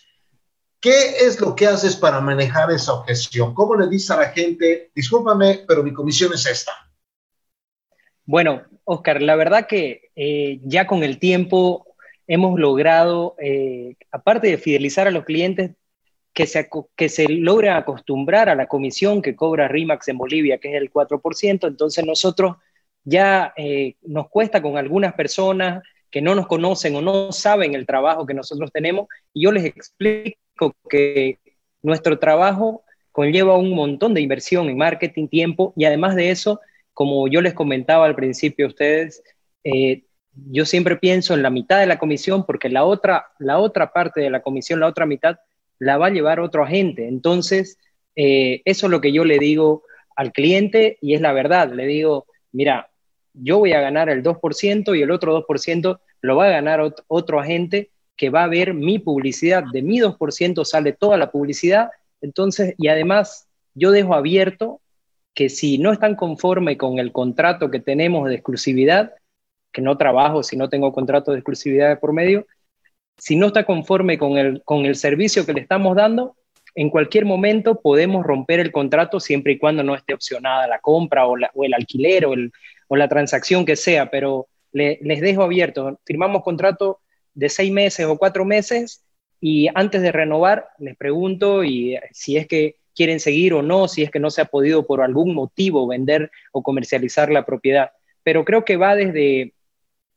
¿Qué 0.81 1.27
es 1.27 1.39
lo 1.41 1.55
que 1.55 1.67
haces 1.67 1.95
para 1.95 2.21
manejar 2.21 2.71
esa 2.71 2.95
objeción? 2.95 3.53
¿Cómo 3.53 3.77
le 3.77 3.87
dices 3.87 4.11
a 4.13 4.17
la 4.17 4.31
gente, 4.31 4.91
discúlpame, 4.95 5.65
pero 5.69 5.83
mi 5.83 5.93
comisión 5.93 6.33
es 6.33 6.47
esta? 6.47 6.73
Bueno, 8.25 8.63
Oscar, 8.85 9.21
la 9.21 9.37
verdad 9.37 9.67
que 9.67 10.11
eh, 10.17 10.59
ya 10.63 10.87
con 10.87 11.03
el 11.03 11.19
tiempo 11.19 11.87
hemos 12.27 12.59
logrado, 12.59 13.37
eh, 13.39 13.97
aparte 14.11 14.47
de 14.47 14.57
fidelizar 14.57 15.07
a 15.07 15.11
los 15.11 15.25
clientes, 15.25 15.73
que 16.33 16.47
se, 16.47 16.71
que 16.97 17.09
se 17.09 17.29
logre 17.29 17.71
acostumbrar 17.71 18.49
a 18.49 18.55
la 18.55 18.67
comisión 18.67 19.21
que 19.21 19.37
cobra 19.37 19.69
RIMAX 19.69 20.09
en 20.09 20.17
Bolivia, 20.17 20.59
que 20.59 20.75
es 20.75 20.81
el 20.81 20.91
4%. 20.91 21.67
Entonces 21.67 22.07
nosotros 22.07 22.57
ya 23.05 23.53
eh, 23.57 23.97
nos 24.03 24.31
cuesta 24.31 24.63
con 24.63 24.79
algunas 24.79 25.13
personas 25.13 25.83
que 26.11 26.23
no 26.23 26.35
nos 26.35 26.47
conocen 26.47 26.97
o 26.97 27.03
no 27.03 27.33
saben 27.33 27.75
el 27.75 27.85
trabajo 27.85 28.27
que 28.27 28.35
nosotros 28.35 28.71
tenemos, 28.73 29.09
y 29.35 29.45
yo 29.45 29.53
les 29.53 29.65
explico 29.65 30.39
que 30.89 31.39
nuestro 31.83 32.19
trabajo 32.19 32.85
conlleva 33.13 33.57
un 33.57 33.75
montón 33.75 34.15
de 34.15 34.21
inversión 34.21 34.69
en 34.69 34.77
marketing, 34.77 35.29
tiempo, 35.29 35.73
y 35.77 35.85
además 35.85 36.15
de 36.17 36.31
eso, 36.31 36.61
como 36.93 37.29
yo 37.29 37.41
les 37.41 37.55
comentaba 37.55 38.07
al 38.07 38.15
principio 38.15 38.67
a 38.67 38.69
ustedes, 38.69 39.23
eh, 39.65 40.05
yo 40.51 40.65
siempre 40.65 40.97
pienso 40.97 41.35
en 41.35 41.43
la 41.43 41.51
mitad 41.51 41.81
de 41.81 41.87
la 41.87 41.99
comisión 41.99 42.45
porque 42.47 42.69
la 42.69 42.85
otra, 42.85 43.27
la 43.39 43.59
otra 43.59 43.93
parte 43.93 44.21
de 44.21 44.31
la 44.31 44.43
comisión, 44.43 44.81
la 44.81 44.87
otra 44.87 45.07
mitad, 45.07 45.39
la 45.79 45.99
va 45.99 46.07
a 46.07 46.11
llevar 46.11 46.41
otro 46.41 46.63
agente. 46.63 47.09
Entonces, 47.09 47.79
eh, 48.17 48.63
eso 48.65 48.87
es 48.87 48.91
lo 48.91 49.01
que 49.01 49.13
yo 49.13 49.25
le 49.25 49.39
digo 49.39 49.83
al 50.15 50.33
cliente 50.33 50.99
y 51.01 51.15
es 51.15 51.21
la 51.21 51.33
verdad. 51.33 51.73
Le 51.73 51.87
digo, 51.87 52.27
mira, 52.53 52.91
yo 53.33 53.59
voy 53.59 53.73
a 53.73 53.81
ganar 53.81 54.09
el 54.09 54.23
2% 54.23 54.97
y 54.97 55.03
el 55.03 55.11
otro 55.11 55.33
2% 55.33 56.01
lo 56.23 56.37
va 56.37 56.47
a 56.47 56.51
ganar 56.51 56.95
otro 57.09 57.41
agente 57.41 57.91
que 58.17 58.31
va 58.31 58.45
a 58.45 58.49
ver 58.49 58.75
mi 58.75 58.99
publicidad. 58.99 59.65
De 59.73 59.83
mi 59.83 60.01
2% 60.01 60.65
sale 60.65 60.93
toda 60.93 61.17
la 61.17 61.31
publicidad. 61.31 61.91
Entonces, 62.21 62.75
y 62.79 62.89
además, 62.89 63.49
yo 63.75 63.91
dejo 63.91 64.15
abierto 64.15 64.81
que 65.35 65.49
si 65.49 65.79
no 65.79 65.93
están 65.93 66.17
conforme 66.17 66.77
con 66.77 66.99
el 66.99 67.13
contrato 67.13 67.71
que 67.71 67.81
tenemos 67.81 68.29
de 68.29 68.35
exclusividad, 68.35 69.15
que 69.73 69.83
no 69.83 69.97
trabajo 69.97 70.43
si 70.43 70.57
no 70.57 70.69
tengo 70.69 70.93
contrato 70.93 71.33
de 71.33 71.39
exclusividad 71.39 71.99
por 72.01 72.13
medio, 72.13 72.47
si 73.17 73.37
no 73.37 73.49
está 73.49 73.65
conforme 73.65 74.19
con 74.19 74.39
el, 74.39 74.63
con 74.65 74.87
el 74.87 74.97
servicio 74.97 75.47
que 75.47 75.53
le 75.53 75.61
estamos 75.61 75.95
dando, 75.95 76.37
en 76.75 76.91
cualquier 76.91 77.25
momento 77.25 77.81
podemos 77.81 78.25
romper 78.25 78.61
el 78.61 78.73
contrato 78.73 79.21
siempre 79.21 79.53
y 79.53 79.59
cuando 79.59 79.83
no 79.83 79.95
esté 79.95 80.15
opcionada 80.15 80.67
la 80.67 80.79
compra 80.81 81.27
o, 81.27 81.37
el 81.37 81.75
alquiler 81.75 82.27
o, 82.27 82.35
o, 82.89 82.97
la 82.97 83.09
transacción 83.09 83.65
que 83.65 83.77
sea, 83.77 84.11
pero 84.11 84.47
les 84.73 85.21
dejo 85.21 85.43
abierto. 85.43 85.99
Firmamos 86.05 86.43
contrato 86.43 87.01
de 87.35 87.49
seis 87.49 87.73
meses 87.73 88.07
o 88.07 88.19
cuatro 88.19 88.45
meses 88.45 89.05
y 89.41 89.69
antes 89.75 90.03
de 90.03 90.13
renovar 90.13 90.69
les 90.79 90.97
pregunto 90.97 91.65
y 91.65 91.99
si 92.13 92.37
es 92.37 92.47
que 92.47 92.77
quieren 92.95 93.21
seguir 93.21 93.55
o 93.55 93.63
no, 93.63 93.89
si 93.89 94.03
es 94.03 94.11
que 94.11 94.19
no 94.19 94.31
se 94.31 94.43
ha 94.43 94.47
podido 94.47 94.87
por 94.87 95.01
algún 95.01 95.35
motivo 95.35 95.87
vender 95.87 96.31
o 96.53 96.63
comercializar 96.63 97.31
la 97.31 97.47
propiedad. 97.47 97.93
Pero 98.23 98.45
creo 98.45 98.65
que 98.65 98.77
va 98.77 98.95
desde, 98.95 99.55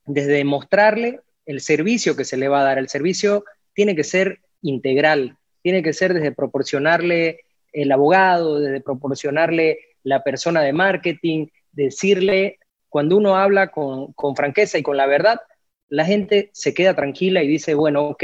desde 0.06 0.44
mostrarle 0.44 1.22
el 1.46 1.62
servicio 1.62 2.16
que 2.16 2.26
se 2.26 2.38
le 2.38 2.50
va 2.50 2.62
a 2.62 2.64
dar. 2.64 2.78
El 2.78 2.90
servicio 2.90 3.46
tiene 3.74 3.96
que 3.96 4.04
ser 4.04 4.40
integral, 4.62 5.38
tiene 5.62 5.82
que 5.82 5.94
ser 5.94 6.14
desde 6.14 6.32
proporcionarle 6.32 7.42
el 7.72 7.92
abogado, 7.92 8.60
desde 8.60 8.82
proporcionarle 8.82 9.80
la 10.04 10.24
persona 10.24 10.62
de 10.62 10.74
marketing, 10.74 11.48
decirle, 11.72 12.60
cuando 12.90 13.18
uno 13.18 13.38
habla 13.38 13.72
con, 13.72 14.14
con 14.14 14.36
franqueza 14.36 14.78
y 14.78 14.84
con 14.84 14.98
la 14.98 15.08
verdad, 15.08 15.40
la 15.94 16.06
gente 16.06 16.50
se 16.54 16.74
queda 16.74 16.96
tranquila 16.96 17.44
y 17.44 17.48
dice, 17.48 17.76
bueno, 17.76 18.08
ok, 18.08 18.24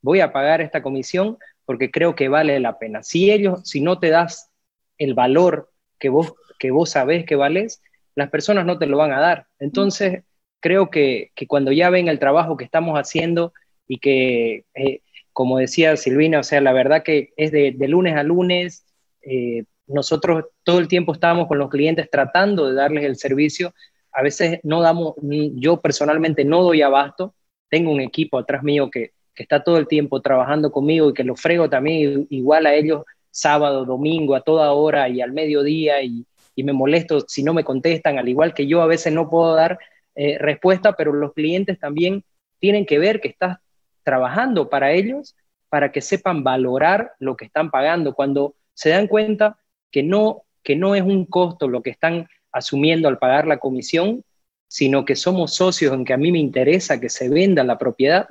voy 0.00 0.20
a 0.20 0.32
pagar 0.32 0.62
esta 0.62 0.82
comisión 0.82 1.36
porque 1.66 1.90
creo 1.90 2.14
que 2.14 2.28
vale 2.28 2.58
la 2.58 2.78
pena. 2.78 3.02
Si 3.02 3.30
ellos, 3.30 3.60
si 3.68 3.82
no 3.82 3.98
te 3.98 4.08
das 4.08 4.50
el 4.96 5.12
valor 5.12 5.70
que 5.98 6.08
vos, 6.08 6.32
que 6.58 6.70
vos 6.70 6.88
sabés 6.88 7.26
que 7.26 7.36
vales, 7.36 7.82
las 8.14 8.30
personas 8.30 8.64
no 8.64 8.78
te 8.78 8.86
lo 8.86 8.96
van 8.96 9.12
a 9.12 9.20
dar. 9.20 9.46
Entonces, 9.58 10.22
creo 10.60 10.88
que, 10.90 11.32
cuando 11.48 11.70
ya 11.70 11.90
ven 11.90 12.08
el 12.08 12.18
trabajo 12.18 12.56
que 12.56 12.64
estamos 12.64 12.98
haciendo 12.98 13.52
y 13.86 13.98
que, 13.98 14.64
eh, 14.74 15.00
como 15.34 15.58
decía 15.58 15.98
Silvina, 15.98 16.40
o 16.40 16.44
sea, 16.44 16.62
la 16.62 16.72
verdad 16.72 17.02
que 17.02 17.34
es 17.36 17.52
de, 17.52 17.74
lunes 17.88 18.16
a 18.16 18.22
lunes, 18.22 18.86
eh, 19.20 19.64
nosotros 19.86 20.46
todo 20.62 20.78
el 20.78 20.88
tiempo 20.88 21.12
estábamos 21.12 21.46
con 21.46 21.58
los 21.58 21.68
clientes 21.68 22.08
tratando 22.10 22.66
de 22.66 22.74
darles 22.74 23.04
el 23.04 23.16
servicio. 23.16 23.74
A 24.16 24.22
veces 24.22 24.60
no 24.62 24.80
damos, 24.80 25.14
yo 25.54 25.80
personalmente 25.80 26.44
no 26.44 26.62
doy 26.62 26.82
abasto, 26.82 27.34
tengo 27.68 27.90
un 27.92 28.00
equipo 28.00 28.38
atrás 28.38 28.62
mío 28.62 28.90
que, 28.90 29.12
que 29.34 29.42
está 29.42 29.62
todo 29.62 29.76
el 29.76 29.86
tiempo 29.86 30.20
trabajando 30.22 30.72
conmigo 30.72 31.10
y 31.10 31.14
que 31.14 31.22
lo 31.22 31.36
frego 31.36 31.68
también 31.68 32.26
igual 32.30 32.66
a 32.66 32.74
ellos 32.74 33.04
sábado, 33.36 33.84
domingo, 33.84 34.34
a 34.34 34.40
toda 34.40 34.72
hora 34.72 35.10
y 35.10 35.20
al 35.20 35.32
mediodía 35.32 36.02
y, 36.02 36.26
me 36.56 36.72
molesto 36.72 37.20
si 37.20 37.42
no 37.42 37.52
me 37.52 37.64
contestan, 37.64 38.18
al 38.18 38.30
igual 38.30 38.54
que 38.54 38.66
yo 38.66 38.80
a 38.80 38.86
veces 38.86 39.12
no 39.12 39.28
puedo 39.28 39.54
dar 39.54 39.78
eh, 40.14 40.38
respuesta, 40.38 40.94
pero 40.94 41.12
los 41.12 41.34
clientes 41.34 41.78
también 41.78 42.24
tienen 42.58 42.86
que 42.86 42.98
ver 42.98 43.20
que 43.20 43.28
estás 43.28 43.58
trabajando 44.02 44.70
para 44.70 44.92
ellos 44.92 45.36
para 45.68 45.92
que 45.92 46.00
sepan 46.00 46.42
valorar 46.42 47.12
lo 47.18 47.36
que 47.36 47.44
están 47.44 47.70
pagando. 47.70 48.14
Cuando 48.14 48.54
se 48.72 48.88
dan 48.88 49.06
cuenta 49.06 49.58
que 49.90 50.02
no, 50.02 50.44
que 50.62 50.76
no 50.76 50.94
es 50.94 51.02
un 51.02 51.26
costo 51.26 51.68
lo 51.68 51.82
que 51.82 51.90
están 51.90 52.26
asumiendo 52.56 53.08
al 53.08 53.18
pagar 53.18 53.46
la 53.46 53.58
comisión, 53.58 54.24
sino 54.68 55.04
que 55.04 55.14
somos 55.14 55.54
socios 55.54 55.92
en 55.92 56.04
que 56.04 56.12
a 56.12 56.16
mí 56.16 56.32
me 56.32 56.38
interesa 56.38 57.00
que 57.00 57.08
se 57.08 57.28
venda 57.28 57.62
la 57.62 57.78
propiedad, 57.78 58.26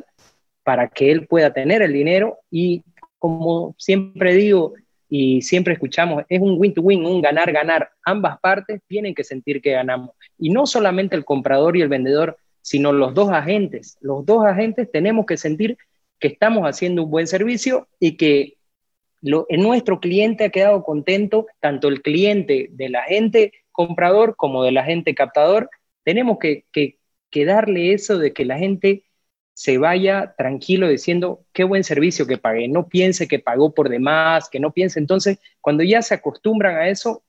para 0.64 0.88
que 0.88 1.12
él 1.12 1.28
pueda 1.28 1.54
tener 1.54 1.84
el 1.84 1.94
dinero 1.94 2.40
y 2.50 2.84
como 3.20 3.76
siempre 3.78 4.34
digo 4.34 4.74
y 5.08 5.44
siempre 5.44 5.74
escuchamos, 5.74 6.24
es 6.28 6.42
un 6.42 6.60
win-to-win, 6.60 7.06
un 7.06 7.22
ganar-ganar. 7.22 7.92
Ambas 8.04 8.40
partes 8.40 8.82
tienen 8.88 9.14
que 9.14 9.24
sentir 9.24 9.62
que 9.62 9.72
ganamos. 9.72 10.16
Y 10.40 10.50
no 10.50 10.66
solamente 10.66 11.16
el 11.16 11.24
comprador 11.24 11.78
y 11.78 11.82
el 11.82 11.88
vendedor, 11.88 12.38
sino 12.62 12.92
los 12.92 13.14
dos 13.14 13.30
agentes. 13.32 13.98
Los 14.02 14.26
dos 14.26 14.44
agentes 14.44 14.92
tenemos 14.92 15.28
que 15.28 15.38
sentir 15.38 15.78
que 16.20 16.30
estamos 16.30 16.64
haciendo 16.64 17.04
un 17.04 17.12
buen 17.12 17.28
servicio 17.28 17.88
y 18.00 18.18
que 18.18 18.58
nuestro 19.22 20.00
cliente 20.00 20.46
ha 20.46 20.50
quedado 20.50 20.84
contento, 20.84 21.46
tanto 21.60 21.88
el 21.88 22.02
cliente 22.02 22.70
del 22.72 22.96
agente 22.96 23.52
comprador 23.76 24.36
como 24.36 24.64
del 24.64 24.78
agente 24.78 25.16
captador. 25.16 25.70
Tenemos 26.04 26.40
que, 26.40 26.66
que, 26.72 27.00
que 27.30 27.46
darle 27.46 27.94
eso 27.94 28.18
de 28.18 28.34
que 28.34 28.46
la 28.46 28.58
gente 28.58 29.04
se 29.54 29.78
vaya 29.78 30.36
tranquilo 30.38 30.88
diciendo 30.90 31.46
qué 31.54 31.64
buen 31.64 31.84
servicio 31.84 32.28
que 32.28 32.38
pagué, 32.38 32.68
no 32.68 32.88
piense 32.90 33.28
que 33.28 33.40
pagó 33.40 33.74
por 33.74 33.90
demás, 33.90 34.50
que 34.50 34.60
no 34.60 34.72
piense. 34.72 35.00
Entonces, 35.00 35.40
cuando 35.62 35.84
ya 35.84 36.02
se 36.02 36.14
acostumbran 36.14 36.76
a 36.76 36.90
eso, 36.90 37.24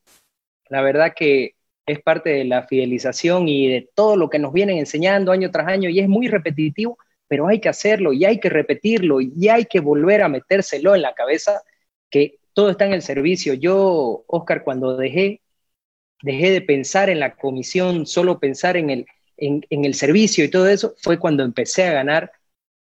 la 0.69 0.83
verdad 0.83 1.15
que 1.15 1.55
es 1.87 2.01
parte 2.03 2.31
de 2.31 2.45
la 2.45 2.65
fidelización 2.65 3.49
y 3.49 3.69
de 3.69 3.91
todo 3.95 4.17
lo 4.17 4.29
que 4.29 4.41
nos 4.41 4.53
vienen 4.53 4.79
enseñando 4.79 5.33
año 5.33 5.51
tras 5.53 5.69
año 5.69 5.89
y 5.89 6.01
es 6.01 6.09
muy 6.09 6.29
repetitivo, 6.29 6.99
pero 7.29 7.47
hay 7.49 7.61
que 7.61 7.69
hacerlo 7.69 8.13
y 8.13 8.25
hay 8.25 8.41
que 8.41 8.51
repetirlo 8.51 9.21
y 9.21 9.49
hay 9.49 9.67
que 9.67 9.81
volver 9.81 10.23
a 10.23 10.29
metérselo 10.29 10.95
en 10.97 11.03
la 11.03 11.15
cabeza 11.15 11.63
que, 12.11 12.39
todo 12.57 12.71
está 12.71 12.87
en 12.87 12.95
el 12.95 13.03
servicio. 13.03 13.53
Yo, 13.53 14.25
Oscar, 14.27 14.65
cuando 14.65 14.97
dejé, 14.97 15.43
dejé 16.23 16.51
de 16.51 16.63
pensar 16.63 17.11
en 17.11 17.21
la 17.21 17.37
comisión, 17.37 18.07
solo 18.07 18.39
pensar 18.41 18.77
en 18.77 18.91
el, 18.91 19.07
en, 19.37 19.63
el 19.71 19.95
servicio 19.95 20.45
y 20.45 20.51
todo 20.51 20.69
eso, 20.69 20.95
fue 21.03 21.19
cuando 21.19 21.43
empecé 21.45 21.85
a 21.85 21.93
ganar 21.93 22.33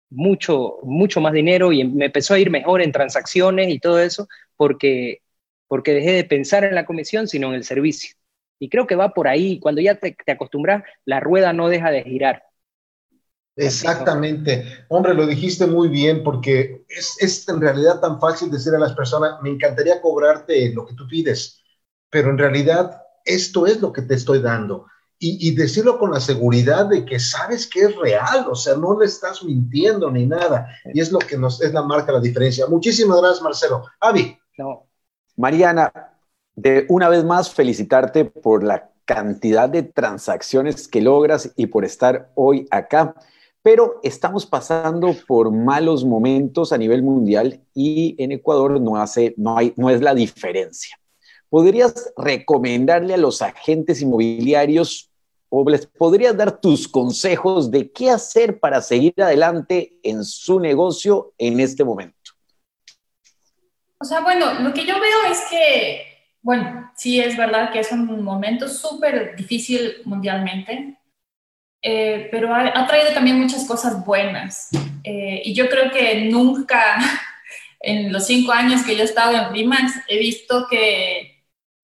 mucho, 0.10 0.78
mucho 0.84 1.22
más 1.22 1.34
dinero 1.34 1.72
y 1.72 1.84
me 1.84 2.06
empezó 2.06 2.34
a 2.34 2.40
ir 2.40 2.50
mejor 2.50 2.82
en 2.82 2.92
transacciones 2.92 3.70
y 3.70 3.80
todo 3.80 4.00
eso, 4.00 4.28
porque, 4.56 5.22
porque 5.68 5.94
dejé 5.94 6.12
de 6.12 6.24
pensar 6.24 6.64
en 6.64 6.76
la 6.76 6.86
comisión, 6.86 7.28
sino 7.28 7.50
en 7.50 7.56
el 7.56 7.64
servicio. 7.64 8.16
Y 8.60 8.70
creo 8.70 8.88
que 8.88 8.96
va 8.96 9.14
por 9.14 9.28
ahí, 9.28 9.60
cuando 9.60 9.82
ya 9.82 9.96
te, 9.96 10.16
te 10.26 10.32
acostumbras, 10.32 10.84
la 11.06 11.20
rueda 11.20 11.54
no 11.54 11.70
deja 11.70 11.92
de 11.92 12.04
girar. 12.04 12.44
Exactamente. 13.56 14.86
Hombre, 14.88 15.16
lo 15.16 15.26
dijiste 15.26 15.66
muy 15.66 15.90
bien 15.90 16.24
porque 16.24 16.86
es, 16.88 17.18
es, 17.20 17.50
en 17.50 17.60
realidad 17.60 18.00
tan 18.00 18.20
fácil 18.20 18.52
decir 18.52 18.74
a 18.76 18.80
las 18.80 18.94
personas, 18.94 19.42
me 19.42 19.50
encantaría 19.50 20.00
cobrarte 20.00 20.72
lo 20.74 20.86
que 20.86 20.94
tú 20.94 21.08
pides, 21.08 21.64
pero 22.10 22.30
en 22.30 22.38
realidad 22.38 23.02
esto 23.28 23.68
es 23.68 23.82
lo 23.82 23.92
que 23.92 24.02
te 24.02 24.16
estoy 24.16 24.42
dando. 24.42 24.88
Y, 25.20 25.48
y, 25.48 25.56
decirlo 25.56 25.98
con 25.98 26.12
la 26.12 26.20
seguridad 26.20 26.86
de 26.86 27.04
que 27.04 27.20
sabes 27.20 27.66
que 27.68 27.86
es 27.86 27.96
real, 27.96 28.46
o 28.50 28.56
sea, 28.56 28.76
no 28.76 29.00
le 29.00 29.08
estás 29.08 29.44
mintiendo 29.44 30.12
ni 30.12 30.28
nada. 30.28 30.68
Y 30.94 31.00
es 31.00 31.12
lo 31.12 31.18
que 31.18 31.38
nos 31.38 31.60
es 31.62 31.74
la 31.74 31.82
marca 31.82 32.12
la 32.12 32.20
diferencia. 32.20 32.68
Muchísimas 32.68 33.20
gracias, 33.20 33.42
Marcelo. 33.42 33.86
Avi. 34.00 34.38
No. 34.60 34.86
Mariana, 35.36 35.92
de 36.56 36.86
una 36.90 37.10
vez 37.10 37.24
más 37.24 37.52
felicitarte 37.52 38.26
por 38.26 38.64
la 38.64 38.92
cantidad 39.06 39.68
de 39.68 39.82
transacciones 39.84 40.88
que 40.88 41.02
logras 41.02 41.52
y 41.56 41.66
por 41.66 41.84
estar 41.84 42.32
hoy 42.36 42.68
acá 42.70 43.16
pero 43.68 44.00
estamos 44.02 44.46
pasando 44.46 45.14
por 45.28 45.52
malos 45.52 46.06
momentos 46.06 46.72
a 46.72 46.78
nivel 46.78 47.04
mundial 47.04 47.60
y 47.74 48.16
en 48.18 48.32
Ecuador 48.32 48.80
no, 48.80 48.96
hace, 48.96 49.34
no, 49.36 49.58
hay, 49.58 49.74
no 49.76 49.90
es 49.90 50.00
la 50.00 50.16
diferencia. 50.16 50.98
¿Podrías 51.50 52.14
recomendarle 52.18 53.14
a 53.14 53.18
los 53.18 53.42
agentes 53.42 54.02
inmobiliarios 54.02 55.10
o 55.50 55.68
les 55.70 55.86
podrías 55.86 56.36
dar 56.36 56.60
tus 56.60 56.88
consejos 56.88 57.72
de 57.72 57.92
qué 57.92 58.10
hacer 58.10 58.60
para 58.60 58.82
seguir 58.82 59.14
adelante 59.18 59.98
en 60.04 60.24
su 60.24 60.60
negocio 60.60 61.34
en 61.38 61.60
este 61.60 61.84
momento? 61.84 62.16
O 64.00 64.06
sea, 64.06 64.20
bueno, 64.20 64.54
lo 64.60 64.74
que 64.74 64.86
yo 64.86 65.00
veo 65.00 65.32
es 65.32 65.42
que, 65.50 66.02
bueno, 66.42 66.92
sí 66.96 67.20
es 67.20 67.36
verdad 67.36 67.72
que 67.72 67.80
es 67.80 67.92
un 67.92 68.24
momento 68.24 68.68
súper 68.68 69.36
difícil 69.36 69.98
mundialmente. 70.06 70.98
Eh, 71.82 72.28
pero 72.32 72.54
ha, 72.54 72.88
traído 72.88 73.14
también 73.14 73.40
muchas 73.40 73.66
cosas 73.66 74.06
buenas. 74.06 74.70
Eh, 75.04 75.42
y 75.46 75.54
yo 75.54 75.70
creo 75.70 75.92
que 75.92 76.26
nunca 76.26 76.98
en 77.80 78.12
los 78.12 78.26
cinco 78.26 78.52
años 78.52 78.84
que 78.84 78.96
yo 78.96 79.02
he 79.02 79.06
estado 79.06 79.36
en 79.36 79.54
RIMAX 79.54 79.94
he 80.08 80.20
visto 80.20 80.68
que, 80.70 81.27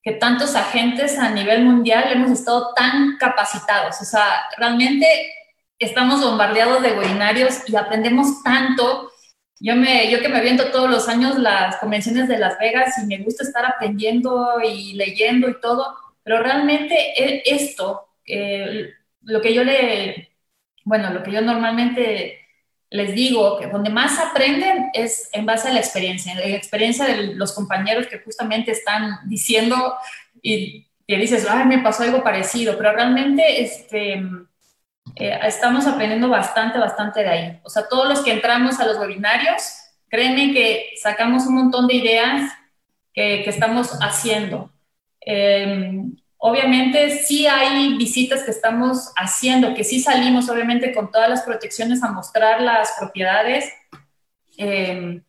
que 0.03 0.11
tantos 0.11 0.55
agentes 0.55 1.17
a 1.17 1.29
nivel 1.29 1.63
mundial 1.63 2.11
hemos 2.11 2.31
estado 2.31 2.73
tan 2.75 3.17
capacitados. 3.17 4.01
O 4.01 4.05
sea, 4.05 4.43
realmente 4.57 5.07
estamos 5.79 6.21
bombardeados 6.21 6.83
de 6.83 6.91
webinarios 6.91 7.67
y 7.67 7.75
aprendemos 7.77 8.43
tanto. 8.43 9.11
Yo, 9.59 9.77
me, 9.77 10.11
yo 10.11 10.19
que 10.19 10.27
me 10.27 10.39
aviento 10.39 10.71
todos 10.71 10.89
los 10.89 11.07
años 11.07 11.39
las 11.39 11.77
convenciones 11.77 12.27
de 12.27 12.37
Las 12.37 12.59
Vegas 12.59 12.97
y 13.01 13.05
me 13.05 13.23
gusta 13.23 13.43
estar 13.43 13.65
aprendiendo 13.65 14.59
y 14.61 14.93
leyendo 14.93 15.49
y 15.49 15.59
todo, 15.61 15.95
pero 16.21 16.43
realmente 16.43 16.95
e, 17.17 17.43
esto, 17.45 18.09
eh, 18.25 18.89
lo 19.21 19.41
que 19.41 19.53
yo 19.53 19.63
le, 19.63 20.33
bueno, 20.83 21.11
lo 21.11 21.23
que 21.23 21.31
yo 21.31 21.41
normalmente 21.41 22.42
les 22.93 23.15
digo, 23.15 23.57
que 23.57 23.65
donde 23.65 23.89
más 23.89 24.19
aprenden 24.19 24.91
es 24.93 25.27
en 25.33 25.47
base 25.47 25.67
a 25.67 25.73
la 25.73 25.79
experiencia, 25.79 26.31
en 26.31 26.37
la 26.37 26.55
experiencia 26.55 27.05
de 27.05 27.33
los 27.33 27.51
compañeros 27.51 28.05
que 28.05 28.19
justamente 28.19 28.71
están 28.71 29.17
diciendo 29.25 29.95
y 30.43 30.85
te 31.07 31.17
dices, 31.17 31.47
ay, 31.49 31.65
me 31.65 31.79
pasó 31.79 32.03
algo 32.03 32.23
parecido, 32.23 32.77
pero 32.77 32.93
realmente 32.93 33.63
este, 33.63 34.23
eh, 35.15 35.39
estamos 35.41 35.87
aprendiendo 35.87 36.29
bastante, 36.29 36.77
bastante 36.77 37.21
de 37.21 37.29
ahí. 37.29 37.59
O 37.63 37.69
sea, 37.71 37.87
todos 37.89 38.07
los 38.07 38.21
que 38.21 38.31
entramos 38.31 38.79
a 38.79 38.85
los 38.85 38.99
webinarios, 38.99 39.73
créeme 40.07 40.53
que 40.53 40.91
sacamos 41.01 41.47
un 41.47 41.55
montón 41.55 41.87
de 41.87 41.95
ideas 41.95 42.51
que, 43.11 43.49
estamos 43.49 43.97
haciendo. 44.01 44.71
Eh, 45.25 45.99
Obviamente 46.45 47.19
sí 47.19 47.47
hay 47.47 47.95
visitas 47.95 48.43
que 48.43 48.51
estamos 48.51 49.13
haciendo, 49.15 49.73
que 49.73 49.85
sí 49.85 50.01
salimos 50.01 50.49
obviamente 50.49 50.93
con 50.93 51.09
todas 51.09 51.29
las 51.29 51.43
protecciones 51.43 52.03
a 52.03 52.11
mostrar 52.11 52.59
las 52.59 52.95
propiedades. 52.99 53.71
Eh, 54.57 55.21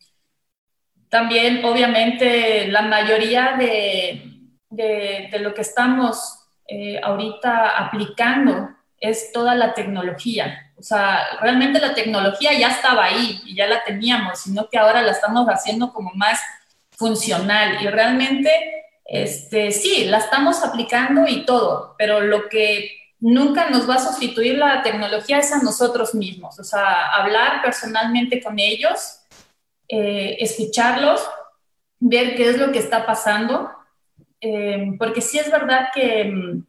también 1.08 1.64
obviamente 1.64 2.66
la 2.66 2.82
mayoría 2.82 3.54
de, 3.56 4.28
de, 4.70 5.38
lo 5.38 5.54
que 5.54 5.60
estamos 5.60 6.48
eh, 6.66 7.00
ahorita 7.00 7.78
aplicando 7.78 8.70
es 8.98 9.30
toda 9.30 9.54
la 9.54 9.72
tecnología. 9.72 10.72
O 10.76 10.82
sea, 10.82 11.38
realmente 11.40 11.78
la 11.78 11.94
tecnología 11.94 12.58
ya 12.58 12.70
estaba 12.70 13.04
ahí 13.04 13.40
y 13.46 13.54
ya 13.54 13.68
la 13.68 13.84
teníamos, 13.84 14.40
sino 14.40 14.68
que 14.68 14.78
ahora 14.78 15.00
la 15.00 15.12
estamos 15.12 15.46
haciendo 15.46 15.92
como 15.92 16.10
más 16.14 16.40
funcional 16.90 17.80
y 17.80 17.86
realmente 17.86 18.83
este, 19.04 19.70
sí, 19.70 20.06
la 20.06 20.18
estamos 20.18 20.64
aplicando 20.64 21.26
y 21.26 21.44
todo, 21.44 21.94
pero 21.98 22.20
lo 22.20 22.48
que 22.48 22.90
nunca 23.20 23.70
nos 23.70 23.88
va 23.88 23.94
a 23.94 23.98
sustituir 23.98 24.58
la 24.58 24.82
tecnología 24.82 25.38
es 25.38 25.52
a 25.52 25.62
nosotros 25.62 26.14
mismos, 26.14 26.58
o 26.58 26.64
sea, 26.64 27.14
hablar 27.14 27.62
personalmente 27.62 28.42
con 28.42 28.58
ellos, 28.58 29.20
eh, 29.88 30.36
escucharlos, 30.40 31.20
ver 32.00 32.36
qué 32.36 32.50
es 32.50 32.58
lo 32.58 32.72
que 32.72 32.78
está 32.78 33.06
pasando, 33.06 33.70
eh, 34.40 34.92
porque 34.98 35.20
sí 35.20 35.38
es 35.38 35.50
verdad 35.50 35.88
que, 35.94 36.24
mm, 36.24 36.66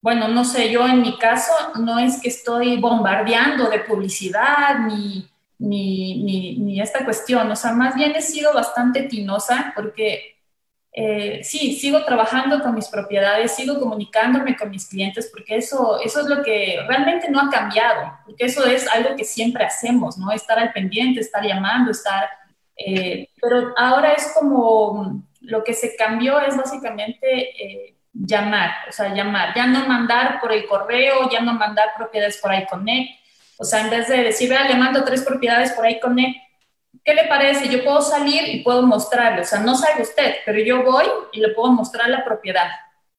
bueno, 0.00 0.28
no 0.28 0.44
sé, 0.44 0.70
yo 0.70 0.86
en 0.86 1.02
mi 1.02 1.18
caso 1.18 1.52
no 1.80 1.98
es 1.98 2.20
que 2.20 2.28
estoy 2.28 2.78
bombardeando 2.80 3.68
de 3.68 3.80
publicidad 3.80 4.78
ni, 4.86 5.28
ni, 5.58 6.56
ni, 6.58 6.80
esta 6.80 7.04
cuestión, 7.04 7.50
o 7.50 7.56
sea, 7.56 7.72
más 7.72 7.94
bien 7.94 8.14
he 8.16 8.22
sido 8.22 8.52
bastante 8.54 9.02
tinosa 9.02 9.72
porque 9.74 10.39
eh, 10.92 11.40
sí, 11.44 11.74
sigo 11.74 12.04
trabajando 12.04 12.60
con 12.60 12.74
mis 12.74 12.88
propiedades, 12.88 13.54
sigo 13.54 13.78
comunicándome 13.78 14.56
con 14.56 14.70
mis 14.70 14.88
clientes, 14.88 15.30
porque 15.32 15.56
eso, 15.56 16.00
eso 16.02 16.20
es 16.20 16.26
lo 16.26 16.42
que 16.42 16.80
realmente 16.86 17.30
no 17.30 17.40
ha 17.40 17.48
cambiado, 17.48 18.18
porque 18.24 18.46
eso 18.46 18.66
es 18.66 18.88
algo 18.88 19.14
que 19.14 19.24
siempre 19.24 19.64
hacemos, 19.64 20.18
¿no? 20.18 20.32
Estar 20.32 20.58
al 20.58 20.72
pendiente, 20.72 21.20
estar 21.20 21.44
llamando, 21.44 21.90
estar... 21.92 22.28
Eh, 22.76 23.28
pero 23.40 23.74
ahora 23.76 24.14
es 24.14 24.32
como 24.34 25.22
lo 25.42 25.62
que 25.62 25.74
se 25.74 25.94
cambió 25.96 26.40
es 26.40 26.56
básicamente 26.56 27.26
eh, 27.62 27.94
llamar, 28.12 28.70
o 28.88 28.92
sea, 28.92 29.14
llamar, 29.14 29.54
ya 29.54 29.66
no 29.66 29.86
mandar 29.86 30.40
por 30.40 30.52
el 30.52 30.66
correo, 30.66 31.30
ya 31.30 31.40
no 31.40 31.52
mandar 31.52 31.90
propiedades 31.96 32.38
por 32.38 32.52
iConnect, 32.54 33.20
o 33.58 33.64
sea, 33.64 33.82
en 33.82 33.90
vez 33.90 34.08
de 34.08 34.24
decir, 34.24 34.48
vea, 34.48 34.64
le 34.64 34.74
mando 34.74 35.04
tres 35.04 35.22
propiedades 35.22 35.72
por 35.72 35.88
iConnect, 35.88 36.36
¿qué 37.04 37.14
le 37.14 37.24
parece? 37.24 37.68
Yo 37.68 37.84
puedo 37.84 38.00
salir 38.02 38.48
y 38.48 38.62
puedo 38.62 38.82
mostrarle, 38.82 39.42
o 39.42 39.44
sea, 39.44 39.60
no 39.60 39.74
sabe 39.74 40.02
usted, 40.02 40.36
pero 40.44 40.58
yo 40.60 40.82
voy 40.82 41.06
y 41.32 41.40
le 41.40 41.50
puedo 41.50 41.72
mostrar 41.72 42.08
la 42.08 42.24
propiedad. 42.24 42.70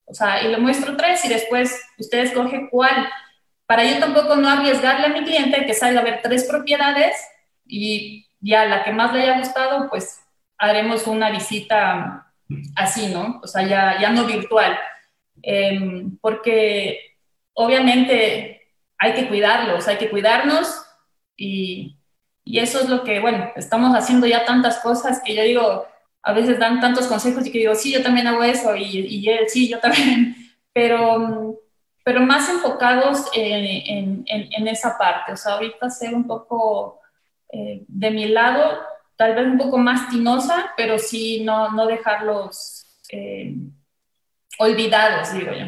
O 0.06 0.14
sea, 0.14 0.42
y 0.42 0.50
le 0.50 0.58
muestro 0.58 0.98
tres 0.98 1.24
y 1.26 1.30
después 1.30 1.80
usted 1.98 2.20
escoge 2.20 2.68
cuál. 2.70 3.10
Para 3.66 3.86
yo 3.86 4.00
tampoco 4.00 4.36
no 4.36 4.50
arriesgarle 4.50 5.06
a 5.06 5.10
mi 5.10 5.24
cliente 5.24 5.66
que 5.66 5.74
salga 5.74 6.02
a 6.02 6.04
ver 6.04 6.20
tres 6.22 6.44
propiedades 6.44 7.16
y 7.66 8.28
ya 8.42 8.66
la 8.66 8.84
que 8.84 8.92
más 8.92 9.14
le 9.14 9.22
haya 9.22 9.38
gustado, 9.38 9.90
pues 9.90 10.22
haremos 10.58 11.08
una 11.08 11.32
visita 11.32 12.34
así, 12.76 13.08
¿no? 13.08 13.40
O 13.42 13.48
sea, 13.48 13.66
ya, 13.66 14.00
ya 14.02 14.10
no 14.10 14.26
virtual. 14.26 14.78
Em, 15.42 16.18
porque 16.18 17.16
obviamente 17.54 18.68
hay 18.98 19.14
que 19.14 19.28
cuidarlos, 19.28 19.88
hay 19.88 19.98
que 19.98 20.10
cuidarnos 20.10 20.86
y 21.38 21.98
y 22.44 22.60
eso 22.60 22.80
es 22.80 22.90
lo 22.90 23.04
que, 23.04 23.20
bueno, 23.20 23.52
estamos 23.56 23.96
haciendo 23.96 24.28
ya 24.28 24.46
tantas 24.46 24.80
cosas 24.80 25.22
que 25.24 25.36
yo 25.36 25.44
digo, 25.44 25.86
a 26.24 26.34
veces 26.34 26.60
dan 26.60 26.80
tantos 26.80 27.08
consejos 27.08 27.46
y 27.46 27.52
que 27.52 27.60
digo, 27.60 27.76
sí, 27.76 27.92
yo 27.92 28.04
también 28.04 28.28
hago 28.28 28.44
eso 28.44 28.76
y, 28.76 29.28
él, 29.28 29.48
sí, 29.48 29.70
yo 29.70 29.80
también, 29.80 30.36
pero, 30.74 31.60
pero 32.04 32.22
más 32.22 32.50
enfocados 32.50 33.26
en, 33.34 34.26
en, 34.26 34.48
en, 34.52 34.68
esa 34.68 34.98
parte. 34.98 35.34
O 35.34 35.38
sea, 35.38 35.54
ahorita 35.54 35.90
ser 35.90 36.14
un 36.14 36.28
poco 36.28 37.00
eh, 37.52 37.84
de 37.88 38.12
mi 38.12 38.28
lado, 38.28 38.82
tal 39.16 39.36
vez 39.36 39.46
un 39.46 39.58
poco 39.58 39.78
más 39.78 40.10
tinosa, 40.10 40.74
pero 40.78 40.98
sí 40.98 41.44
no, 41.44 41.72
no 41.72 41.86
dejarlos 41.86 42.86
eh, 43.10 43.56
olvidados, 44.58 45.34
digo 45.34 45.52
yo. 45.54 45.66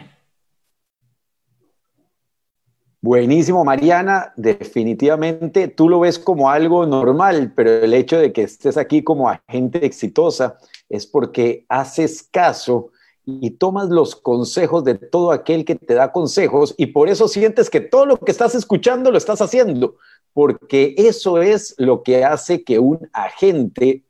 Buenísimo, 3.03 3.65
Mariana. 3.65 4.31
Definitivamente 4.37 5.67
tú 5.67 5.89
lo 5.89 5.99
ves 5.99 6.17
como 6.17 6.49
algo 6.49 6.85
normal, 6.85 7.51
pero 7.53 7.69
el 7.69 7.93
hecho 7.93 8.17
de 8.17 8.31
que 8.31 8.43
estés 8.43 8.77
aquí 8.77 9.03
como 9.03 9.27
agente 9.27 9.85
exitosa 9.85 10.57
es 10.87 11.05
porque 11.05 11.65
haces 11.67 12.23
caso 12.23 12.91
y 13.25 13.51
tomas 13.57 13.89
los 13.89 14.15
consejos 14.15 14.85
de 14.85 14.95
todo 14.95 15.33
aquel 15.33 15.65
que 15.65 15.75
te 15.75 15.95
da 15.95 16.13
consejos 16.13 16.75
y 16.77 16.85
por 16.85 17.09
eso 17.09 17.27
sientes 17.27 17.69
que 17.69 17.81
todo 17.81 18.05
lo 18.05 18.15
que 18.15 18.31
estás 18.31 18.55
escuchando 18.55 19.11
lo 19.11 19.17
estás 19.17 19.41
haciendo, 19.41 19.97
porque 20.31 20.95
eso 20.97 21.41
es 21.41 21.75
lo 21.77 22.03
que 22.03 22.23
hace 22.23 22.63
que 22.63 22.79
un 22.79 23.09
agente 23.11 24.05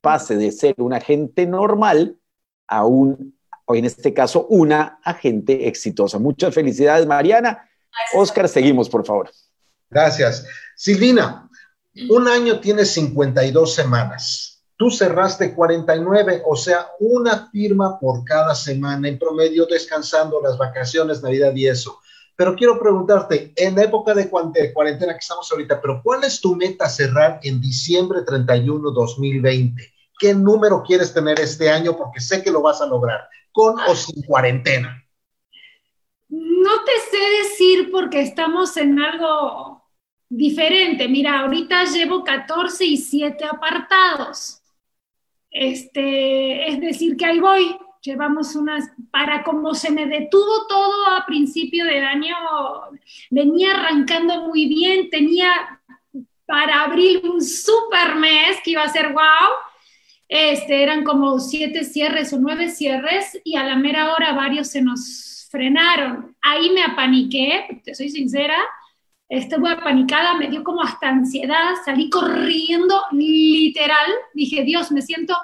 pase 0.00 0.38
de 0.38 0.50
ser 0.50 0.74
un 0.78 0.94
agente 0.94 1.44
normal 1.44 2.16
a 2.66 2.86
un, 2.86 3.36
o 3.66 3.74
en 3.74 3.84
este 3.84 4.14
caso, 4.14 4.46
una 4.46 4.98
agente 5.04 5.68
exitosa. 5.68 6.18
Muchas 6.18 6.54
felicidades, 6.54 7.06
Mariana. 7.06 7.66
Oscar, 8.14 8.48
seguimos, 8.48 8.88
por 8.88 9.04
favor. 9.04 9.30
Gracias. 9.90 10.46
Silvina, 10.76 11.48
un 12.08 12.28
año 12.28 12.60
tiene 12.60 12.84
52 12.84 13.74
semanas. 13.74 14.62
Tú 14.76 14.90
cerraste 14.90 15.54
49, 15.54 16.42
o 16.46 16.56
sea, 16.56 16.86
una 17.00 17.50
firma 17.50 17.98
por 17.98 18.24
cada 18.24 18.54
semana 18.54 19.08
en 19.08 19.18
promedio, 19.18 19.66
descansando 19.66 20.40
las 20.40 20.56
vacaciones, 20.56 21.22
Navidad 21.22 21.54
y 21.54 21.68
eso. 21.68 21.98
Pero 22.34 22.56
quiero 22.56 22.80
preguntarte, 22.80 23.52
en 23.56 23.76
la 23.76 23.82
época 23.82 24.14
de 24.14 24.30
cuarentena 24.30 25.12
que 25.12 25.18
estamos 25.18 25.52
ahorita, 25.52 25.78
pero 25.82 26.00
¿cuál 26.02 26.24
es 26.24 26.40
tu 26.40 26.56
meta 26.56 26.88
cerrar 26.88 27.38
en 27.42 27.60
diciembre 27.60 28.22
31, 28.22 28.90
2020? 28.90 29.92
¿Qué 30.18 30.34
número 30.34 30.82
quieres 30.82 31.12
tener 31.12 31.38
este 31.38 31.68
año? 31.68 31.96
Porque 31.98 32.20
sé 32.20 32.42
que 32.42 32.50
lo 32.50 32.62
vas 32.62 32.80
a 32.80 32.86
lograr, 32.86 33.28
con 33.52 33.78
o 33.80 33.94
sin 33.94 34.22
cuarentena. 34.22 35.04
No 36.60 36.84
te 36.84 36.92
sé 37.10 37.18
decir 37.42 37.90
porque 37.90 38.20
estamos 38.20 38.76
en 38.76 38.98
algo 39.00 39.82
diferente. 40.28 41.08
Mira, 41.08 41.40
ahorita 41.40 41.84
llevo 41.84 42.22
14 42.22 42.84
y 42.84 42.96
7 42.98 43.46
apartados. 43.46 44.60
Este, 45.50 46.68
es 46.68 46.80
decir, 46.80 47.16
que 47.16 47.24
ahí 47.24 47.40
voy. 47.40 47.76
Llevamos 48.02 48.54
unas, 48.56 48.90
para 49.10 49.42
como 49.42 49.74
se 49.74 49.90
me 49.90 50.06
detuvo 50.06 50.66
todo 50.68 51.06
a 51.08 51.24
principio 51.26 51.84
de 51.84 52.00
año, 52.00 52.34
venía 53.30 53.72
arrancando 53.72 54.48
muy 54.48 54.66
bien, 54.66 55.10
tenía 55.10 55.82
para 56.46 56.84
abril 56.84 57.20
un 57.24 57.42
super 57.42 58.16
mes 58.16 58.58
que 58.64 58.72
iba 58.72 58.82
a 58.82 58.92
ser 58.92 59.12
wow. 59.12 59.50
Este, 60.28 60.82
eran 60.82 61.04
como 61.04 61.38
siete 61.40 61.84
cierres 61.84 62.32
o 62.32 62.38
nueve 62.38 62.70
cierres 62.70 63.38
y 63.44 63.56
a 63.56 63.64
la 63.64 63.76
mera 63.76 64.14
hora 64.14 64.32
varios 64.32 64.68
se 64.68 64.80
nos 64.80 65.39
frenaron. 65.50 66.36
Ahí 66.40 66.70
me 66.70 66.82
apaniqué, 66.82 67.82
te 67.84 67.94
soy 67.94 68.08
sincera, 68.08 68.56
estuve 69.28 69.70
apanicada, 69.70 70.34
me 70.34 70.48
dio 70.48 70.64
como 70.64 70.82
hasta 70.82 71.08
ansiedad, 71.08 71.74
salí 71.84 72.08
corriendo, 72.08 73.02
literal, 73.12 74.10
dije, 74.32 74.64
Dios, 74.64 74.90
me 74.92 75.02
siento, 75.02 75.36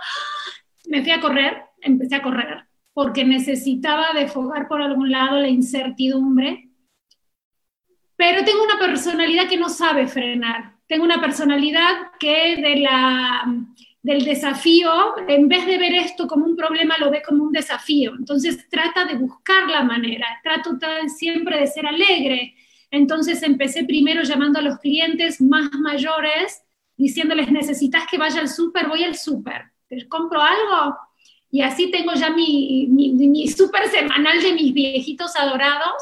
me 0.88 1.02
fui 1.02 1.10
a 1.10 1.20
correr, 1.20 1.64
empecé 1.80 2.16
a 2.16 2.22
correr, 2.22 2.64
porque 2.94 3.24
necesitaba 3.24 4.12
defogar 4.14 4.68
por 4.68 4.80
algún 4.80 5.10
lado 5.10 5.40
la 5.40 5.48
incertidumbre, 5.48 6.70
pero 8.16 8.44
tengo 8.44 8.62
una 8.64 8.78
personalidad 8.78 9.48
que 9.48 9.58
no 9.58 9.68
sabe 9.68 10.06
frenar, 10.06 10.76
tengo 10.86 11.04
una 11.04 11.20
personalidad 11.20 12.10
que 12.18 12.56
de 12.56 12.76
la, 12.76 13.44
del 14.06 14.24
desafío, 14.24 14.88
en 15.26 15.48
vez 15.48 15.66
de 15.66 15.78
ver 15.78 15.92
esto 15.92 16.28
como 16.28 16.46
un 16.46 16.54
problema, 16.54 16.96
lo 16.96 17.10
ve 17.10 17.22
como 17.26 17.42
un 17.42 17.50
desafío, 17.50 18.14
entonces 18.16 18.68
trata 18.70 19.04
de 19.04 19.16
buscar 19.16 19.68
la 19.68 19.82
manera, 19.82 20.28
trato 20.44 20.78
siempre 21.08 21.58
de 21.58 21.66
ser 21.66 21.86
alegre, 21.86 22.54
entonces 22.92 23.42
empecé 23.42 23.82
primero 23.82 24.22
llamando 24.22 24.60
a 24.60 24.62
los 24.62 24.78
clientes 24.78 25.40
más 25.40 25.72
mayores, 25.72 26.62
diciéndoles, 26.96 27.50
necesitas 27.50 28.04
que 28.08 28.16
vaya 28.16 28.38
al 28.38 28.48
súper, 28.48 28.86
voy 28.86 29.02
al 29.02 29.16
súper, 29.16 29.72
¿te 29.88 30.06
compro 30.06 30.40
algo? 30.40 30.96
Y 31.50 31.62
así 31.62 31.90
tengo 31.90 32.14
ya 32.14 32.30
mi, 32.30 32.86
mi, 32.88 33.48
súper 33.48 33.88
semanal 33.88 34.40
de 34.40 34.52
mis 34.52 34.72
viejitos 34.72 35.34
adorados. 35.34 36.00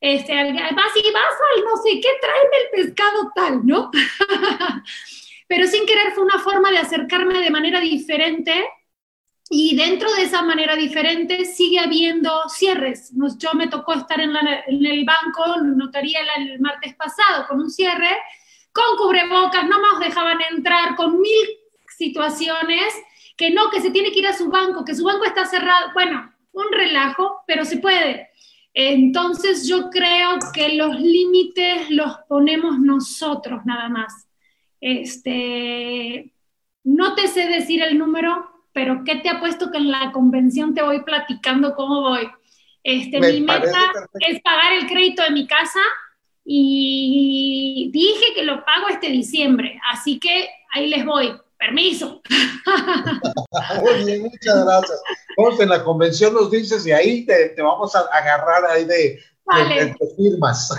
Este, 0.00 0.32
vas 0.34 0.92
y 0.96 1.12
vas 1.12 1.36
al 1.56 1.64
no 1.64 1.76
sé 1.82 2.00
qué, 2.00 2.08
tráeme 2.20 2.56
el 2.62 2.86
pescado 2.86 3.32
tal, 3.34 3.66
¿no? 3.66 3.90
Pero 5.50 5.66
sin 5.66 5.84
querer 5.84 6.12
fue 6.12 6.22
una 6.22 6.38
forma 6.38 6.70
de 6.70 6.78
acercarme 6.78 7.40
de 7.40 7.50
manera 7.50 7.80
diferente 7.80 8.68
y 9.50 9.74
dentro 9.74 10.08
de 10.14 10.22
esa 10.22 10.42
manera 10.42 10.76
diferente 10.76 11.44
sigue 11.44 11.80
habiendo 11.80 12.48
cierres. 12.48 13.12
Yo 13.36 13.54
me 13.54 13.66
tocó 13.66 13.94
estar 13.94 14.20
en, 14.20 14.30
el 14.30 15.04
banco, 15.04 15.60
notaría 15.60 16.20
el, 16.36 16.60
martes 16.60 16.94
pasado, 16.94 17.48
con 17.48 17.58
un 17.58 17.68
cierre, 17.68 18.16
con 18.72 18.96
cubrebocas, 18.96 19.66
no 19.66 19.80
nos 19.80 19.98
dejaban 19.98 20.38
entrar, 20.52 20.94
con 20.94 21.20
mil 21.20 21.48
situaciones, 21.98 22.94
que 23.36 23.50
no, 23.50 23.70
que 23.70 23.80
se 23.80 23.90
tiene 23.90 24.12
que 24.12 24.20
ir 24.20 24.28
a 24.28 24.38
su 24.38 24.50
banco, 24.50 24.84
que 24.84 24.94
su 24.94 25.02
banco 25.02 25.24
está 25.24 25.46
cerrado. 25.46 25.90
Bueno, 25.94 26.32
un 26.52 26.70
relajo, 26.70 27.42
pero 27.48 27.64
se 27.64 27.78
puede. 27.78 28.30
Entonces 28.72 29.66
yo 29.66 29.90
creo 29.90 30.38
que 30.54 30.74
los 30.76 31.00
límites 31.00 31.90
los 31.90 32.18
ponemos 32.28 32.78
nosotros 32.78 33.62
nada 33.64 33.88
más. 33.88 34.29
Este, 34.80 36.32
no 36.84 37.14
te 37.14 37.28
sé 37.28 37.46
decir 37.46 37.82
el 37.82 37.98
número, 37.98 38.50
pero 38.72 39.02
¿qué 39.04 39.16
te 39.16 39.28
ha 39.28 39.40
puesto 39.40 39.70
que 39.70 39.78
en 39.78 39.90
la 39.90 40.12
convención 40.12 40.74
te 40.74 40.82
voy 40.82 41.02
platicando 41.02 41.74
cómo 41.74 42.00
voy? 42.02 42.28
Este, 42.82 43.20
mi 43.20 43.40
meta 43.42 43.78
es 44.26 44.40
pagar 44.40 44.72
el 44.72 44.86
crédito 44.86 45.22
de 45.22 45.30
mi 45.30 45.46
casa 45.46 45.80
y 46.44 47.90
dije 47.92 48.34
que 48.34 48.44
lo 48.44 48.64
pago 48.64 48.88
este 48.88 49.08
diciembre, 49.08 49.78
así 49.92 50.18
que 50.18 50.48
ahí 50.72 50.88
les 50.88 51.04
voy. 51.04 51.32
Permiso. 51.58 52.22
Muy 53.82 54.04
bien, 54.06 54.22
muchas 54.22 54.64
gracias. 54.64 55.02
Vamos 55.36 55.60
en 55.60 55.68
la 55.68 55.84
convención, 55.84 56.32
nos 56.32 56.50
dices 56.50 56.86
y 56.86 56.92
ahí 56.92 57.26
te, 57.26 57.54
vamos 57.60 57.94
a 57.94 58.00
agarrar 58.12 58.64
ahí 58.64 58.86
de, 58.86 59.20
firmas. 60.16 60.74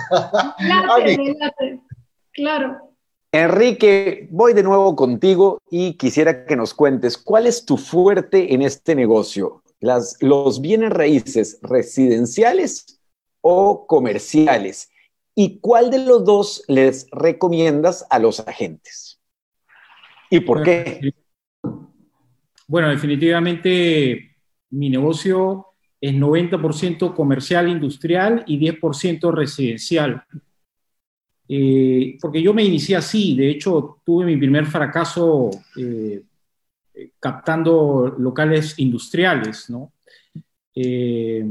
claro. 2.33 2.87
Enrique, 3.31 4.27
voy 4.31 4.53
de 4.53 4.63
nuevo 4.63 4.95
contigo 4.95 5.61
y 5.69 5.93
quisiera 5.93 6.45
que 6.45 6.55
nos 6.55 6.73
cuentes 6.73 7.17
cuál 7.17 7.47
es 7.47 7.65
tu 7.65 7.77
fuerte 7.77 8.53
en 8.53 8.61
este 8.61 8.93
negocio, 8.93 9.63
las, 9.79 10.17
los 10.21 10.61
bienes 10.61 10.91
raíces 10.91 11.59
residenciales 11.61 12.99
o 13.41 13.87
comerciales 13.87 14.89
y 15.33 15.59
cuál 15.59 15.89
de 15.91 15.99
los 15.99 16.25
dos 16.25 16.63
les 16.67 17.07
recomiendas 17.11 18.05
a 18.09 18.19
los 18.19 18.41
agentes 18.41 19.21
y 20.31 20.39
por 20.39 20.63
qué. 20.63 21.13
Bueno, 22.67 22.89
definitivamente 22.89 24.37
mi 24.71 24.89
negocio 24.89 25.67
es 25.99 26.13
90% 26.13 27.13
comercial, 27.13 27.67
industrial 27.67 28.43
y 28.47 28.57
10% 28.57 29.31
residencial. 29.31 30.23
Eh, 31.53 32.17
porque 32.21 32.41
yo 32.41 32.53
me 32.53 32.63
inicié 32.63 32.95
así, 32.95 33.35
de 33.35 33.49
hecho 33.49 33.97
tuve 34.05 34.23
mi 34.25 34.37
primer 34.37 34.65
fracaso 34.65 35.49
eh, 35.75 36.23
captando 37.19 38.15
locales 38.17 38.79
industriales, 38.79 39.69
¿no? 39.69 39.91
Eh, 40.73 41.45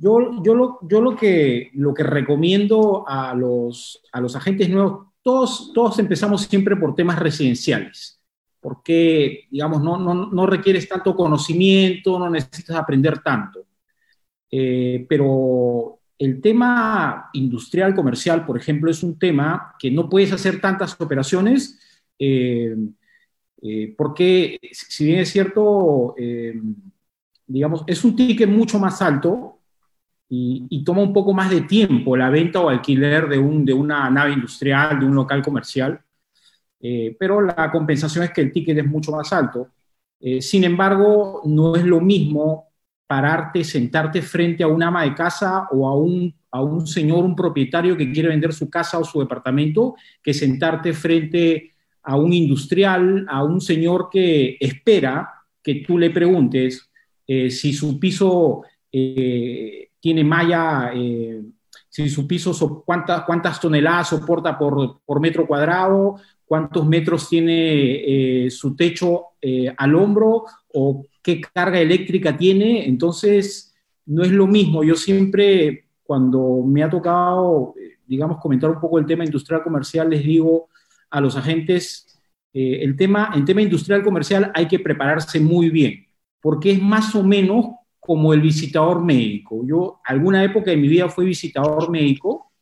yo, 0.00 0.40
yo, 0.44 0.54
lo, 0.54 0.78
yo 0.82 1.00
lo, 1.00 1.16
que, 1.16 1.72
lo 1.74 1.92
que 1.92 2.04
recomiendo 2.04 3.04
a 3.04 3.34
los, 3.34 4.00
a 4.12 4.20
los 4.20 4.36
agentes 4.36 4.70
nuevos, 4.70 5.08
todos, 5.20 5.72
todos 5.74 5.98
empezamos 5.98 6.42
siempre 6.42 6.76
por 6.76 6.94
temas 6.94 7.18
residenciales, 7.18 8.20
porque, 8.60 9.48
digamos, 9.50 9.82
no, 9.82 9.98
no, 9.98 10.14
no 10.30 10.46
requieres 10.46 10.88
tanto 10.88 11.16
conocimiento, 11.16 12.16
no 12.16 12.30
necesitas 12.30 12.76
aprender 12.76 13.18
tanto. 13.24 13.66
pero 14.48 15.97
el 16.18 16.40
tema 16.40 17.30
industrial 17.32 17.94
comercial, 17.94 18.44
por 18.44 18.56
ejemplo, 18.58 18.90
es 18.90 19.02
un 19.02 19.18
tema 19.18 19.74
que 19.78 19.90
no 19.90 20.08
puedes 20.08 20.32
hacer 20.32 20.60
tantas 20.60 21.00
operaciones 21.00 21.78
eh, 22.18 22.74
eh, 23.62 23.94
porque, 23.96 24.58
si 24.72 25.06
bien 25.06 25.20
es 25.20 25.30
cierto, 25.30 26.14
eh, 26.18 26.60
digamos, 27.46 27.84
es 27.86 28.04
un 28.04 28.16
ticket 28.16 28.48
mucho 28.48 28.78
más 28.78 29.00
alto 29.00 29.60
y, 30.28 30.84
toma 30.84 31.02
un 31.02 31.12
poco 31.12 31.32
más 31.32 31.50
de 31.50 31.62
tiempo 31.62 32.16
la 32.16 32.30
venta 32.30 32.60
o 32.60 32.68
alquiler 32.68 33.28
de, 33.28 33.38
un, 33.38 33.64
de 33.64 33.72
una 33.72 34.10
nave 34.10 34.32
industrial, 34.32 34.98
de 34.98 35.06
un 35.06 35.14
local 35.14 35.42
comercial, 35.42 36.00
pero 37.18 37.40
la 37.40 37.70
compensación 37.72 38.24
es 38.24 38.30
que 38.30 38.42
el 38.42 38.52
ticket 38.52 38.78
es 38.78 38.86
mucho 38.86 39.10
más 39.12 39.32
alto. 39.32 39.68
sin 40.40 40.64
embargo, 40.64 41.42
no 41.44 41.74
es 41.76 41.84
lo 41.84 42.00
mismo 42.00 42.67
pararte, 43.08 43.64
sentarte 43.64 44.20
frente 44.20 44.62
a 44.62 44.68
un 44.68 44.82
ama 44.82 45.02
de 45.02 45.14
casa 45.14 45.66
o 45.72 45.88
a 45.88 45.96
un, 45.96 46.32
a 46.50 46.62
un 46.62 46.86
señor, 46.86 47.24
un 47.24 47.34
propietario 47.34 47.96
que 47.96 48.12
quiere 48.12 48.28
vender 48.28 48.52
su 48.52 48.68
casa 48.68 48.98
o 48.98 49.04
su 49.04 49.18
departamento, 49.18 49.96
que 50.22 50.34
sentarte 50.34 50.92
frente 50.92 51.72
a 52.02 52.16
un 52.16 52.34
industrial, 52.34 53.26
a 53.28 53.42
un 53.42 53.62
señor 53.62 54.10
que 54.12 54.58
espera 54.60 55.30
que 55.62 55.76
tú 55.76 55.96
le 55.96 56.10
preguntes 56.10 56.90
eh, 57.26 57.50
si 57.50 57.72
su 57.72 57.98
piso 57.98 58.62
eh, 58.92 59.88
tiene 59.98 60.22
malla, 60.22 60.92
eh, 60.94 61.42
si 61.88 62.10
su 62.10 62.26
piso, 62.26 62.82
cuántas, 62.84 63.22
cuántas 63.22 63.58
toneladas 63.58 64.10
soporta 64.10 64.58
por, 64.58 65.00
por 65.04 65.18
metro 65.18 65.46
cuadrado, 65.46 66.16
cuántos 66.44 66.86
metros 66.86 67.26
tiene 67.28 68.48
su 68.50 68.76
techo 68.76 69.24
al 69.76 69.94
hombro 69.94 70.44
o 70.72 71.04
qué 71.28 71.42
carga 71.42 71.78
eléctrica 71.78 72.34
tiene, 72.34 72.86
entonces 72.86 73.74
no 74.06 74.22
es 74.22 74.30
lo 74.30 74.46
mismo. 74.46 74.82
Yo 74.82 74.94
siempre, 74.94 75.84
cuando 76.02 76.62
me 76.64 76.82
ha 76.82 76.88
tocado, 76.88 77.74
digamos, 78.06 78.38
comentar 78.38 78.70
un 78.70 78.80
poco 78.80 78.98
el 78.98 79.04
tema 79.04 79.26
industrial 79.26 79.62
comercial, 79.62 80.08
les 80.08 80.24
digo 80.24 80.68
a 81.10 81.20
los 81.20 81.36
agentes 81.36 82.18
eh, 82.54 82.78
el 82.82 82.96
tema, 82.96 83.30
en 83.34 83.44
tema 83.44 83.60
industrial 83.60 84.02
comercial 84.02 84.50
hay 84.54 84.66
que 84.66 84.78
prepararse 84.78 85.38
muy 85.38 85.68
bien, 85.68 86.06
porque 86.40 86.70
es 86.70 86.82
más 86.82 87.14
o 87.14 87.22
menos 87.22 87.66
como 88.00 88.32
el 88.32 88.40
visitador 88.40 89.04
médico. 89.04 89.60
Yo 89.66 90.00
alguna 90.06 90.42
época 90.42 90.70
de 90.70 90.78
mi 90.78 90.88
vida 90.88 91.10
fui 91.10 91.26
visitador 91.26 91.90
médico 91.90 92.52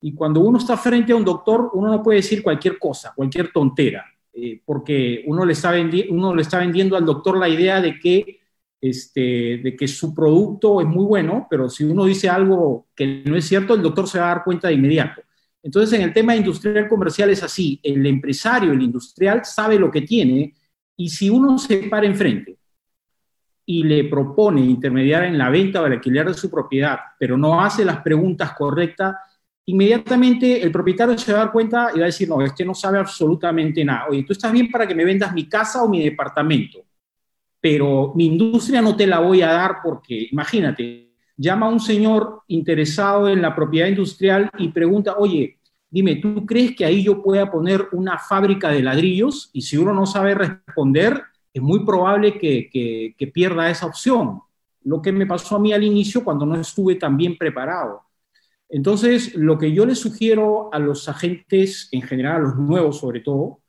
y 0.00 0.14
cuando 0.14 0.40
uno 0.40 0.58
está 0.58 0.76
frente 0.76 1.12
a 1.12 1.16
un 1.16 1.24
doctor, 1.24 1.70
uno 1.74 1.92
no 1.92 2.02
puede 2.02 2.16
decir 2.16 2.42
cualquier 2.42 2.76
cosa, 2.76 3.12
cualquier 3.14 3.52
tontera, 3.52 4.04
eh, 4.42 4.62
porque 4.64 5.22
uno 5.26 5.44
le, 5.44 5.52
está 5.52 5.72
uno 6.08 6.34
le 6.34 6.42
está 6.42 6.58
vendiendo 6.58 6.96
al 6.96 7.04
doctor 7.04 7.36
la 7.36 7.48
idea 7.48 7.80
de 7.80 7.98
que, 7.98 8.40
este, 8.80 9.58
de 9.62 9.76
que 9.76 9.86
su 9.86 10.14
producto 10.14 10.80
es 10.80 10.86
muy 10.86 11.04
bueno, 11.04 11.46
pero 11.50 11.68
si 11.68 11.84
uno 11.84 12.06
dice 12.06 12.28
algo 12.28 12.86
que 12.94 13.22
no 13.26 13.36
es 13.36 13.44
cierto, 13.46 13.74
el 13.74 13.82
doctor 13.82 14.08
se 14.08 14.18
va 14.18 14.26
a 14.26 14.34
dar 14.34 14.44
cuenta 14.44 14.68
de 14.68 14.74
inmediato. 14.74 15.20
Entonces, 15.62 15.98
en 15.98 16.06
el 16.06 16.14
tema 16.14 16.34
industrial 16.34 16.88
comercial 16.88 17.28
es 17.28 17.42
así, 17.42 17.78
el 17.82 18.06
empresario, 18.06 18.72
el 18.72 18.80
industrial, 18.80 19.44
sabe 19.44 19.78
lo 19.78 19.90
que 19.90 20.02
tiene 20.02 20.54
y 20.96 21.10
si 21.10 21.28
uno 21.28 21.58
se 21.58 21.88
para 21.90 22.06
enfrente 22.06 22.56
y 23.66 23.82
le 23.82 24.04
propone 24.04 24.62
intermediar 24.62 25.24
en 25.24 25.36
la 25.36 25.50
venta 25.50 25.82
o 25.82 25.86
el 25.86 25.92
alquiler 25.92 26.28
de 26.28 26.34
su 26.34 26.50
propiedad, 26.50 26.98
pero 27.18 27.36
no 27.36 27.60
hace 27.60 27.84
las 27.84 28.00
preguntas 28.00 28.54
correctas, 28.54 29.16
inmediatamente 29.66 30.62
el 30.62 30.72
propietario 30.72 31.16
se 31.16 31.32
va 31.32 31.40
a 31.40 31.44
dar 31.44 31.52
cuenta 31.52 31.90
y 31.94 31.98
va 31.98 32.04
a 32.04 32.06
decir, 32.06 32.28
no, 32.28 32.42
este 32.42 32.64
no 32.64 32.74
sabe 32.74 32.98
absolutamente 32.98 33.84
nada. 33.84 34.06
Oye, 34.08 34.22
tú 34.24 34.32
estás 34.32 34.52
bien 34.52 34.70
para 34.70 34.86
que 34.86 34.94
me 34.94 35.04
vendas 35.04 35.32
mi 35.32 35.48
casa 35.48 35.82
o 35.82 35.88
mi 35.88 36.02
departamento, 36.02 36.84
pero 37.60 38.12
mi 38.14 38.26
industria 38.26 38.82
no 38.82 38.96
te 38.96 39.06
la 39.06 39.20
voy 39.20 39.42
a 39.42 39.52
dar 39.52 39.76
porque, 39.82 40.28
imagínate, 40.30 41.10
llama 41.36 41.66
a 41.66 41.70
un 41.70 41.80
señor 41.80 42.42
interesado 42.48 43.28
en 43.28 43.40
la 43.40 43.54
propiedad 43.54 43.88
industrial 43.88 44.50
y 44.58 44.68
pregunta, 44.68 45.16
oye, 45.16 45.58
dime, 45.90 46.16
¿tú 46.16 46.46
crees 46.46 46.76
que 46.76 46.84
ahí 46.84 47.02
yo 47.02 47.22
pueda 47.22 47.50
poner 47.50 47.88
una 47.92 48.18
fábrica 48.18 48.70
de 48.70 48.82
ladrillos? 48.82 49.50
Y 49.52 49.62
si 49.62 49.76
uno 49.76 49.92
no 49.92 50.06
sabe 50.06 50.34
responder, 50.34 51.22
es 51.52 51.62
muy 51.62 51.84
probable 51.84 52.38
que, 52.38 53.30
pierda 53.32 53.70
esa 53.70 53.86
opción. 53.86 54.40
Lo 54.84 55.02
que 55.02 55.12
me 55.12 55.26
pasó 55.26 55.56
a 55.56 55.58
mí 55.58 55.72
al 55.72 55.82
inicio 55.82 56.22
cuando 56.22 56.46
no 56.46 56.56
estuve 56.56 56.94
tan 56.94 57.16
bien 57.16 57.36
preparado. 57.36 58.02
Entonces, 58.70 59.34
lo 59.34 59.58
que 59.58 59.72
yo 59.72 59.84
le 59.84 59.96
sugiero 59.96 60.72
a 60.72 60.78
los 60.78 61.08
agentes, 61.08 61.88
en 61.90 62.02
general 62.02 62.36
a 62.36 62.38
los 62.38 62.56
nuevos 62.56 62.98
sobre 62.98 63.20
todo, 63.20 63.60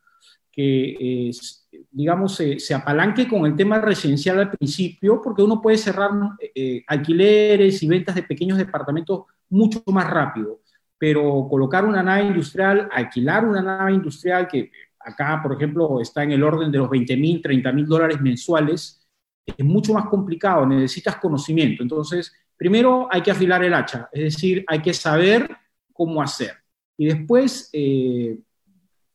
que 0.52 1.30
es, 1.30 1.68
digamos, 1.90 2.36
se, 2.36 2.74
apalanque 2.74 3.28
con 3.28 3.46
el 3.46 3.56
tema 3.56 3.80
residencial 3.80 4.40
al 4.40 4.52
principio, 4.52 5.22
porque 5.24 5.42
uno 5.42 5.62
puede 5.62 5.78
cerrar 5.78 6.12
eh, 6.54 6.84
alquileres 6.88 7.82
y 7.82 7.88
ventas 7.88 8.16
de 8.16 8.24
pequeños 8.24 8.58
departamentos 8.58 9.24
mucho 9.50 9.82
más 9.88 10.10
rápido. 10.10 10.62
Pero 10.98 11.48
colocar 11.50 11.84
una 11.84 12.04
nave 12.04 12.28
industrial, 12.28 12.88
alquilar 12.92 13.46
una 13.46 13.62
nave 13.62 13.94
industrial 13.94 14.48
que 14.48 14.72
acá, 15.00 15.40
por 15.42 15.54
ejemplo, 15.56 16.00
está 16.00 16.24
en 16.24 16.34
el 16.34 16.44
orden 16.44 16.72
de 16.72 16.78
los 16.78 16.90
20 16.90 17.18
mil, 17.18 17.42
30 17.42 17.72
mil 17.72 17.88
dólares 17.88 18.22
mensuales, 18.22 19.02
es 19.46 19.66
mucho 19.66 19.94
más 19.94 20.06
complicado, 20.06 20.66
necesitas 20.66 21.16
conocimiento. 21.16 21.82
Entonces, 21.82 22.32
primero 22.62 23.08
hay 23.10 23.24
que 23.24 23.32
afilar 23.32 23.64
el 23.64 23.74
hacha, 23.74 24.08
es 24.12 24.36
decir, 24.36 24.64
hay 24.68 24.84
que 24.84 24.94
saber 24.94 25.50
cómo 25.92 26.22
hacer. 26.22 26.52
Y 26.96 27.08
después, 27.08 27.72
eh, 27.74 28.38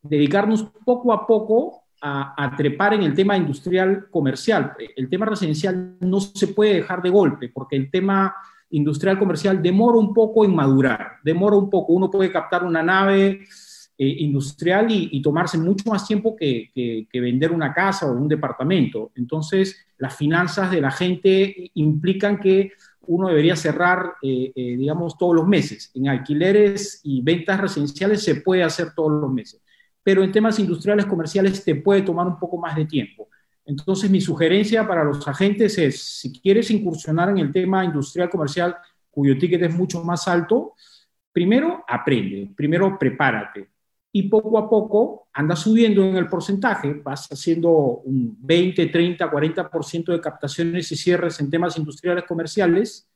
dedicarnos 0.01 0.63
poco 0.83 1.13
a 1.13 1.25
poco 1.25 1.85
a, 2.01 2.53
trepar 2.57 2.95
en 2.95 3.03
el 3.03 3.13
tema 3.13 3.37
industrial 3.37 4.09
comercial. 4.11 4.73
El 4.97 5.09
tema 5.09 5.27
residencial 5.27 5.95
no 6.01 6.19
se 6.19 6.47
puede 6.47 6.73
dejar 6.73 7.01
de 7.01 7.09
golpe, 7.09 7.47
porque 7.47 7.77
el 7.77 7.89
tema 7.89 8.35
industrial 8.71 9.17
comercial 9.17 9.63
demora 9.63 9.97
un 9.97 10.13
poco 10.13 10.43
en 10.43 10.53
madurar, 10.53 11.13
demora 11.23 11.55
un 11.55 11.69
poco. 11.69 11.93
Uno 11.93 12.11
puede 12.11 12.29
captar 12.29 12.65
una 12.65 12.83
nave 12.83 13.45
eh, 13.97 14.15
industrial 14.19 14.87
y, 14.89 15.21
tomarse 15.21 15.57
mucho 15.57 15.89
más 15.89 16.05
tiempo 16.05 16.35
que, 16.35 17.07
vender 17.13 17.53
una 17.53 17.73
casa 17.73 18.07
o 18.07 18.11
un 18.11 18.27
departamento. 18.27 19.13
Entonces, 19.15 19.87
las 19.97 20.17
finanzas 20.17 20.69
de 20.69 20.81
la 20.81 20.91
gente 20.91 21.71
implican 21.75 22.41
que 22.41 22.73
uno 23.07 23.27
debería 23.27 23.55
cerrar, 23.55 24.13
eh, 24.21 24.51
eh, 24.55 24.77
digamos, 24.77 25.17
todos 25.17 25.35
los 25.35 25.47
meses. 25.47 25.91
En 25.95 26.07
alquileres 26.07 27.01
y 27.03 27.21
ventas 27.21 27.59
residenciales 27.59 28.23
se 28.23 28.35
puede 28.35 28.63
hacer 28.63 28.93
todos 28.95 29.11
los 29.11 29.31
meses 29.31 29.61
pero 30.07 30.23
en 30.23 30.31
temas 30.31 30.57
industriales 30.57 31.05
comerciales 31.05 31.65
te 31.65 31.75
puede 31.75 32.01
tomar 32.01 32.25
un 32.27 32.39
poco 32.39 32.57
más 32.57 32.77
de 32.77 32.85
tiempo. 32.85 33.27
Entonces, 33.65 34.09
mi 34.09 34.21
sugerencia 34.21 34.87
para 34.87 35.03
los 35.03 35.27
agentes 35.27 35.77
es, 35.77 36.01
si 36.01 36.31
quieres 36.39 36.71
incursionar 36.71 37.27
en 37.27 37.39
el 37.39 37.51
tema 37.51 37.83
industrial 37.83 38.29
comercial, 38.29 38.77
cuyo 39.11 39.37
ticket 39.37 39.63
es 39.63 39.75
mucho 39.75 40.01
más 40.05 40.25
alto, 40.29 40.75
primero 41.33 41.83
aprende, 41.85 42.49
primero 42.55 42.97
prepárate 42.97 43.67
y 44.17 44.23
poco 44.23 44.57
a 44.57 44.67
poco 44.67 45.27
anda 45.31 45.55
subiendo 45.55 46.03
en 46.03 46.15
el 46.15 46.27
porcentaje, 46.27 46.91
vas 47.03 47.27
haciendo 47.31 47.69
un 48.03 48.35
20, 48.39 48.87
30, 48.87 49.29
40% 49.29 50.11
de 50.11 50.19
captaciones 50.19 50.91
y 50.91 50.95
cierres 50.95 51.39
en 51.39 51.51
temas 51.51 51.77
industriales 51.77 52.23
comerciales, 52.23 53.07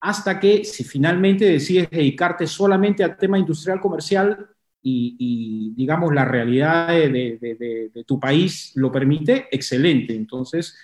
hasta 0.00 0.38
que 0.38 0.64
si 0.64 0.84
finalmente 0.84 1.44
decides 1.44 1.90
dedicarte 1.90 2.46
solamente 2.46 3.02
al 3.02 3.16
tema 3.16 3.36
industrial 3.36 3.80
comercial, 3.80 4.46
y, 4.80 5.74
digamos, 5.76 6.14
la 6.14 6.24
realidad 6.24 6.88
de, 6.88 7.90
tu 8.06 8.18
país 8.18 8.72
lo 8.76 8.90
permite, 8.92 9.48
excelente. 9.50 10.14
Entonces, 10.14 10.78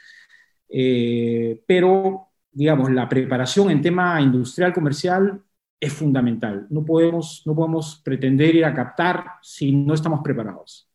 eh, 0.69 1.63
pero, 1.65 2.29
digamos, 2.51 2.91
la 2.91 3.09
preparación 3.09 3.71
en 3.71 3.81
tema 3.81 4.21
industrial 4.21 4.75
comercial 4.75 5.41
es 5.81 5.93
fundamental. 5.93 6.67
No 6.71 6.85
podemos, 6.85 7.43
no 7.45 7.55
podemos 7.55 8.01
pretender 8.05 8.55
ir 8.55 8.65
a 8.65 8.75
captar 8.75 9.25
si 9.43 9.73
no 9.73 9.95
estamos 9.95 10.21
preparados. 10.23 10.89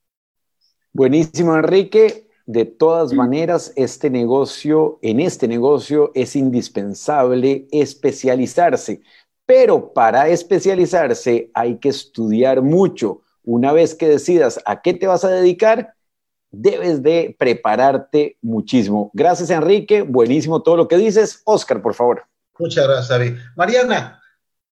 Buenísimo, 0.91 1.55
Enrique. 1.55 2.27
De 2.45 2.65
todas 2.65 3.13
maneras, 3.13 3.71
este 3.75 4.09
negocio, 4.09 4.97
en 5.03 5.19
este 5.19 5.47
negocio 5.47 6.11
es 6.15 6.35
indispensable 6.35 7.67
especializarse. 7.71 9.01
Pero 9.45 9.93
para 9.93 10.29
especializarse 10.29 11.51
hay 11.53 11.77
que 11.77 11.89
estudiar 11.89 12.63
mucho. 12.63 13.21
Una 13.43 13.71
vez 13.71 13.93
que 13.93 14.07
decidas 14.07 14.59
a 14.65 14.81
qué 14.81 14.95
te 14.95 15.05
vas 15.05 15.23
a 15.23 15.29
dedicar, 15.29 15.93
debes 16.51 17.03
de 17.03 17.35
prepararte 17.37 18.37
muchísimo. 18.41 19.11
Gracias, 19.13 19.51
Enrique. 19.51 20.01
Buenísimo 20.01 20.63
todo 20.63 20.75
lo 20.75 20.87
que 20.87 20.97
dices. 20.97 21.41
Oscar, 21.45 21.81
por 21.81 21.93
favor. 21.93 22.23
Muchas 22.57 22.87
gracias, 22.87 23.11
Ari. 23.11 23.35
Mariana, 23.55 24.18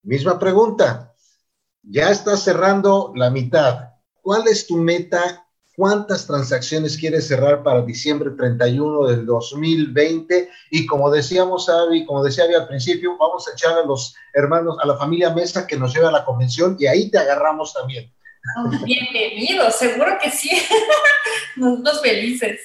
misma 0.03 0.39
pregunta. 0.39 1.13
Ya 1.83 2.09
estás 2.09 2.43
cerrando 2.43 3.11
la 3.15 3.29
mitad. 3.29 3.89
¿Cuál 4.21 4.47
es 4.47 4.67
tu 4.67 4.77
meta 4.77 5.45
cuántas 5.75 6.27
transacciones 6.27 6.97
quieres 6.97 7.27
cerrar 7.27 7.63
para 7.63 7.81
diciembre 7.81 8.31
31 8.37 9.07
del 9.07 9.25
2020 9.25 10.49
y 10.69 10.85
como 10.85 11.09
decíamos 11.09 11.69
Avi, 11.69 12.05
como 12.05 12.23
decía 12.23 12.43
Avi 12.43 12.53
al 12.53 12.67
principio, 12.67 13.17
vamos 13.17 13.47
a 13.47 13.53
echar 13.53 13.77
a 13.77 13.85
los 13.85 14.13
hermanos, 14.33 14.77
a 14.81 14.87
la 14.87 14.97
familia 14.97 15.31
Mesa 15.31 15.65
que 15.65 15.77
nos 15.77 15.93
lleve 15.93 16.07
a 16.07 16.11
la 16.11 16.25
convención 16.25 16.75
y 16.79 16.87
ahí 16.87 17.09
te 17.09 17.17
agarramos 17.17 17.73
también. 17.73 18.11
bienvenido, 18.83 19.71
seguro 19.71 20.17
que 20.21 20.29
sí, 20.29 20.51
nosotros 21.55 22.01
felices. 22.01 22.59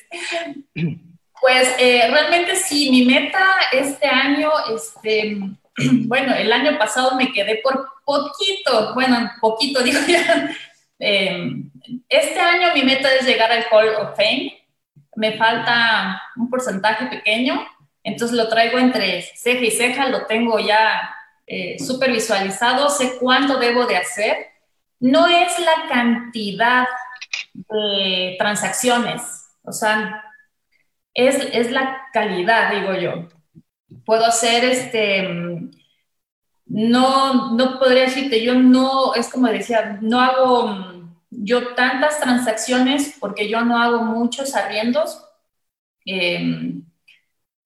Pues 1.41 1.69
eh, 1.79 2.09
realmente 2.11 2.57
sí, 2.57 2.91
mi 2.91 3.05
meta 3.05 3.45
este 3.73 4.07
año, 4.07 4.51
este, 4.75 5.39
bueno, 6.07 6.35
el 6.35 6.53
año 6.53 6.79
pasado 6.79 7.17
me 7.17 7.33
quedé 7.33 7.61
por 7.63 7.89
poquito, 8.05 8.95
bueno, 8.95 9.31
poquito 9.41 9.83
digo 9.85 10.01
ya, 10.07 10.51
eh, 10.99 11.51
este 12.09 12.41
año 12.41 12.69
mi 12.75 12.83
meta 12.83 13.15
es 13.15 13.27
llegar 13.27 13.51
al 13.53 13.67
Hall 13.71 13.95
of 13.97 14.17
Fame. 14.17 14.63
Me 15.15 15.37
falta 15.39 16.23
un 16.37 16.51
porcentaje 16.51 17.07
pequeño, 17.07 17.67
entonces 18.03 18.37
lo 18.37 18.49
traigo 18.49 18.79
entre 18.79 19.23
ceja 19.23 19.65
y 19.65 19.71
ceja, 19.71 20.09
lo 20.09 20.27
tengo 20.27 20.59
ya 20.59 21.15
eh, 21.47 21.79
súper 21.79 22.13
visualizado, 22.13 22.91
sé 22.91 23.17
cuánto 23.19 23.59
debo 23.59 23.87
de 23.87 23.97
hacer. 23.97 24.37
No 25.01 25.27
es 25.27 25.59
la 25.59 25.89
cantidad 25.89 26.87
de 27.55 28.37
transacciones, 28.39 29.23
o 29.63 29.73
sea, 29.73 30.23
es, 31.15 31.37
es 31.53 31.71
la 31.71 32.09
calidad, 32.13 32.73
digo 32.73 32.95
yo. 32.95 33.29
Puedo 34.05 34.25
hacer 34.25 34.65
este, 34.65 35.29
no, 36.67 37.55
no 37.55 37.79
podría 37.79 38.03
decirte, 38.03 38.45
yo 38.45 38.55
no, 38.55 39.15
es 39.15 39.29
como 39.29 39.49
decía, 39.49 39.99
no 40.03 40.21
hago 40.21 40.97
yo 41.31 41.75
tantas 41.75 42.21
transacciones 42.21 43.17
porque 43.21 43.49
yo 43.49 43.65
no 43.65 43.81
hago 43.81 44.03
muchos 44.03 44.55
arriendos. 44.55 45.23
Em, 46.05 46.83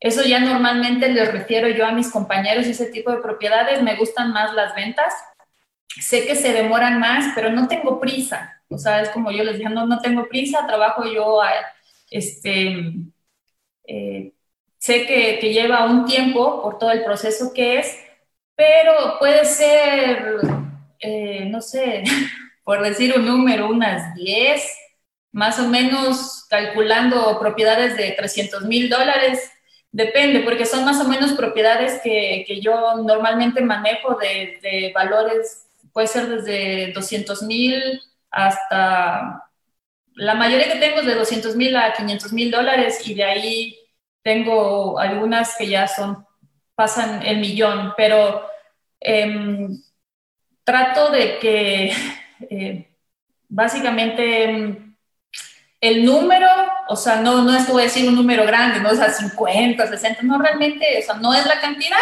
eso 0.00 0.22
ya 0.24 0.40
normalmente 0.40 1.08
les 1.08 1.30
refiero 1.32 1.68
yo 1.68 1.86
a 1.86 1.92
mis 1.92 2.10
compañeros 2.10 2.66
ese 2.66 2.86
tipo 2.86 3.10
de 3.10 3.18
propiedades. 3.18 3.82
Me 3.82 3.96
gustan 3.96 4.32
más 4.32 4.54
las 4.54 4.74
ventas. 4.74 5.14
Sé 5.88 6.26
que 6.26 6.36
se 6.36 6.52
demoran 6.52 7.00
más, 7.00 7.32
pero 7.34 7.50
no 7.50 7.68
tengo 7.68 8.00
prisa. 8.00 8.62
O 8.68 8.78
sea, 8.78 9.02
es 9.02 9.10
como 9.10 9.32
yo 9.32 9.44
les 9.44 9.58
dije, 9.58 9.68
no, 9.70 9.86
no 9.86 10.00
tengo 10.00 10.28
prisa, 10.28 10.66
trabajo 10.66 11.04
yo, 11.04 11.40
este, 12.10 12.94
eh, 13.86 14.32
sé 14.80 15.06
que, 15.06 15.38
que 15.38 15.52
lleva 15.52 15.84
un 15.84 16.06
tiempo 16.06 16.62
por 16.62 16.78
todo 16.78 16.90
el 16.90 17.04
proceso 17.04 17.52
que 17.52 17.78
es, 17.78 17.96
pero 18.56 19.18
puede 19.18 19.44
ser, 19.44 20.38
eh, 20.98 21.44
no 21.46 21.60
sé, 21.60 22.02
por 22.64 22.82
decir 22.82 23.14
un 23.16 23.26
número, 23.26 23.68
unas 23.68 24.14
10 24.14 24.78
más 25.32 25.60
o 25.60 25.68
menos 25.68 26.46
calculando 26.48 27.38
propiedades 27.38 27.96
de 27.96 28.12
300 28.12 28.64
mil 28.64 28.88
dólares. 28.88 29.52
Depende, 29.92 30.40
porque 30.40 30.66
son 30.66 30.84
más 30.84 31.00
o 31.00 31.08
menos 31.08 31.32
propiedades 31.32 32.00
que, 32.02 32.44
que 32.46 32.60
yo 32.60 32.96
normalmente 32.96 33.60
manejo 33.60 34.14
de, 34.16 34.58
de, 34.62 34.92
valores, 34.94 35.68
puede 35.92 36.06
ser 36.06 36.28
desde 36.28 36.92
200 36.92 37.42
mil 37.42 38.00
hasta, 38.30 39.44
la 40.14 40.34
mayoría 40.34 40.72
que 40.72 40.78
tengo 40.78 41.00
es 41.00 41.06
de 41.06 41.14
200 41.14 41.56
mil 41.56 41.76
a 41.76 41.92
500 41.92 42.32
mil 42.32 42.50
dólares 42.50 43.06
y 43.08 43.14
de 43.14 43.24
ahí 43.24 43.76
tengo 44.22 44.98
algunas 44.98 45.56
que 45.56 45.66
ya 45.66 45.88
son, 45.88 46.26
pasan 46.74 47.22
el 47.26 47.38
millón, 47.38 47.94
pero 47.96 48.46
em, 49.00 49.82
trato 50.64 51.10
de 51.10 51.38
que 51.38 51.92
eh, 52.50 52.90
básicamente 53.48 54.44
em, 54.44 54.96
el 55.80 56.04
número, 56.04 56.48
o 56.88 56.96
sea, 56.96 57.16
no, 57.16 57.42
no 57.42 57.56
es 57.56 57.64
que 57.64 57.72
voy 57.72 57.82
a 57.82 57.84
decir 57.86 58.08
un 58.08 58.14
número 58.14 58.44
grande, 58.44 58.80
no 58.80 58.90
o 58.90 58.94
sea 58.94 59.10
50, 59.10 59.86
60, 59.86 60.22
no 60.22 60.38
realmente, 60.38 60.98
o 60.98 61.02
sea, 61.02 61.14
no 61.14 61.34
es 61.34 61.46
la 61.46 61.60
cantidad, 61.60 61.98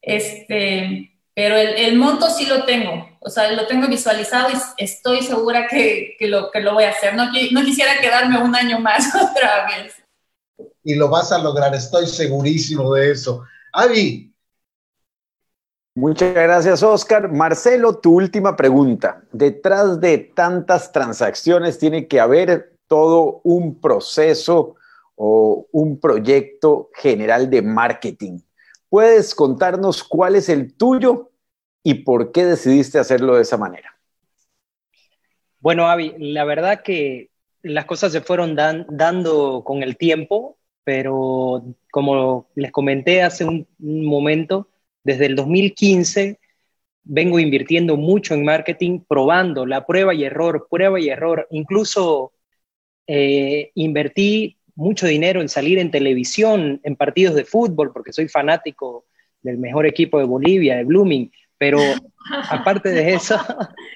este, 0.00 1.12
pero 1.34 1.56
el, 1.56 1.68
el 1.76 1.96
monto 1.96 2.30
sí 2.30 2.46
lo 2.46 2.64
tengo, 2.64 3.10
o 3.20 3.28
sea, 3.28 3.50
lo 3.52 3.66
tengo 3.66 3.86
visualizado 3.86 4.48
y 4.50 4.82
estoy 4.82 5.22
segura 5.22 5.66
que, 5.66 6.16
que, 6.18 6.26
lo, 6.26 6.50
que 6.50 6.60
lo 6.60 6.72
voy 6.72 6.84
a 6.84 6.90
hacer. 6.90 7.14
No, 7.14 7.26
no 7.26 7.64
quisiera 7.64 8.00
quedarme 8.00 8.38
un 8.38 8.56
año 8.56 8.80
más 8.80 9.14
otra 9.14 9.66
vez. 9.66 9.94
Y 10.82 10.94
lo 10.94 11.08
vas 11.08 11.32
a 11.32 11.38
lograr, 11.38 11.74
estoy 11.74 12.06
segurísimo 12.06 12.94
de 12.94 13.12
eso. 13.12 13.44
Avi, 13.72 14.30
Muchas 15.94 16.32
gracias, 16.32 16.82
Oscar. 16.84 17.30
Marcelo, 17.30 17.98
tu 17.98 18.14
última 18.14 18.56
pregunta. 18.56 19.22
Detrás 19.32 20.00
de 20.00 20.18
tantas 20.18 20.92
transacciones 20.92 21.78
tiene 21.78 22.06
que 22.06 22.20
haber 22.20 22.76
todo 22.86 23.40
un 23.42 23.80
proceso 23.80 24.76
o 25.16 25.66
un 25.72 26.00
proyecto 26.00 26.90
general 26.94 27.50
de 27.50 27.60
marketing. 27.62 28.38
¿Puedes 28.88 29.34
contarnos 29.34 30.02
cuál 30.02 30.36
es 30.36 30.48
el 30.48 30.74
tuyo 30.74 31.32
y 31.82 31.94
por 31.94 32.32
qué 32.32 32.46
decidiste 32.46 32.98
hacerlo 32.98 33.36
de 33.36 33.42
esa 33.42 33.56
manera? 33.56 33.94
Bueno, 35.58 35.88
Avi, 35.88 36.14
la 36.18 36.44
verdad 36.44 36.82
que 36.82 37.30
las 37.62 37.84
cosas 37.84 38.12
se 38.12 38.20
fueron 38.20 38.54
dando 38.54 39.62
con 39.64 39.82
el 39.82 39.96
tiempo, 39.96 40.58
pero 40.84 41.64
como 41.90 42.48
les 42.54 42.72
comenté 42.72 43.22
hace 43.22 43.44
un 43.44 43.66
momento, 43.78 44.68
desde 45.04 45.26
el 45.26 45.36
2015 45.36 46.38
vengo 47.02 47.38
invirtiendo 47.38 47.96
mucho 47.96 48.34
en 48.34 48.44
marketing, 48.44 49.00
probando 49.06 49.66
la 49.66 49.86
prueba 49.86 50.14
y 50.14 50.24
error, 50.24 50.68
prueba 50.70 51.00
y 51.00 51.08
error. 51.08 51.46
Incluso 51.50 52.32
eh, 53.06 53.70
invertí 53.74 54.58
mucho 54.74 55.06
dinero 55.06 55.40
en 55.40 55.48
salir 55.48 55.78
en 55.78 55.90
televisión, 55.90 56.80
en 56.84 56.96
partidos 56.96 57.34
de 57.34 57.44
fútbol, 57.44 57.92
porque 57.92 58.12
soy 58.12 58.28
fanático 58.28 59.06
del 59.42 59.58
mejor 59.58 59.86
equipo 59.86 60.18
de 60.18 60.24
Bolivia, 60.24 60.76
de 60.76 60.84
Blooming. 60.84 61.32
Pero 61.58 61.78
aparte 62.50 62.90
de 62.90 63.14
eso, 63.14 63.38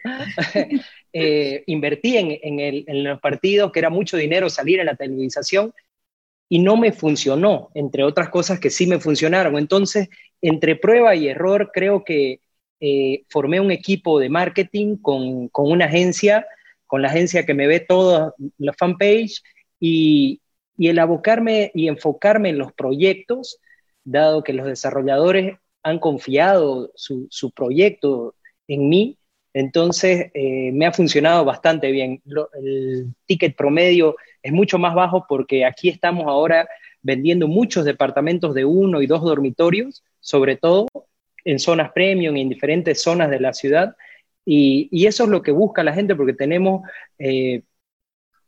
eh, 1.17 1.63
invertí 1.67 2.17
en, 2.17 2.37
en, 2.43 3.05
los 3.05 3.21
partidos, 3.21 3.71
que 3.71 3.79
era 3.79 3.89
mucho 3.89 4.17
dinero 4.17 4.51
salir 4.51 4.81
en 4.81 4.87
la 4.87 4.97
televisación, 4.97 5.73
y 6.49 6.59
no 6.59 6.77
me 6.77 6.91
funcionó, 6.91 7.71
entre 7.75 8.03
otras 8.03 8.31
cosas 8.31 8.59
que 8.59 8.69
sí 8.69 8.89
me 8.89 8.99
funcionaron. 8.99 9.57
Entonces, 9.57 10.09
entre 10.43 10.75
prueba 10.75 11.15
y 11.15 11.29
error, 11.29 11.71
creo 11.73 12.03
que 12.03 12.41
eh, 12.81 13.23
formé 13.31 13.61
un 13.61 13.71
equipo 13.71 14.19
de 14.19 14.29
marketing 14.29 14.97
con, 14.97 15.51
una 15.55 15.85
agencia, 15.85 16.45
con 16.85 17.01
la 17.01 17.09
agencia 17.09 17.47
que 17.47 17.55
me 17.55 17.69
ve 17.69 17.79
toda 17.79 18.35
la 18.59 18.73
fanpage 18.73 19.41
y, 19.79 20.41
y 20.77 20.89
el 20.89 20.99
abocarme 20.99 21.71
y 21.75 21.87
enfocarme 21.87 22.49
en 22.49 22.59
los 22.59 22.73
proyectos, 22.73 23.61
dado 24.03 24.43
que 24.43 24.53
los 24.53 24.67
desarrolladores 24.67 25.59
han 25.85 26.01
confiado 26.01 26.91
su 26.97 27.53
proyecto 27.55 28.35
en 28.67 28.89
mí, 28.89 29.19
entonces 29.55 30.33
eh, 30.35 30.73
me 30.73 30.85
ha 30.85 30.93
funcionado 30.93 31.45
bastante 31.45 31.93
bien. 31.93 32.21
el 32.61 33.15
ticket 33.25 33.57
promedio 33.57 34.17
es 34.43 34.53
mucho 34.53 34.79
más 34.79 34.95
bajo 34.95 35.27
porque 35.29 35.65
aquí 35.65 35.89
estamos 35.89 36.27
ahora 36.27 36.69
vendiendo 37.03 37.47
muchos 37.47 37.85
departamentos 37.85 38.53
de 38.53 38.65
uno 38.65 39.01
y 39.01 39.07
dos 39.07 39.23
dormitorios, 39.23 40.03
sobre 40.19 40.57
todo 40.57 40.89
en 41.45 41.59
zonas 41.61 41.93
premium 41.93 42.37
en 42.37 42.49
diferentes 42.49 43.01
zonas 43.01 43.31
de 43.31 43.41
la 43.41 43.53
ciudad. 43.53 43.97
Y, 44.45 45.07
eso 45.07 45.25
es 45.25 45.31
lo 45.31 45.43
que 45.43 45.53
busca 45.53 45.85
la 45.85 45.95
gente 45.95 46.17
porque 46.17 46.33
tenemos 46.33 46.83
eh, 47.19 47.63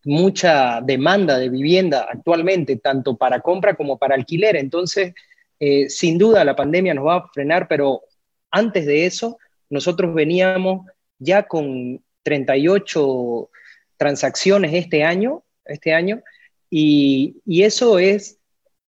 mucha 0.04 0.80
demanda 0.80 1.38
de 1.38 1.50
vivienda 1.50 2.06
actualmente, 2.10 2.76
tanto 2.76 3.16
para 3.16 3.40
compra 3.40 3.74
como 3.74 3.98
para 3.98 4.14
alquiler. 4.14 4.56
Entonces, 4.56 5.14
eh, 5.60 5.88
sin 5.88 6.18
duda 6.18 6.44
la 6.44 6.56
pandemia 6.56 6.94
nos 6.94 7.06
va 7.06 7.16
a 7.16 7.28
frenar, 7.28 7.68
pero 7.68 8.02
antes 8.50 8.86
de 8.86 9.06
eso, 9.06 9.38
nosotros 9.70 10.14
veníamos 10.14 10.86
ya 11.18 11.44
con 11.44 12.02
38 12.22 13.50
transacciones 13.96 14.74
este 14.74 15.04
año 15.04 15.42
este 15.66 15.92
año, 15.92 16.22
y, 16.70 17.36
eso 17.46 17.98
es, 17.98 18.38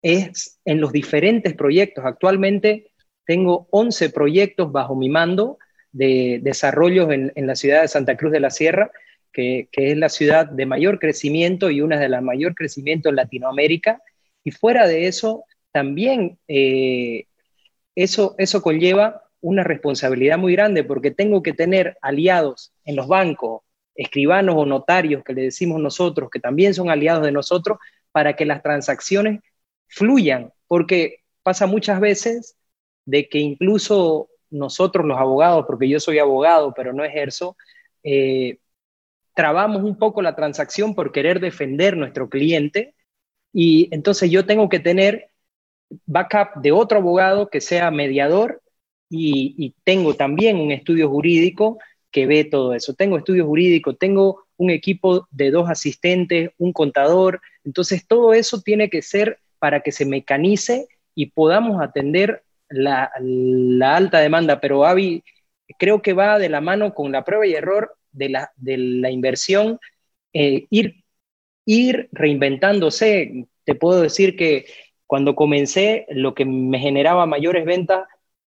es 0.03 0.59
en 0.65 0.81
los 0.81 0.93
diferentes 0.93 1.55
proyectos. 1.55 2.05
Actualmente 2.05 2.91
tengo 3.27 3.67
11 3.71 4.11
proyectos 4.11 4.71
bajo 4.71 4.95
mi 4.95 5.09
mando 5.09 5.59
de 5.93 6.41
desarrollos 6.43 7.11
en, 7.11 7.47
la 7.47 7.57
ciudad 7.57 7.83
de 7.83 7.89
Santa 7.89 8.17
Cruz 8.17 8.33
de 8.33 8.41
la 8.41 8.51
Sierra, 8.51 8.91
que, 9.33 9.69
es 9.73 9.97
la 9.97 10.09
ciudad 10.09 10.47
de 10.47 10.67
mayor 10.67 10.99
crecimiento 10.99 11.71
y 11.71 11.81
una 11.81 11.99
de 11.99 12.09
las 12.09 12.23
mayor 12.23 12.55
crecimiento 12.55 13.09
en 13.09 13.17
Latinoamérica. 13.17 14.03
Y 14.45 14.51
fuera 14.51 14.87
de 14.87 15.07
eso, 15.07 15.45
también 15.73 16.39
eh, 16.49 17.27
eso, 17.95 18.35
eso 18.39 18.63
conlleva 18.63 19.24
una 19.45 19.63
responsabilidad 19.63 20.39
muy 20.39 20.55
grande 20.55 20.85
porque 20.85 21.11
tengo 21.11 21.43
que 21.43 21.53
tener 21.53 21.99
aliados 22.01 22.73
en 22.83 22.97
los 22.97 23.07
bancos, 23.09 23.61
escribanos 23.95 24.55
o 24.57 24.65
notarios 24.65 25.23
que 25.23 25.35
le 25.35 25.43
decimos 25.43 25.79
nosotros, 25.83 26.31
que 26.31 26.41
también 26.41 26.73
son 26.73 26.89
aliados 26.89 27.23
de 27.23 27.31
nosotros, 27.31 27.77
para 28.11 28.37
que 28.37 28.47
las 28.47 28.63
transacciones 28.63 29.43
fluyan, 29.87 30.51
porque 30.67 31.25
pasa 31.43 31.67
muchas 31.67 32.01
veces 32.01 32.57
de 33.05 33.29
que 33.29 33.39
incluso 33.39 34.31
nosotros 34.49 35.05
los 35.05 35.19
abogados, 35.19 35.67
porque 35.67 35.91
yo 35.91 36.01
soy 36.01 36.19
abogado 36.19 36.73
pero 36.75 36.95
no 36.95 37.05
ejerzo, 37.05 37.55
eh, 38.03 38.61
trabamos 39.35 39.83
un 39.83 39.99
poco 39.99 40.23
la 40.23 40.35
transacción 40.35 40.95
por 40.95 41.13
querer 41.13 41.39
defender 41.39 41.99
nuestro 41.99 42.31
cliente 42.31 42.95
y 43.53 43.91
entonces 43.93 44.31
yo 44.31 44.47
tengo 44.47 44.71
que 44.71 44.81
tener 44.81 45.29
backup 46.07 46.63
de 46.63 46.73
otro 46.73 47.01
abogado 47.01 47.51
que 47.51 47.61
sea 47.61 47.91
mediador 47.91 48.63
y, 49.17 49.75
tengo 49.85 50.15
también 50.15 50.57
un 50.57 50.73
estudio 50.73 51.09
jurídico 51.09 51.79
que 52.11 52.27
ve 52.27 52.45
todo 52.45 52.75
eso. 52.75 52.95
Tengo 52.95 53.19
estudios 53.19 53.47
jurídicos, 53.47 53.99
tengo 53.99 54.45
un 54.57 54.71
equipo 54.71 55.27
de 55.31 55.51
dos 55.51 55.69
asistentes, 55.69 56.51
un 56.59 56.73
contador. 56.73 57.41
Entonces, 57.65 58.07
todo 58.07 58.35
eso 58.35 58.61
tiene 58.61 58.89
que 58.89 59.03
ser 59.03 59.39
para 59.59 59.81
que 59.81 59.93
se 59.93 60.07
mecanice 60.07 60.87
y 61.15 61.27
podamos 61.27 61.83
atender 61.83 62.43
la, 62.69 63.11
alta 63.83 64.21
demanda. 64.21 64.61
Pero, 64.61 64.85
Avi, 64.85 65.23
creo 65.79 66.03
que 66.03 66.13
va 66.13 66.39
de 66.39 66.49
la 66.49 66.61
mano 66.61 66.95
con 66.95 67.13
la 67.13 67.25
prueba 67.25 67.47
y 67.47 67.55
error 67.55 67.97
de 68.13 68.29
la, 68.29 68.53
de 68.57 68.79
la 68.79 69.11
inversión, 69.11 69.81
eh, 70.33 70.67
ir, 70.71 71.05
ir 71.65 72.09
reinventándose. 72.13 73.47
Te 73.65 73.75
puedo 73.75 74.03
decir 74.03 74.37
que 74.37 74.67
cuando 75.07 75.35
comencé, 75.35 76.07
lo 76.11 76.35
que 76.35 76.45
me 76.45 76.79
generaba 76.79 77.27
mayores 77.27 77.65
ventas 77.65 78.07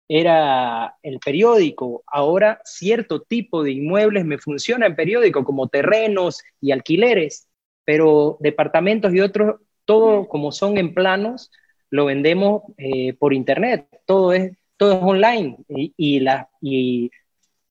era 0.10 0.96
el 1.04 1.20
periódico. 1.20 2.04
Ahora 2.08 2.60
cierto 2.66 3.22
tipo 3.22 3.64
de 3.64 3.74
inmuebles 3.74 4.26
me 4.26 4.40
funciona 4.40 4.88
en 4.88 4.96
periódico, 4.96 5.46
como 5.46 5.68
terrenos 5.68 6.42
y 6.60 6.72
alquileres, 6.72 7.48
pero 7.86 8.38
departamentos 8.42 9.14
y 9.14 9.22
otros, 9.22 9.62
todo 9.86 10.28
como 10.28 10.52
son 10.52 10.78
en 10.80 10.96
planos, 10.96 11.52
lo 11.92 12.06
vendemos 12.06 12.64
eh, 12.78 13.14
por 13.14 13.34
internet. 13.34 13.88
Todo 14.06 14.34
es, 14.34 14.52
todo 14.78 14.94
es 14.94 15.04
online 15.04 15.58
y, 15.68 16.20
la, 16.22 16.50
y, 16.60 17.12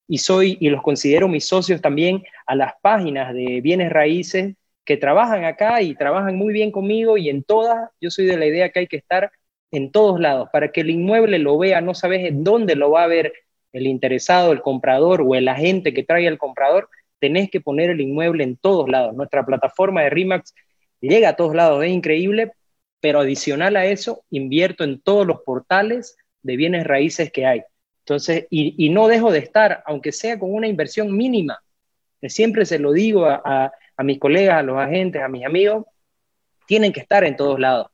y, 0.06 0.18
soy 0.18 0.56
y 0.60 0.70
los 0.70 0.82
considero 0.82 1.26
mis 1.26 1.46
socios 1.46 1.80
también 1.80 2.22
a 2.46 2.54
las 2.54 2.74
páginas 2.80 3.34
de 3.34 3.60
bienes 3.60 3.90
raíces 3.90 4.54
que 4.84 4.96
trabajan 4.96 5.44
acá 5.44 5.82
y 5.82 5.94
trabajan 5.94 6.36
muy 6.36 6.52
bien 6.52 6.70
conmigo 6.70 7.18
y 7.18 7.28
en 7.28 7.42
todas 7.42 7.90
yo 8.00 8.10
soy 8.10 8.26
de 8.26 8.38
la 8.38 8.46
idea 8.46 8.70
que 8.70 8.80
hay 8.80 8.86
que 8.86 8.96
estar 8.96 9.30
en 9.70 9.92
todos 9.92 10.20
lados, 10.20 10.48
para 10.52 10.72
que 10.72 10.80
el 10.80 10.90
inmueble 10.90 11.38
lo 11.38 11.58
vea, 11.58 11.80
no 11.80 11.94
sabes 11.94 12.24
en 12.24 12.44
dónde 12.44 12.74
lo 12.74 12.90
va 12.90 13.04
a 13.04 13.08
ver 13.08 13.32
el 13.72 13.86
interesado, 13.86 14.52
el 14.52 14.62
comprador 14.62 15.22
o 15.22 15.34
el 15.34 15.48
agente 15.48 15.92
que 15.92 16.02
trae 16.02 16.26
al 16.26 16.38
comprador, 16.38 16.88
tenés 17.18 17.50
que 17.50 17.60
poner 17.60 17.90
el 17.90 18.00
inmueble 18.00 18.44
en 18.44 18.56
todos 18.56 18.88
lados. 18.88 19.14
Nuestra 19.14 19.44
plataforma 19.44 20.02
de 20.02 20.10
RIMAX 20.10 20.54
llega 21.00 21.30
a 21.30 21.36
todos 21.36 21.54
lados, 21.54 21.84
es 21.84 21.90
increíble, 21.90 22.52
pero 23.00 23.20
adicional 23.20 23.76
a 23.76 23.86
eso, 23.86 24.24
invierto 24.30 24.84
en 24.84 25.00
todos 25.00 25.26
los 25.26 25.42
portales 25.42 26.16
de 26.42 26.56
bienes 26.56 26.86
raíces 26.86 27.30
que 27.30 27.46
hay. 27.46 27.62
Entonces, 28.00 28.46
y, 28.50 28.88
no 28.88 29.06
dejo 29.06 29.30
de 29.30 29.40
estar, 29.40 29.82
aunque 29.84 30.12
sea 30.12 30.38
con 30.38 30.54
una 30.54 30.66
inversión 30.66 31.14
mínima. 31.14 31.62
Siempre 32.22 32.64
se 32.64 32.78
lo 32.78 32.92
digo 32.92 33.26
a, 33.26 33.70
a 33.96 34.02
mis 34.02 34.18
colegas, 34.18 34.58
a 34.58 34.62
los 34.62 34.78
agentes, 34.78 35.20
a 35.20 35.28
mis 35.28 35.44
amigos, 35.44 35.84
tienen 36.66 36.92
que 36.92 37.00
estar 37.00 37.24
en 37.24 37.36
todos 37.36 37.60
lados. 37.60 37.88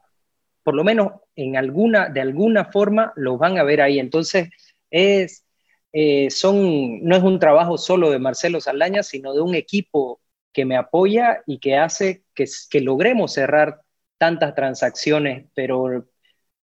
Por 0.64 0.74
lo 0.74 0.82
menos 0.82 1.12
en 1.36 1.56
alguna, 1.56 2.08
de 2.08 2.20
alguna 2.20 2.64
forma 2.64 3.12
los 3.16 3.38
van 3.38 3.58
a 3.58 3.62
ver 3.62 3.80
ahí. 3.80 4.00
Entonces, 4.00 4.48
es, 4.90 5.44
eh, 5.92 6.30
son, 6.30 7.04
no 7.04 7.16
es 7.16 7.22
un 7.22 7.38
trabajo 7.38 7.78
solo 7.78 8.10
de 8.10 8.18
Marcelo 8.18 8.60
Saldaña, 8.60 9.02
sino 9.04 9.34
de 9.34 9.40
un 9.42 9.54
equipo 9.54 10.20
que 10.52 10.64
me 10.64 10.76
apoya 10.76 11.42
y 11.46 11.58
que 11.58 11.76
hace 11.76 12.24
que, 12.34 12.46
logremos 12.80 13.34
cerrar 13.34 13.82
tantas 14.18 14.54
transacciones, 14.54 15.46
pero 15.54 16.06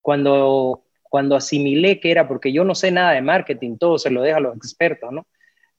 cuando, 0.02 0.86
cuando 1.04 1.36
asimilé 1.36 2.00
que 2.00 2.12
era, 2.12 2.28
porque 2.28 2.54
yo 2.54 2.64
no 2.64 2.76
sé 2.76 2.92
nada 2.92 3.12
de 3.12 3.22
marketing, 3.22 3.78
todo 3.78 3.98
se 3.98 4.12
lo 4.12 4.22
deja 4.22 4.38
a 4.38 4.42
los 4.42 4.56
expertos, 4.56 5.12
¿no? 5.12 5.28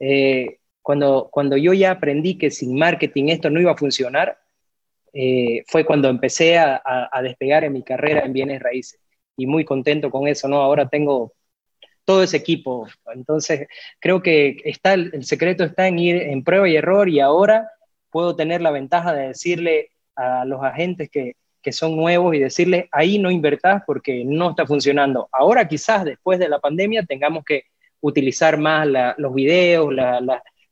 Eh, 0.01 0.59
cuando, 0.83 1.29
cuando 1.31 1.57
yo 1.57 1.73
ya 1.73 1.93
aprendí 1.93 2.37
que 2.37 2.51
sin 2.51 2.77
marketing 2.79 3.29
esto 3.29 3.51
no 3.51 3.61
iba 3.61 3.73
a 3.73 3.77
funcionar, 3.77 4.39
eh, 5.13 5.65
fue 5.67 5.85
cuando 5.85 6.09
empecé 6.09 6.59
a, 6.59 6.81
despegar 7.23 7.65
en 7.65 7.73
mi 7.73 7.83
carrera 7.83 8.21
en 8.25 8.33
bienes 8.33 8.63
raíces. 8.63 9.01
Y 9.37 9.47
muy 9.47 9.65
contento 9.65 10.11
con 10.11 10.29
eso, 10.29 10.49
¿no? 10.49 10.59
Ahora 10.59 10.89
tengo 10.89 11.33
todo 12.05 12.23
ese 12.23 12.37
equipo. 12.37 12.87
Entonces, 13.15 13.69
creo 14.01 14.23
que 14.23 14.57
está, 14.65 14.95
el, 14.95 15.25
secreto 15.25 15.65
está 15.65 15.89
en 15.89 15.99
ir 15.99 16.17
en 16.17 16.45
prueba 16.45 16.69
y 16.69 16.77
error 16.77 17.09
y 17.09 17.21
ahora 17.21 17.71
puedo 18.11 18.37
tener 18.37 18.61
la 18.61 18.71
ventaja 18.71 19.13
de 19.15 19.29
decirle 19.29 19.91
a 20.17 20.45
los 20.45 20.63
agentes 20.63 21.11
que, 21.11 21.35
son 21.73 21.95
nuevos 21.95 22.35
y 22.35 22.39
decirle, 22.41 22.89
ahí 22.91 23.19
no 23.19 23.31
invertás 23.31 23.83
porque 23.87 24.25
no 24.25 24.51
está 24.51 24.67
funcionando. 24.67 25.29
Ahora 25.31 25.69
quizás 25.69 26.05
después 26.05 26.39
de 26.39 26.49
la 26.49 26.59
pandemia 26.59 27.05
tengamos 27.05 27.45
que 27.45 27.65
utilizar 28.01 28.59
más 28.59 28.89
los 29.19 29.35
videos, 29.35 29.93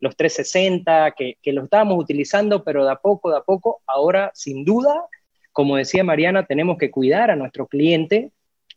los 0.01 0.16
360, 0.16 1.12
que, 1.12 1.36
que 1.42 1.53
lo 1.53 1.64
estábamos 1.64 1.99
utilizando, 1.99 2.62
pero 2.64 2.84
de 2.84 2.92
a 2.92 2.96
poco, 2.96 3.30
de 3.30 3.38
a 3.38 3.42
poco, 3.42 3.82
ahora 3.86 4.30
sin 4.34 4.64
duda, 4.64 5.07
como 5.53 5.76
decía 5.76 6.05
Mariana, 6.05 6.46
tenemos 6.46 6.78
que 6.78 6.90
cuidar 6.90 7.30
a 7.30 7.36
nuestro 7.36 7.66
cliente 7.66 8.30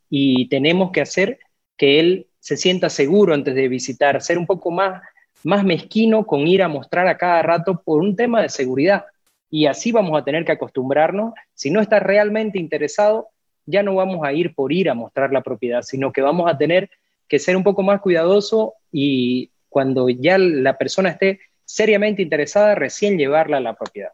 y 0.10 0.50
tenemos 0.50 0.92
que 0.92 1.02
hacer 1.02 1.40
que 1.78 2.00
él 2.00 2.28
se 2.40 2.58
sienta 2.58 2.90
seguro 2.90 3.34
antes 3.34 3.54
de 3.54 3.68
visitar, 3.68 4.22
ser 4.22 4.38
un 4.38 4.48
poco 4.48 4.72
más, 4.72 5.02
más 5.44 5.64
mezquino 5.64 6.26
con 6.26 6.48
ir 6.48 6.64
a 6.64 6.68
mostrar 6.68 7.08
a 7.08 7.18
cada 7.18 7.42
rato 7.44 7.82
por 7.84 8.02
un 8.02 8.16
tema 8.16 8.42
de 8.42 8.50
seguridad. 8.50 9.06
Y 9.50 9.68
así 9.68 9.92
vamos 9.92 10.20
a 10.20 10.24
tener 10.24 10.44
que 10.44 10.54
acostumbrarnos. 10.54 11.34
Si 11.54 11.70
no 11.70 11.82
está 11.82 12.00
realmente 12.00 12.58
interesado, 12.58 13.28
ya 13.66 13.84
no 13.84 13.94
vamos 13.94 14.26
a 14.26 14.34
ir 14.34 14.56
por 14.56 14.74
ir 14.74 14.90
a 14.90 14.96
mostrar 14.96 15.32
la 15.32 15.42
propiedad, 15.42 15.84
sino 15.84 16.12
que 16.12 16.22
vamos 16.22 16.52
a 16.52 16.58
tener 16.58 16.90
que 17.28 17.38
ser 17.38 17.56
un 17.56 17.64
poco 17.64 17.84
más 17.84 18.02
cuidadoso 18.02 18.74
y 18.92 19.51
cuando 19.72 20.10
ya 20.10 20.38
la 20.38 20.78
persona 20.78 21.10
esté 21.10 21.40
seriamente 21.64 22.22
interesada, 22.22 22.76
recién 22.76 23.18
llevarla 23.18 23.58
a 23.58 23.62
la 23.62 23.74
propiedad. 23.74 24.12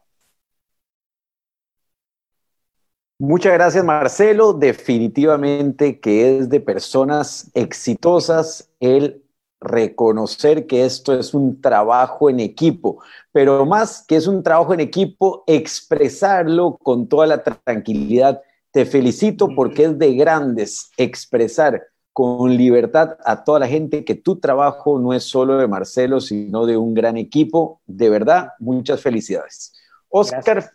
Muchas 3.18 3.52
gracias, 3.54 3.84
Marcelo. 3.84 4.52
Definitivamente 4.52 5.98
que 5.98 6.38
es 6.38 6.48
de 6.48 6.60
personas 6.60 7.50
exitosas 7.52 8.70
el 8.78 9.24
reconocer 9.60 10.68
que 10.68 10.84
esto 10.84 11.12
es 11.18 11.34
un 11.34 11.60
trabajo 11.60 12.30
en 12.30 12.38
equipo, 12.38 13.02
pero 13.32 13.66
más 13.66 14.04
que 14.06 14.14
es 14.14 14.28
un 14.28 14.44
trabajo 14.44 14.72
en 14.72 14.78
equipo, 14.78 15.42
expresarlo 15.48 16.78
con 16.80 17.08
toda 17.08 17.26
la 17.26 17.42
tranquilidad. 17.42 18.40
Te 18.70 18.86
felicito 18.86 19.48
porque 19.56 19.86
es 19.86 19.98
de 19.98 20.14
grandes 20.14 20.92
expresar 20.96 21.82
con 22.18 22.56
libertad 22.56 23.16
a 23.24 23.44
toda 23.44 23.60
la 23.60 23.68
gente 23.68 24.04
que 24.04 24.16
tu 24.16 24.40
trabajo 24.40 24.98
no 24.98 25.14
es 25.14 25.22
solo 25.22 25.56
de 25.56 25.68
Marcelo, 25.68 26.20
sino 26.20 26.66
de 26.66 26.76
un 26.76 26.92
gran 26.92 27.16
equipo. 27.16 27.80
De 27.86 28.10
verdad, 28.10 28.54
muchas 28.58 29.00
felicidades. 29.00 29.72
Oscar. 30.08 30.72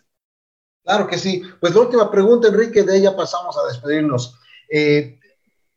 Claro 0.82 1.06
que 1.06 1.18
sí. 1.18 1.42
Pues 1.60 1.74
la 1.74 1.82
última 1.82 2.10
pregunta, 2.10 2.48
Enrique, 2.48 2.82
de 2.82 2.96
ella 2.96 3.14
pasamos 3.14 3.58
a 3.58 3.68
despedirnos. 3.68 4.40
Eh, 4.70 5.20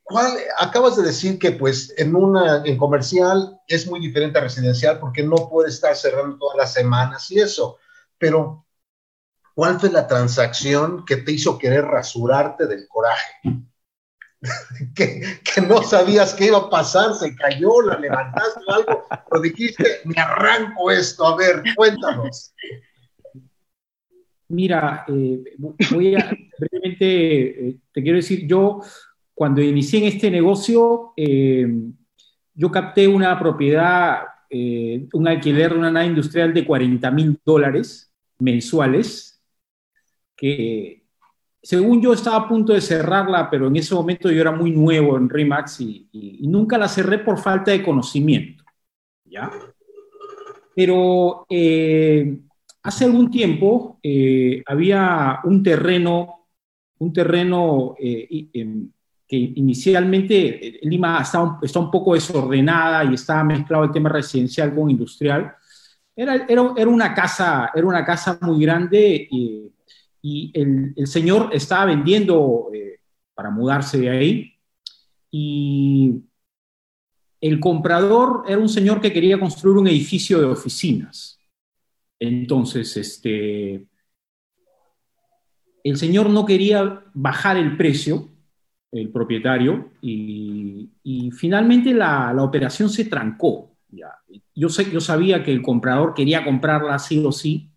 ¿cuál, 0.03 0.38
acabas 0.57 0.95
de 0.95 1.03
decir 1.03 1.38
que 1.38 1.51
pues 1.51 1.93
en 1.97 2.15
una 2.15 2.63
en 2.63 2.78
comercial 2.78 3.59
es 3.68 3.88
muy 3.88 3.99
diferente 3.99 4.39
a 4.39 4.43
residencial 4.43 4.99
porque 4.99 5.22
no 5.22 5.49
puede 5.49 5.68
estar 5.68 5.93
cerrando 5.97 6.38
todas 6.38 6.55
las 6.55 6.72
semanas 6.72 7.30
y 7.30 7.41
eso, 7.41 7.76
pero 8.18 8.65
¿cuál 9.53 9.82
fue 9.82 9.91
la 9.91 10.07
transacción 10.07 11.03
que 11.03 11.18
te 11.18 11.34
hizo 11.34 11.57
querer 11.57 11.84
rasurarte 11.84 12.68
del 12.68 12.88
coraje? 12.88 13.34
que, 14.96 15.40
no 15.68 15.82
sabías 15.82 16.34
qué 16.34 16.48
iba 16.48 16.58
a 16.58 16.70
pasar, 16.70 17.14
se 17.16 17.36
cayó, 17.36 17.82
la 17.82 18.00
levantaste 18.00 18.60
o 18.68 18.72
algo, 18.72 19.06
pero 19.30 19.42
dijiste, 19.42 19.84
me 20.06 20.20
arranco 20.22 20.92
esto, 20.92 21.26
a 21.26 21.36
ver, 21.36 21.64
cuéntanos. 21.76 22.54
Mira, 24.50 25.06
eh, 25.08 25.44
voy 25.92 26.16
a 26.16 26.32
brevemente, 26.58 27.70
eh, 27.70 27.78
te 27.92 28.02
quiero 28.02 28.18
decir, 28.18 28.48
yo 28.48 28.82
cuando 29.34 29.62
inicié 29.62 30.00
en 30.00 30.06
este 30.06 30.32
negocio, 30.32 31.14
eh, 31.18 31.68
yo 32.54 32.72
capté 32.72 33.08
una 33.08 33.38
propiedad, 33.38 34.24
un 34.50 35.28
alquiler 35.28 35.74
una 35.74 35.92
nave 35.92 36.08
industrial 36.08 36.54
de 36.54 36.66
40 36.66 37.12
mil 37.12 37.40
dólares 37.46 38.12
mensuales, 38.40 39.44
que 40.36 41.07
según 41.62 42.01
yo 42.01 42.14
estaba 42.14 42.38
a 42.38 42.47
punto 42.47 42.74
de 42.74 42.82
cerrarla, 42.82 43.49
pero 43.49 43.68
en 43.68 43.76
ese 43.76 43.95
momento 43.95 44.32
yo 44.32 44.41
era 44.41 44.51
muy 44.51 44.72
nuevo 44.72 45.18
en 45.18 45.30
Remax 45.30 45.82
y, 45.82 46.39
nunca 46.41 46.78
la 46.78 46.88
cerré 46.88 47.20
por 47.20 47.39
falta 47.39 47.72
de 47.72 47.84
conocimiento. 47.84 48.64
¿ya? 49.26 49.51
Pero 50.76 51.45
eh, 51.49 52.38
hace 52.84 53.05
algún 53.05 53.30
tiempo 53.30 53.99
eh, 54.01 54.64
había 54.66 55.39
un 55.43 55.64
terreno, 55.64 56.47
un 56.99 57.12
terreno 57.12 57.95
eh, 57.99 58.49
em, 58.53 58.89
que 59.28 59.36
inicialmente 59.36 60.80
Lima 60.84 61.22
está 61.22 61.41
un, 61.41 61.58
está 61.62 61.80
un, 61.80 61.91
poco 61.91 62.14
desordenada 62.14 63.03
y 63.03 63.16
estaba 63.16 63.43
mezclado 63.43 63.84
el 63.84 63.91
tema 63.91 64.10
residencial 64.10 64.74
con 64.74 64.89
industrial. 64.89 65.53
Era, 66.16 66.45
era, 66.47 66.74
era 66.78 66.89
una, 66.89 67.14
casa, 67.14 67.72
era 67.76 67.86
una 67.86 68.05
casa 68.05 68.38
muy 68.41 68.64
grande. 68.64 69.28
y 69.30 69.72
y 70.30 70.51
el, 70.53 71.07
señor 71.07 71.51
estaba 71.53 71.86
vendiendo 71.86 72.69
eh, 72.73 72.99
para 73.34 73.49
mudarse 73.49 73.97
de 73.97 74.09
ahí 74.09 74.53
y 75.32 76.21
el 77.39 77.59
comprador 77.61 78.43
era 78.45 78.57
un 78.57 78.67
señor 78.67 78.99
que 78.99 79.13
quería 79.13 79.39
construir 79.39 79.78
un 79.78 79.88
edificio 79.88 80.39
de 80.39 80.47
oficinas. 80.47 81.39
Entonces, 82.19 82.97
este, 82.97 83.88
el 85.84 85.97
señor 85.97 86.30
no 86.30 86.45
quería 86.45 87.03
bajar 87.13 87.55
el 87.55 87.78
precio, 87.78 88.28
el 88.91 89.09
propietario, 89.09 89.91
y, 90.01 90.89
finalmente 91.38 91.93
la, 91.93 92.36
operación 92.43 92.89
se 92.89 93.05
trancó. 93.05 93.78
Yo, 94.53 94.67
sé, 94.67 94.91
yo 94.91 94.99
sabía 94.99 95.43
que 95.43 95.53
el 95.53 95.61
comprador 95.61 96.13
quería 96.13 96.43
comprarla 96.43 96.99
sí 96.99 97.23
o 97.23 97.32
sí, 97.32 97.69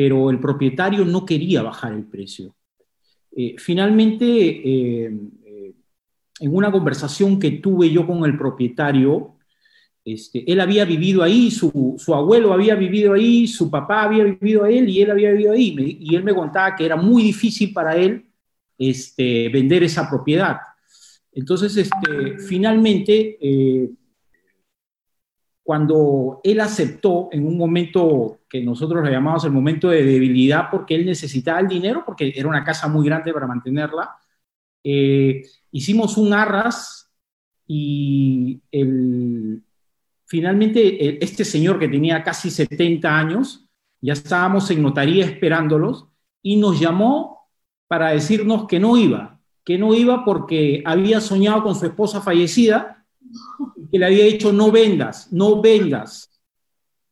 pero 0.00 0.30
el 0.30 0.40
propietario 0.40 1.04
no 1.04 1.26
quería 1.26 1.60
bajar 1.60 1.92
el 1.92 2.04
precio. 2.04 2.54
Eh, 3.36 3.56
finalmente, 3.58 4.24
eh, 4.24 5.12
eh, 5.44 5.74
en 6.40 6.56
una 6.56 6.72
conversación 6.72 7.38
que 7.38 7.50
tuve 7.50 7.90
yo 7.90 8.06
con 8.06 8.24
el 8.24 8.34
propietario, 8.38 9.34
este, 10.02 10.50
él 10.50 10.58
había 10.58 10.86
vivido 10.86 11.22
ahí, 11.22 11.50
su, 11.50 11.98
abuelo 12.14 12.54
había 12.54 12.76
vivido 12.76 13.12
ahí, 13.12 13.46
su 13.46 13.70
papá 13.70 14.04
había 14.04 14.24
vivido 14.24 14.64
ahí 14.64 14.78
y 14.78 15.02
él 15.02 15.10
había 15.10 15.32
vivido 15.32 15.52
ahí. 15.52 15.98
y 16.00 16.16
él 16.16 16.24
me 16.24 16.34
contaba 16.34 16.74
que 16.74 16.86
era 16.86 16.96
muy 16.96 17.22
difícil 17.22 17.70
para 17.74 17.94
él 17.94 18.24
este, 18.78 19.50
vender 19.50 19.82
esa 19.82 20.08
propiedad. 20.08 20.60
Entonces, 21.30 21.76
este, 21.76 22.38
finalmente, 22.38 23.36
cuando 25.62 26.40
él 26.42 26.58
aceptó 26.60 27.28
en 27.32 27.46
un 27.46 27.58
momento 27.58 28.39
que 28.50 28.60
nosotros 28.60 29.04
le 29.04 29.12
llamamos 29.12 29.44
el 29.44 29.52
momento 29.52 29.88
de 29.88 30.02
debilidad 30.04 30.68
porque 30.70 30.96
él 30.96 31.06
necesitaba 31.06 31.60
el 31.60 31.68
dinero, 31.68 32.02
porque 32.04 32.32
era 32.34 32.48
una 32.48 32.64
casa 32.64 32.88
muy 32.88 33.06
grande 33.06 33.32
para 33.32 33.46
mantenerla, 33.46 34.16
eh, 34.82 35.42
hicimos 35.70 36.16
un 36.16 36.32
arras 36.32 37.08
y 37.66 38.60
finalmente 40.26 41.24
este 41.24 41.44
señor 41.44 41.78
que 41.78 41.86
tenía 41.86 42.24
casi 42.24 42.50
70 42.50 43.16
años, 43.16 43.68
ya 44.00 44.14
estábamos 44.14 44.68
en 44.72 44.82
notaría 44.82 45.24
esperándolos 45.24 46.08
y 46.42 46.56
nos 46.56 46.80
llamó 46.80 47.48
para 47.86 48.10
decirnos 48.10 48.66
que 48.66 48.80
no 48.80 48.96
iba, 48.96 49.38
que 49.64 49.78
no 49.78 49.94
iba 49.94 50.24
porque 50.24 50.82
había 50.84 51.20
soñado 51.20 51.62
con 51.62 51.76
su 51.76 51.86
esposa 51.86 52.20
fallecida 52.20 53.06
que 53.92 53.98
le 53.98 54.06
había 54.06 54.24
dicho 54.24 54.52
no 54.52 54.72
vendas, 54.72 55.32
no 55.32 55.60
vendas. 55.60 56.30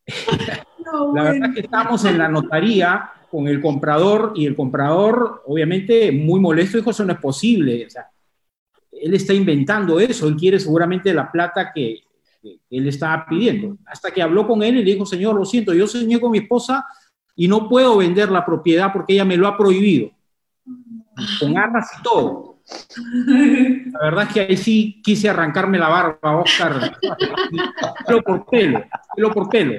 la 1.14 1.22
verdad 1.22 1.55
que 1.55 1.61
estamos 1.61 2.05
en 2.05 2.18
la 2.18 2.28
notaría 2.28 3.11
con 3.30 3.47
el 3.47 3.61
comprador 3.61 4.32
y 4.34 4.47
el 4.47 4.57
comprador, 4.57 5.43
obviamente, 5.47 6.11
muy 6.12 6.41
molesto, 6.41 6.78
dijo, 6.78 6.91
eso 6.91 7.05
no 7.05 7.12
es 7.12 7.18
posible. 7.18 7.86
O 7.86 7.91
sea, 7.91 8.09
él 8.91 9.14
está 9.14 9.34
inventando 9.34 10.01
eso, 10.01 10.26
él 10.28 10.36
quiere 10.36 10.59
seguramente 10.59 11.12
la 11.12 11.30
plata 11.30 11.72
que, 11.74 12.03
él 12.70 12.89
estaba 12.89 13.26
pidiendo. 13.26 13.76
Hasta 13.86 14.11
que 14.11 14.22
habló 14.22 14.47
con 14.47 14.62
él 14.62 14.76
y 14.76 14.84
le 14.84 14.93
dijo, 14.93 15.05
señor, 15.05 15.34
lo 15.34 15.45
siento, 15.45 15.74
yo 15.74 15.86
soñé 15.86 16.20
con 16.20 16.30
mi 16.30 16.39
esposa 16.39 16.86
y 17.34 17.49
no 17.49 17.68
puedo 17.68 17.97
vender 17.99 18.30
la 18.30 18.47
propiedad 18.47 18.93
porque 18.93 19.14
ella 19.14 19.24
me 19.24 19.36
lo 19.36 19.49
ha 19.49 19.57
prohibido, 19.57 20.11
con 21.41 21.59
armas 21.59 21.91
y 21.99 22.03
todo. 22.03 22.61
La 23.93 24.05
verdad 24.05 24.24
es 24.28 24.32
que 24.32 24.41
ahí 24.41 24.57
sí 24.57 25.01
quise 25.03 25.28
arrancarme 25.28 25.78
la 25.78 25.89
barba, 25.89 26.36
Oscar, 26.39 26.97
pelo 28.07 28.22
por 28.22 28.47
pelo, 28.47 28.84
pelo 29.14 29.32
por 29.32 29.49
pelo. 29.49 29.74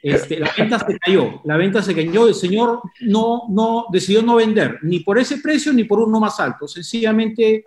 Este, 0.00 0.38
la 0.38 0.52
venta 0.56 0.78
se 0.78 0.98
cayó, 0.98 1.40
la 1.44 1.56
venta 1.56 1.82
se 1.82 1.94
cayó, 1.94 2.28
el 2.28 2.34
señor 2.34 2.82
no, 3.00 3.42
no, 3.48 3.86
decidió 3.90 4.22
no 4.22 4.36
vender, 4.36 4.78
ni 4.82 5.00
por 5.00 5.18
ese 5.18 5.38
precio 5.38 5.72
ni 5.72 5.84
por 5.84 5.98
uno 5.98 6.20
más 6.20 6.38
alto, 6.38 6.68
sencillamente 6.68 7.64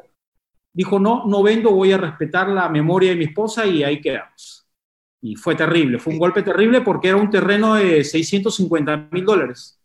dijo, 0.73 0.97
no, 0.97 1.25
no 1.25 1.43
vendo, 1.43 1.71
voy 1.71 1.91
a 1.91 1.97
respetar 1.97 2.47
la 2.49 2.69
memoria 2.69 3.11
de 3.11 3.17
mi 3.17 3.25
esposa 3.25 3.65
y 3.65 3.84
ahí 3.84 3.99
quedamos. 3.99 4.65
Y 5.21 5.36
fue 5.36 5.55
terrible, 5.55 5.99
fue 5.99 6.13
un 6.13 6.19
golpe 6.19 6.41
terrible 6.41 6.82
porque 6.82 7.09
era 7.09 7.17
un 7.17 7.29
terreno 7.29 7.75
de 7.75 8.03
650 8.03 9.09
mil 9.11 9.25
dólares. 9.25 9.80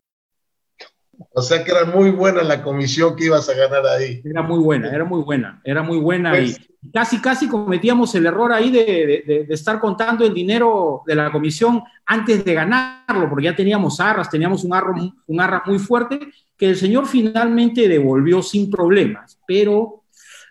O 1.33 1.43
sea 1.43 1.63
que 1.65 1.71
era 1.71 1.85
muy 1.85 2.11
buena 2.11 2.43
la 2.43 2.63
comisión 2.63 3.17
que 3.17 3.27
ibas 3.27 3.49
a 3.49 3.55
ganar 3.55 3.87
ahí. 3.87 4.23
Era 4.25 4.43
muy 4.43 4.59
buena, 4.59 4.91
era 4.91 5.05
muy 5.05 5.23
buena, 5.23 5.61
era 5.65 5.83
muy 5.83 5.99
buena. 5.99 6.39
y 6.39 6.53
pues 6.53 6.69
casi, 6.93 7.21
casi 7.21 7.49
cometíamos 7.49 8.15
el 8.15 8.27
error 8.27 8.53
ahí 8.53 8.71
de, 8.71 9.25
de, 9.27 9.55
estar 9.55 9.81
contando 9.81 10.25
el 10.25 10.35
dinero 10.35 11.03
de 11.07 11.15
la 11.15 11.31
comisión 11.31 11.83
antes 12.05 12.45
de 12.45 12.55
ganarlo, 12.55 13.29
porque 13.29 13.45
ya 13.45 13.57
teníamos 13.57 14.01
arras, 14.01 14.31
teníamos 14.31 14.65
un, 14.65 14.75
arro, 14.75 14.95
un 15.27 15.41
arra 15.41 15.63
muy 15.67 15.79
fuerte 15.79 16.19
que 16.57 16.71
el 16.71 16.77
señor 16.77 17.07
finalmente 17.07 17.89
devolvió 17.89 18.43
sin 18.43 18.71
problemas. 18.71 19.39
Pero 19.47 20.05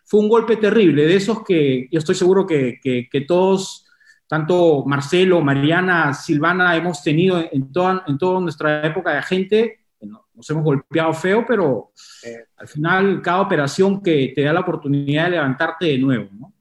fue 0.05 0.19
un 0.19 0.29
golpe 0.29 0.57
terrible, 0.57 1.05
de 1.05 1.15
esos 1.15 1.43
que 1.43 1.87
yo 1.91 1.99
estoy 1.99 2.15
seguro 2.15 2.45
que, 2.45 2.79
que, 2.81 3.21
todos, 3.21 3.87
tanto 4.27 4.83
Marcelo, 4.85 5.41
Mariana, 5.41 6.13
Silvana, 6.13 6.75
hemos 6.75 7.01
tenido 7.01 7.43
en 7.51 7.71
toda, 7.71 8.03
en 8.07 8.17
toda 8.17 8.39
nuestra 8.39 8.85
época 8.85 9.11
de 9.11 9.17
agente, 9.17 9.79
nos 10.01 10.49
hemos 10.49 10.63
golpeado 10.63 11.13
feo, 11.13 11.45
pero 11.47 11.91
al 12.57 12.67
final 12.67 13.21
cada 13.21 13.41
operación 13.41 14.01
que 14.01 14.33
te 14.35 14.43
da 14.43 14.53
la 14.53 14.61
oportunidad 14.61 15.25
de 15.25 15.31
levantarte 15.31 15.85
de 15.85 15.97
nuevo, 15.97 16.29
¿no? 16.31 16.53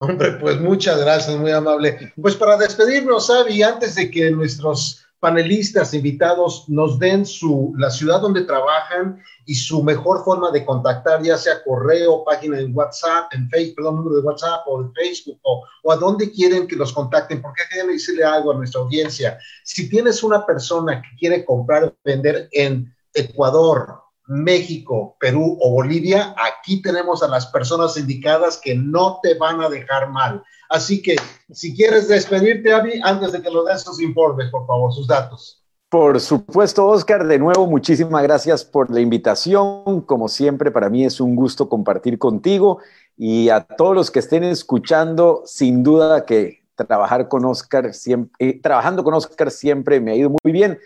Hombre, 0.00 0.32
pues 0.32 0.60
muchas 0.60 1.00
gracias, 1.00 1.36
muy 1.36 1.50
amable. 1.50 2.12
Pues 2.20 2.36
para 2.36 2.56
despedirnos, 2.56 3.30
Avi, 3.30 3.62
antes 3.62 3.96
de 3.96 4.08
que 4.10 4.30
nuestros 4.30 5.04
panelistas 5.20 5.94
invitados 5.94 6.68
nos 6.68 6.98
den 6.98 7.26
su, 7.26 7.74
la 7.76 7.90
ciudad 7.90 8.20
donde 8.20 8.44
trabajan 8.44 9.20
y 9.46 9.54
su 9.54 9.82
mejor 9.82 10.24
forma 10.24 10.50
de 10.50 10.64
contactar, 10.64 11.22
ya 11.22 11.36
sea 11.36 11.62
correo, 11.64 12.24
página 12.24 12.60
en 12.60 12.76
WhatsApp, 12.76 13.32
en 13.32 13.48
Facebook, 13.50 13.76
perdón, 13.76 13.96
número 13.96 14.16
de 14.16 14.22
WhatsApp 14.22 14.62
o 14.66 14.82
en 14.82 14.92
Facebook, 14.94 15.38
o, 15.42 15.64
o 15.82 15.92
a 15.92 15.96
dónde 15.96 16.30
quieren 16.30 16.66
que 16.66 16.76
los 16.76 16.92
contacten, 16.92 17.42
porque 17.42 17.62
quieren 17.70 17.90
decirle 17.90 18.24
algo 18.24 18.52
a 18.52 18.56
nuestra 18.56 18.80
audiencia. 18.80 19.38
Si 19.64 19.88
tienes 19.88 20.22
una 20.22 20.46
persona 20.46 21.02
que 21.02 21.08
quiere 21.18 21.44
comprar 21.44 21.84
o 21.84 21.96
vender 22.04 22.48
en 22.52 22.94
Ecuador, 23.14 24.02
México, 24.28 25.16
Perú 25.18 25.56
o 25.60 25.70
Bolivia, 25.72 26.34
aquí 26.36 26.82
tenemos 26.82 27.22
a 27.22 27.28
las 27.28 27.46
personas 27.46 27.96
indicadas 27.96 28.60
que 28.62 28.74
no 28.74 29.20
te 29.22 29.34
van 29.34 29.62
a 29.62 29.68
dejar 29.68 30.10
mal. 30.10 30.44
Así 30.68 31.00
que 31.00 31.16
si 31.50 31.74
quieres 31.74 32.08
despedirte, 32.08 32.72
Avi, 32.72 33.00
antes 33.02 33.32
de 33.32 33.40
que 33.40 33.50
lo 33.50 33.64
des 33.64 33.82
sus 33.82 34.00
informes, 34.00 34.50
por 34.50 34.66
favor, 34.66 34.92
sus 34.92 35.06
datos. 35.06 35.62
Por 35.88 36.20
supuesto, 36.20 36.86
Oscar, 36.86 37.26
de 37.26 37.38
nuevo, 37.38 37.66
muchísimas 37.66 38.22
gracias 38.22 38.62
por 38.62 38.90
la 38.90 39.00
invitación. 39.00 40.02
Como 40.02 40.28
siempre, 40.28 40.70
para 40.70 40.90
mí 40.90 41.06
es 41.06 41.18
un 41.18 41.34
gusto 41.34 41.70
compartir 41.70 42.18
contigo 42.18 42.80
y 43.16 43.48
a 43.48 43.64
todos 43.64 43.94
los 43.94 44.10
que 44.10 44.18
estén 44.18 44.44
escuchando, 44.44 45.42
sin 45.46 45.82
duda 45.82 46.26
que 46.26 46.58
trabajar 46.74 47.28
con 47.28 47.46
Oscar, 47.46 47.94
siempre, 47.94 48.32
eh, 48.38 48.60
trabajando 48.60 49.02
con 49.02 49.14
Oscar 49.14 49.50
siempre 49.50 49.98
me 49.98 50.12
ha 50.12 50.16
ido 50.16 50.30
muy 50.44 50.52
bien. 50.52 50.78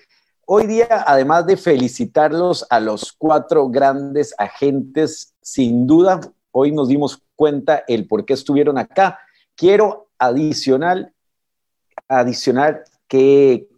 Hoy 0.47 0.66
día, 0.68 1.05
además 1.07 1.47
de 1.47 1.57
felicitarlos 1.57 2.64
a 2.70 2.78
los 2.78 3.12
cuatro 3.12 3.68
grandes 3.68 4.33
agentes, 4.39 5.35
sin 5.41 5.89
duda, 5.89 6.20
hoy 6.53 6.70
nos 6.70 6.87
dimos 6.87 7.20
cuenta 7.35 7.83
el 7.89 8.07
por 8.07 8.24
qué 8.24 8.35
estuvieron 8.35 8.78
acá 8.78 9.18
quiero 9.57 10.09
adicional, 10.18 11.12
adicionar 12.09 12.84
que 13.09 13.68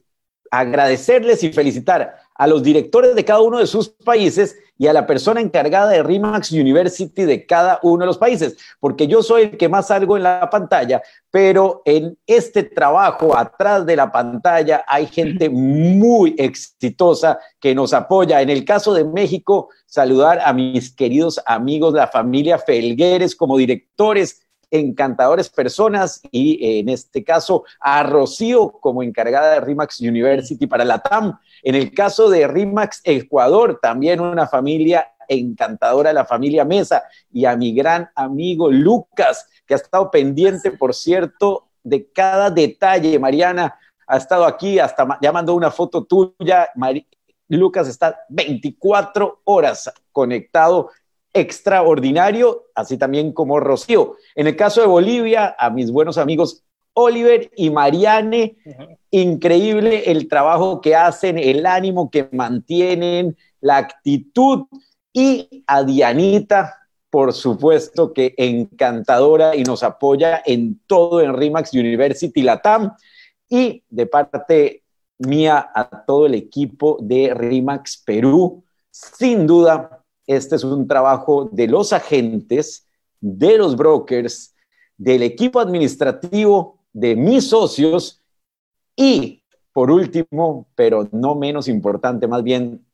agradecerles 0.50 1.42
y 1.42 1.52
felicitar 1.52 2.16
a 2.34 2.46
los 2.46 2.62
directores 2.62 3.14
de 3.14 3.24
cada 3.24 3.40
uno 3.40 3.58
de 3.58 3.66
sus 3.66 3.88
países 3.88 4.56
y 4.76 4.88
a 4.88 4.92
la 4.92 5.06
persona 5.06 5.40
encargada 5.40 5.90
de 5.90 6.02
RIMAX 6.02 6.50
University 6.50 7.24
de 7.24 7.46
cada 7.46 7.78
uno 7.82 8.00
de 8.00 8.06
los 8.06 8.18
países, 8.18 8.56
porque 8.80 9.06
yo 9.06 9.22
soy 9.22 9.42
el 9.42 9.56
que 9.56 9.68
más 9.68 9.86
salgo 9.86 10.16
en 10.16 10.24
la 10.24 10.50
pantalla, 10.50 11.00
pero 11.30 11.82
en 11.84 12.18
este 12.26 12.64
trabajo 12.64 13.36
atrás 13.36 13.86
de 13.86 13.94
la 13.94 14.10
pantalla 14.10 14.84
hay 14.88 15.06
gente 15.06 15.48
muy 15.48 16.34
exitosa 16.38 17.38
que 17.60 17.74
nos 17.74 17.92
apoya. 17.92 18.42
En 18.42 18.50
el 18.50 18.64
caso 18.64 18.92
de 18.94 19.04
México, 19.04 19.68
saludar 19.86 20.40
a 20.44 20.52
mis 20.52 20.92
queridos 20.94 21.40
amigos, 21.46 21.94
la 21.94 22.08
familia 22.08 22.58
Felgueres 22.58 23.36
como 23.36 23.56
directores 23.56 24.43
encantadores 24.74 25.48
personas 25.48 26.20
y 26.32 26.64
eh, 26.64 26.80
en 26.80 26.88
este 26.88 27.22
caso 27.22 27.64
a 27.78 28.02
Rocío 28.02 28.72
como 28.80 29.02
encargada 29.02 29.52
de 29.52 29.60
RIMAX 29.60 30.00
University 30.00 30.66
para 30.66 30.84
la 30.84 30.98
TAM. 30.98 31.38
En 31.62 31.76
el 31.76 31.94
caso 31.94 32.28
de 32.28 32.48
RIMAX 32.48 33.00
Ecuador, 33.04 33.78
también 33.80 34.20
una 34.20 34.48
familia 34.48 35.12
encantadora, 35.28 36.12
la 36.12 36.24
familia 36.24 36.64
Mesa 36.64 37.04
y 37.32 37.44
a 37.44 37.56
mi 37.56 37.72
gran 37.72 38.10
amigo 38.16 38.70
Lucas, 38.70 39.48
que 39.64 39.74
ha 39.74 39.76
estado 39.76 40.10
pendiente, 40.10 40.72
por 40.72 40.92
cierto, 40.92 41.68
de 41.84 42.10
cada 42.10 42.50
detalle. 42.50 43.18
Mariana 43.18 43.78
ha 44.06 44.16
estado 44.16 44.44
aquí, 44.44 44.80
hasta 44.80 45.18
ya 45.22 45.30
mandó 45.30 45.54
una 45.54 45.70
foto 45.70 46.04
tuya. 46.04 46.70
Lucas 47.48 47.88
está 47.88 48.18
24 48.28 49.42
horas 49.44 49.92
conectado 50.10 50.90
extraordinario, 51.34 52.66
así 52.74 52.96
también 52.96 53.32
como 53.32 53.60
Rocío. 53.60 54.16
En 54.34 54.46
el 54.46 54.56
caso 54.56 54.80
de 54.80 54.86
Bolivia, 54.86 55.54
a 55.58 55.68
mis 55.68 55.90
buenos 55.90 56.16
amigos 56.16 56.64
Oliver 56.94 57.50
y 57.56 57.70
Mariane, 57.70 58.56
increíble 59.10 60.10
el 60.10 60.28
trabajo 60.28 60.80
que 60.80 60.94
hacen, 60.94 61.38
el 61.38 61.66
ánimo 61.66 62.08
que 62.10 62.28
mantienen, 62.30 63.36
la 63.60 63.78
actitud 63.78 64.66
y 65.12 65.64
a 65.66 65.82
Dianita, 65.82 66.74
por 67.10 67.32
supuesto 67.32 68.12
que 68.12 68.34
encantadora 68.36 69.56
y 69.56 69.64
nos 69.64 69.82
apoya 69.82 70.42
en 70.44 70.80
todo 70.86 71.20
en 71.20 71.36
RIMAX 71.36 71.72
University 71.72 72.42
Latam 72.42 72.94
y 73.48 73.82
de 73.88 74.06
parte 74.06 74.82
mía 75.18 75.70
a 75.74 76.04
todo 76.04 76.26
el 76.26 76.34
equipo 76.34 76.98
de 77.00 77.34
RIMAX 77.34 78.02
Perú. 78.04 78.64
Sin 78.90 79.46
duda, 79.46 80.03
este 80.26 80.56
es 80.56 80.64
un 80.64 80.86
trabajo 80.86 81.48
de 81.52 81.68
los 81.68 81.92
agentes, 81.92 82.86
de 83.20 83.58
los 83.58 83.76
brokers, 83.76 84.54
del 84.96 85.22
equipo 85.22 85.60
administrativo, 85.60 86.78
de 86.92 87.16
mis 87.16 87.48
socios 87.48 88.22
y, 88.96 89.42
por 89.72 89.90
último, 89.90 90.68
pero 90.74 91.08
no 91.12 91.34
menos 91.34 91.68
importante, 91.68 92.28
más 92.28 92.42
bien 92.42 92.84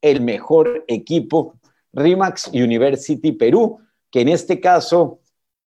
el 0.00 0.20
mejor 0.20 0.84
equipo, 0.88 1.54
RIMAX 1.92 2.48
University 2.48 3.32
Perú, 3.32 3.80
que 4.10 4.20
en 4.20 4.28
este 4.28 4.60
caso, 4.60 5.20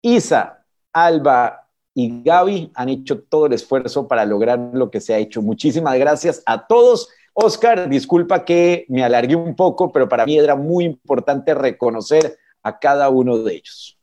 Isa, 0.02 0.66
Alba 0.94 1.68
y 1.94 2.22
Gaby 2.24 2.72
han 2.76 2.90
hecho 2.90 3.22
todo 3.24 3.48
el 3.48 3.54
esfuerzo 3.54 4.08
para 4.08 4.26
lograr 4.26 4.60
lo 4.74 4.92
que 4.92 5.02
se 5.02 5.14
ha 5.14 5.18
hecho. 5.18 5.42
Muchísimas 5.42 5.98
gracias 5.98 6.44
a 6.46 6.68
todos 6.68 7.10
Oscar, 7.40 7.88
disculpa 7.88 8.44
que 8.44 8.88
me 8.90 9.04
alargué 9.04 9.36
un 9.36 9.56
poco, 9.56 9.92
pero 9.92 10.10
para 10.10 10.26
mí 10.26 10.40
era 10.40 10.56
muy 10.56 10.86
importante 10.86 11.54
reconocer 11.54 12.40
a 12.64 12.80
cada 12.80 13.10
uno 13.10 13.38
de 13.38 13.54
ellos. 13.54 13.96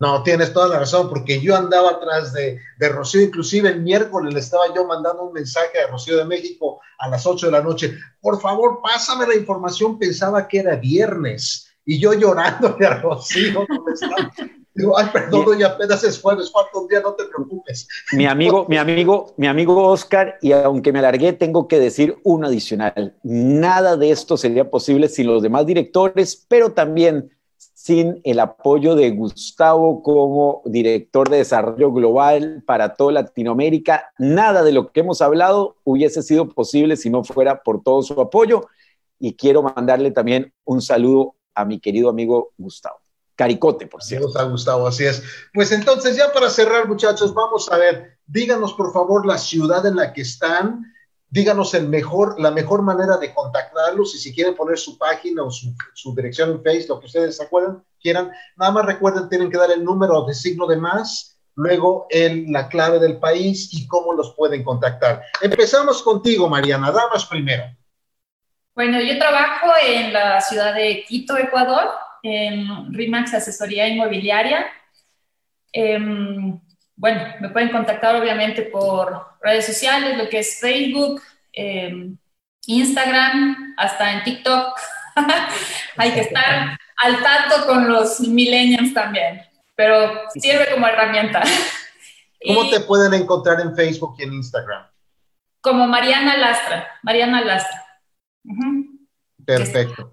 No, 0.00 0.22
tienes 0.22 0.54
toda 0.54 0.68
la 0.68 0.78
razón, 0.78 1.10
porque 1.10 1.38
yo 1.38 1.54
andaba 1.54 1.90
atrás 1.90 2.32
de, 2.32 2.58
de, 2.78 2.88
Rocío, 2.88 3.20
inclusive 3.20 3.68
el 3.68 3.82
miércoles 3.82 4.32
le 4.32 4.40
estaba 4.40 4.74
yo 4.74 4.86
mandando 4.86 5.24
un 5.24 5.34
mensaje 5.34 5.78
a 5.78 5.90
Rocío 5.90 6.16
de 6.16 6.24
México 6.24 6.80
a 6.98 7.10
las 7.10 7.26
8 7.26 7.46
de 7.46 7.52
la 7.52 7.62
noche, 7.62 7.94
por 8.22 8.40
favor, 8.40 8.80
pásame 8.82 9.26
la 9.26 9.34
información, 9.34 9.98
pensaba 9.98 10.48
que 10.48 10.60
era 10.60 10.76
viernes, 10.76 11.68
y 11.84 12.00
yo 12.00 12.12
llorando 12.18 12.74
a 12.80 12.94
Rocío, 12.94 13.66
¿dónde 13.68 13.92
está? 13.92 14.32
Digo, 14.78 14.96
ay, 14.96 15.06
perdón, 15.12 15.58
ya 15.58 15.66
apenas 15.66 16.04
es 16.04 16.20
jueves, 16.20 16.52
falta 16.52 16.78
un 16.78 16.86
día, 16.86 17.00
no 17.00 17.12
te 17.14 17.24
preocupes. 17.24 17.88
Mi 18.12 18.26
amigo, 18.26 18.64
mi 18.68 18.76
amigo, 18.76 19.34
mi 19.36 19.48
amigo 19.48 19.88
Oscar, 19.88 20.38
y 20.40 20.52
aunque 20.52 20.92
me 20.92 21.00
alargué, 21.00 21.32
tengo 21.32 21.66
que 21.66 21.80
decir 21.80 22.16
un 22.22 22.44
adicional. 22.44 23.16
Nada 23.24 23.96
de 23.96 24.12
esto 24.12 24.36
sería 24.36 24.70
posible 24.70 25.08
sin 25.08 25.26
los 25.26 25.42
demás 25.42 25.66
directores, 25.66 26.46
pero 26.48 26.74
también 26.74 27.28
sin 27.56 28.20
el 28.22 28.38
apoyo 28.38 28.94
de 28.94 29.10
Gustavo 29.10 30.00
como 30.00 30.62
director 30.64 31.28
de 31.28 31.38
desarrollo 31.38 31.90
global 31.90 32.62
para 32.64 32.94
toda 32.94 33.10
Latinoamérica. 33.10 34.12
Nada 34.16 34.62
de 34.62 34.70
lo 34.70 34.92
que 34.92 35.00
hemos 35.00 35.20
hablado 35.22 35.74
hubiese 35.82 36.22
sido 36.22 36.48
posible 36.48 36.96
si 36.96 37.10
no 37.10 37.24
fuera 37.24 37.64
por 37.64 37.82
todo 37.82 38.02
su 38.02 38.20
apoyo. 38.20 38.68
Y 39.18 39.34
quiero 39.34 39.64
mandarle 39.64 40.12
también 40.12 40.52
un 40.64 40.80
saludo 40.80 41.34
a 41.52 41.64
mi 41.64 41.80
querido 41.80 42.08
amigo 42.08 42.52
Gustavo. 42.56 43.00
Caricote, 43.38 43.86
por 43.86 44.02
cierto. 44.02 44.26
Nos 44.26 44.36
ha 44.36 44.42
gustado, 44.42 44.86
así 44.88 45.04
es. 45.04 45.22
Pues 45.54 45.70
entonces, 45.70 46.16
ya 46.16 46.32
para 46.32 46.50
cerrar, 46.50 46.88
muchachos, 46.88 47.32
vamos 47.32 47.70
a 47.70 47.78
ver, 47.78 48.18
díganos 48.26 48.74
por 48.74 48.92
favor 48.92 49.24
la 49.24 49.38
ciudad 49.38 49.86
en 49.86 49.94
la 49.94 50.12
que 50.12 50.22
están, 50.22 50.92
díganos 51.30 51.72
el 51.74 51.88
mejor, 51.88 52.40
la 52.40 52.50
mejor 52.50 52.82
manera 52.82 53.16
de 53.16 53.32
contactarlos 53.32 54.12
y 54.16 54.18
si 54.18 54.34
quieren 54.34 54.56
poner 54.56 54.76
su 54.76 54.98
página 54.98 55.44
o 55.44 55.52
su, 55.52 56.14
dirección 56.16 56.50
en 56.50 56.62
Facebook, 56.64 56.96
lo 56.96 57.00
que 57.00 57.06
ustedes 57.06 57.36
se 57.36 57.44
acuerdan, 57.44 57.84
quieran, 58.02 58.32
nada 58.56 58.72
más 58.72 58.84
recuerden, 58.84 59.28
tienen 59.28 59.52
que 59.52 59.58
dar 59.58 59.70
el 59.70 59.84
número 59.84 60.24
de 60.24 60.34
signo 60.34 60.66
de 60.66 60.76
más, 60.76 61.38
luego 61.54 62.08
el, 62.10 62.50
la 62.50 62.68
clave 62.68 62.98
del 62.98 63.20
país 63.20 63.72
y 63.72 63.86
cómo 63.86 64.14
los 64.14 64.34
pueden 64.34 64.64
contactar. 64.64 65.22
Empezamos 65.40 66.02
contigo, 66.02 66.48
Mariana, 66.48 66.90
damas 66.90 67.24
primero. 67.26 67.66
Bueno, 68.74 69.00
yo 69.00 69.16
trabajo 69.16 69.68
en 69.86 70.12
la 70.12 70.40
ciudad 70.40 70.74
de 70.74 71.04
Quito, 71.06 71.36
Ecuador, 71.36 71.88
en 72.22 72.92
RIMAX 72.92 73.34
Asesoría 73.34 73.88
Inmobiliaria. 73.88 74.66
Em, 75.72 76.60
bueno, 76.96 77.22
me 77.40 77.50
pueden 77.50 77.70
contactar 77.70 78.16
obviamente 78.16 78.62
por 78.62 79.36
redes 79.40 79.66
sociales, 79.66 80.18
lo 80.18 80.28
que 80.28 80.40
es 80.40 80.58
Facebook, 80.60 81.22
em, 81.52 82.16
Instagram, 82.66 83.74
hasta 83.76 84.12
en 84.12 84.24
TikTok. 84.24 84.78
Hay 85.96 86.12
que 86.12 86.20
estar 86.20 86.78
al 86.96 87.22
tanto 87.22 87.66
con 87.66 87.88
los 87.88 88.20
millennials 88.20 88.92
también, 88.92 89.42
pero 89.76 90.28
sirve 90.34 90.70
como 90.72 90.86
herramienta. 90.86 91.42
¿Cómo 92.46 92.70
te 92.70 92.80
pueden 92.80 93.14
encontrar 93.14 93.60
en 93.60 93.74
Facebook 93.74 94.16
y 94.18 94.22
en 94.24 94.34
Instagram? 94.34 94.86
Como 95.60 95.86
Mariana 95.86 96.36
Lastra, 96.36 96.88
Mariana 97.02 97.42
Lastra. 97.42 97.84
Perfecto. 99.44 100.12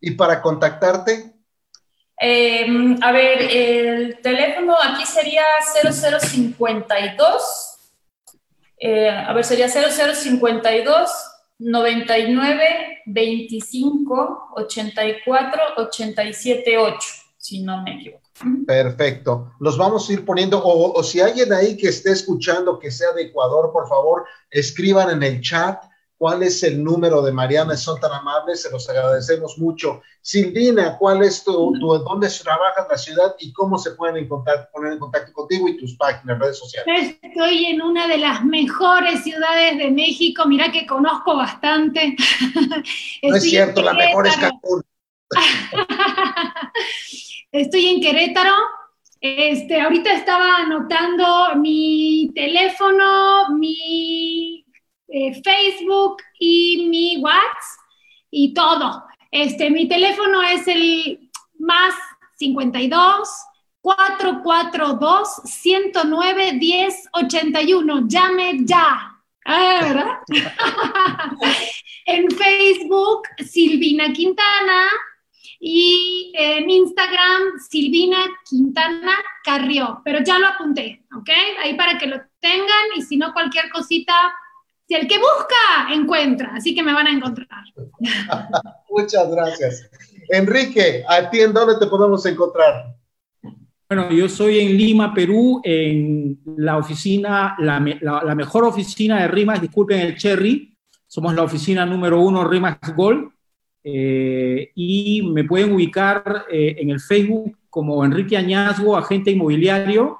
¿Y 0.00 0.12
para 0.12 0.40
contactarte? 0.40 1.35
Em, 2.18 2.96
a 3.02 3.12
ver, 3.12 3.42
el 3.42 4.20
teléfono 4.22 4.74
aquí 4.82 5.04
sería 5.04 5.44
0052. 5.72 7.72
Eh, 8.78 9.08
a 9.08 9.32
ver, 9.32 9.44
sería 9.44 9.68
0052 9.68 11.10
99 11.58 13.02
25 13.06 14.52
84 14.56 15.62
87 15.78 16.78
8, 16.78 16.98
si 17.38 17.62
no 17.62 17.82
me 17.82 17.94
equivoco. 17.94 18.22
Perfecto. 18.66 19.52
Los 19.60 19.78
vamos 19.78 20.08
a 20.08 20.12
ir 20.12 20.24
poniendo, 20.24 20.62
o, 20.62 20.98
o 20.98 21.02
si 21.02 21.20
alguien 21.20 21.52
ahí 21.52 21.76
que 21.76 21.88
esté 21.88 22.12
escuchando 22.12 22.78
que 22.78 22.90
sea 22.90 23.12
de 23.12 23.24
Ecuador, 23.24 23.72
por 23.72 23.88
favor, 23.88 24.24
escriban 24.50 25.10
en 25.10 25.22
el 25.22 25.40
chat 25.40 25.82
cuál 26.18 26.42
es 26.42 26.62
el 26.62 26.82
número 26.82 27.20
de 27.22 27.32
Mariana, 27.32 27.76
son 27.76 28.00
tan 28.00 28.12
amables, 28.12 28.62
se 28.62 28.70
los 28.70 28.88
agradecemos 28.88 29.58
mucho. 29.58 30.02
Silvina, 30.20 30.96
¿cuál 30.98 31.22
es 31.22 31.44
tu, 31.44 31.72
tu 31.78 31.98
dónde 31.98 32.28
trabajas 32.42 32.86
la 32.90 32.96
ciudad 32.96 33.34
y 33.38 33.52
cómo 33.52 33.78
se 33.78 33.92
pueden 33.92 34.28
poner 34.28 34.92
en 34.92 34.98
contacto 34.98 35.32
contigo 35.32 35.68
y 35.68 35.76
tus 35.76 35.96
páginas, 35.96 36.38
redes 36.38 36.58
sociales? 36.58 37.16
Estoy 37.20 37.66
en 37.66 37.82
una 37.82 38.08
de 38.08 38.18
las 38.18 38.44
mejores 38.44 39.22
ciudades 39.22 39.78
de 39.78 39.90
México, 39.90 40.44
mira 40.46 40.72
que 40.72 40.86
conozco 40.86 41.36
bastante. 41.36 42.16
no 43.22 43.36
es 43.36 43.42
cierto, 43.42 43.82
la 43.82 43.92
mejor 43.92 44.26
es 44.26 44.36
Cancún. 44.36 44.82
Estoy 47.52 47.86
en 47.86 48.00
Querétaro. 48.00 48.54
Este, 49.20 49.80
ahorita 49.80 50.12
estaba 50.12 50.58
anotando 50.58 51.56
mi 51.56 52.30
teléfono, 52.34 53.48
mi 53.56 54.65
eh, 55.08 55.40
Facebook 55.42 56.16
y 56.38 56.88
mi 56.88 57.16
WhatsApp 57.18 57.86
y 58.30 58.54
todo. 58.54 59.04
Este, 59.30 59.70
mi 59.70 59.88
teléfono 59.88 60.42
es 60.42 60.66
el 60.68 61.30
más 61.58 61.94
52 62.38 63.28
442 63.80 65.42
109 65.44 66.52
10 66.58 67.08
81. 67.12 68.08
Llame 68.08 68.58
ya. 68.64 69.12
Ah, 69.44 69.78
¿verdad? 69.80 70.18
en 72.06 72.28
Facebook, 72.30 73.22
Silvina 73.38 74.12
Quintana. 74.12 74.88
Y 75.58 76.32
en 76.36 76.68
Instagram, 76.68 77.58
Silvina 77.70 78.18
Quintana 78.48 79.16
Carrió. 79.44 80.02
Pero 80.04 80.22
ya 80.22 80.38
lo 80.38 80.48
apunté, 80.48 81.04
¿ok? 81.16 81.30
Ahí 81.62 81.74
para 81.74 81.96
que 81.96 82.06
lo 82.06 82.20
tengan. 82.40 82.86
Y 82.96 83.02
si 83.02 83.16
no, 83.16 83.32
cualquier 83.32 83.70
cosita, 83.70 84.14
si 84.86 84.94
el 84.94 85.08
que 85.08 85.18
busca, 85.18 85.92
encuentra, 85.92 86.54
así 86.54 86.74
que 86.74 86.82
me 86.82 86.92
van 86.92 87.06
a 87.08 87.12
encontrar. 87.12 87.64
Muchas 88.90 89.30
gracias. 89.30 89.90
Enrique, 90.28 91.04
¿a 91.08 91.28
ti 91.28 91.40
en 91.40 91.52
dónde 91.52 91.78
te 91.78 91.86
podemos 91.86 92.24
encontrar? 92.26 92.94
Bueno, 93.88 94.10
yo 94.10 94.28
soy 94.28 94.58
en 94.58 94.76
Lima, 94.76 95.14
Perú, 95.14 95.60
en 95.62 96.40
la 96.56 96.76
oficina, 96.76 97.56
la, 97.58 98.34
mejor 98.34 98.64
oficina 98.64 99.20
de 99.20 99.28
Rimas, 99.28 99.60
disculpen 99.60 100.00
el 100.00 100.16
Cherry, 100.16 100.76
somos 101.06 101.34
la 101.34 101.42
oficina 101.42 101.86
número 101.86 102.20
uno 102.20 102.48
Rimas 102.48 102.78
Gold, 102.96 103.30
eh, 103.84 104.72
y 104.74 105.22
me 105.22 105.44
pueden 105.44 105.72
ubicar 105.72 106.46
eh, 106.50 106.74
en 106.78 106.90
el 106.90 106.98
Facebook 106.98 107.56
como 107.70 108.04
Enrique 108.04 108.36
Añazgo, 108.36 108.96
agente 108.96 109.30
inmobiliario, 109.30 110.18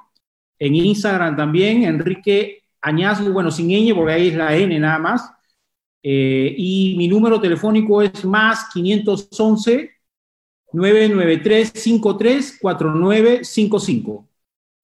en 0.57 0.75
Instagram 0.75 1.35
también, 1.35 1.83
Enrique 1.83 2.63
Añazgo, 2.87 3.31
bueno, 3.31 3.51
sin 3.51 3.67
ñ, 3.67 3.93
porque 3.93 4.13
ahí 4.13 4.27
es 4.29 4.35
la 4.35 4.55
N 4.55 4.79
nada 4.79 4.99
más. 4.99 5.29
Eh, 6.01 6.55
y 6.57 6.95
mi 6.97 7.07
número 7.07 7.41
telefónico 7.41 8.01
es 8.01 8.23
más 8.23 8.69
511 8.73 9.91
993 10.71 11.71
53 11.75 12.59
4955. 12.61 14.27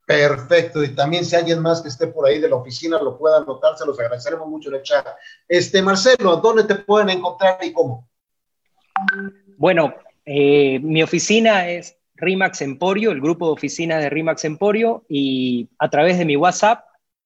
Perfecto, 0.06 0.84
y 0.84 0.94
también 0.94 1.24
si 1.24 1.36
alguien 1.36 1.62
más 1.62 1.82
que 1.82 1.88
esté 1.88 2.08
por 2.08 2.28
ahí 2.28 2.40
de 2.40 2.50
la 2.50 2.58
oficina 2.58 3.02
lo 3.02 3.18
pueda 3.18 3.38
anotar, 3.38 3.78
se 3.78 3.86
los 3.86 3.98
agradeceremos 3.98 4.50
mucho 4.50 4.70
en 4.70 4.76
el 4.76 4.82
chat. 4.84 5.08
Este, 5.48 5.82
Marcelo, 5.82 6.38
¿dónde 6.38 6.66
te 6.66 6.76
pueden 6.76 7.10
encontrar 7.10 7.58
y 7.64 7.72
cómo? 7.72 8.10
Bueno, 9.58 9.94
eh, 10.26 10.80
mi 10.80 11.02
oficina 11.02 11.70
es 11.70 11.96
Rimax 12.16 12.62
Emporio, 12.62 13.12
el 13.12 13.22
grupo 13.22 13.46
de 13.46 13.54
oficinas 13.54 14.02
de 14.02 14.10
Rimax 14.10 14.44
Emporio, 14.44 15.06
y 15.08 15.70
a 15.80 15.90
través 15.90 16.18
de 16.18 16.26
mi 16.26 16.36
WhatsApp 16.36 16.84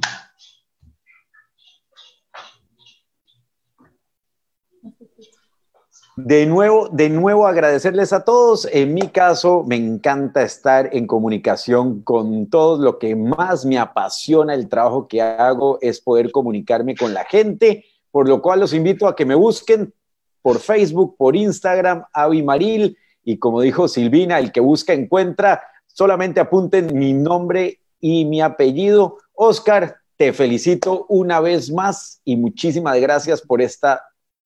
De 6.17 6.47
nuevo, 6.47 6.89
de 6.91 7.11
nuevo 7.11 7.45
agradecerles 7.45 8.13
a 8.13 8.23
todos. 8.23 8.69
En 8.71 8.95
mi 8.95 9.09
caso, 9.09 9.65
me 9.67 9.75
encanta 9.75 10.45
estar 10.45 10.91
en 10.93 11.09
comunicación 11.09 12.03
con 12.03 12.49
todos. 12.49 12.79
Lo 12.79 13.01
que 13.01 13.17
más 13.17 13.65
me 13.65 13.79
apasiona 13.79 14.55
el 14.55 14.69
trabajo 14.69 15.09
que 15.09 15.21
hago 15.21 15.79
es 15.81 16.01
poder 16.01 16.31
comunicarme 16.31 16.95
con 16.95 17.15
la 17.15 17.25
gente, 17.25 17.85
por 18.13 18.29
lo 18.29 18.41
cual 18.41 18.61
los 18.61 18.73
invito 18.73 19.09
a 19.09 19.17
que 19.17 19.25
me 19.25 19.35
busquen 19.35 19.93
por 20.41 20.61
Facebook, 20.61 21.17
por 21.17 21.35
Instagram, 21.35 22.05
Avi 22.13 22.45
Maril. 22.45 22.97
Y 23.25 23.39
como 23.39 23.61
dijo 23.61 23.89
Silvina, 23.89 24.39
el 24.39 24.53
que 24.53 24.61
busca 24.61 24.93
encuentra. 24.93 25.63
Solamente 25.89 26.39
apunten 26.39 26.97
mi 26.97 27.13
nombre 27.13 27.81
y 28.01 28.25
mi 28.25 28.41
apellido. 28.41 29.19
Oscar, 29.33 29.97
te 30.17 30.33
felicito 30.33 31.07
una 31.09 31.41
vez 31.41 31.73
más 31.73 32.21
y 32.25 32.37
muchísimas 32.37 33.01
gracias 33.01 33.43
por 33.43 33.61
esta 33.61 34.01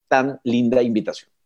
tan 0.09 0.41
linda 0.45 0.81
invitación. 0.81 1.38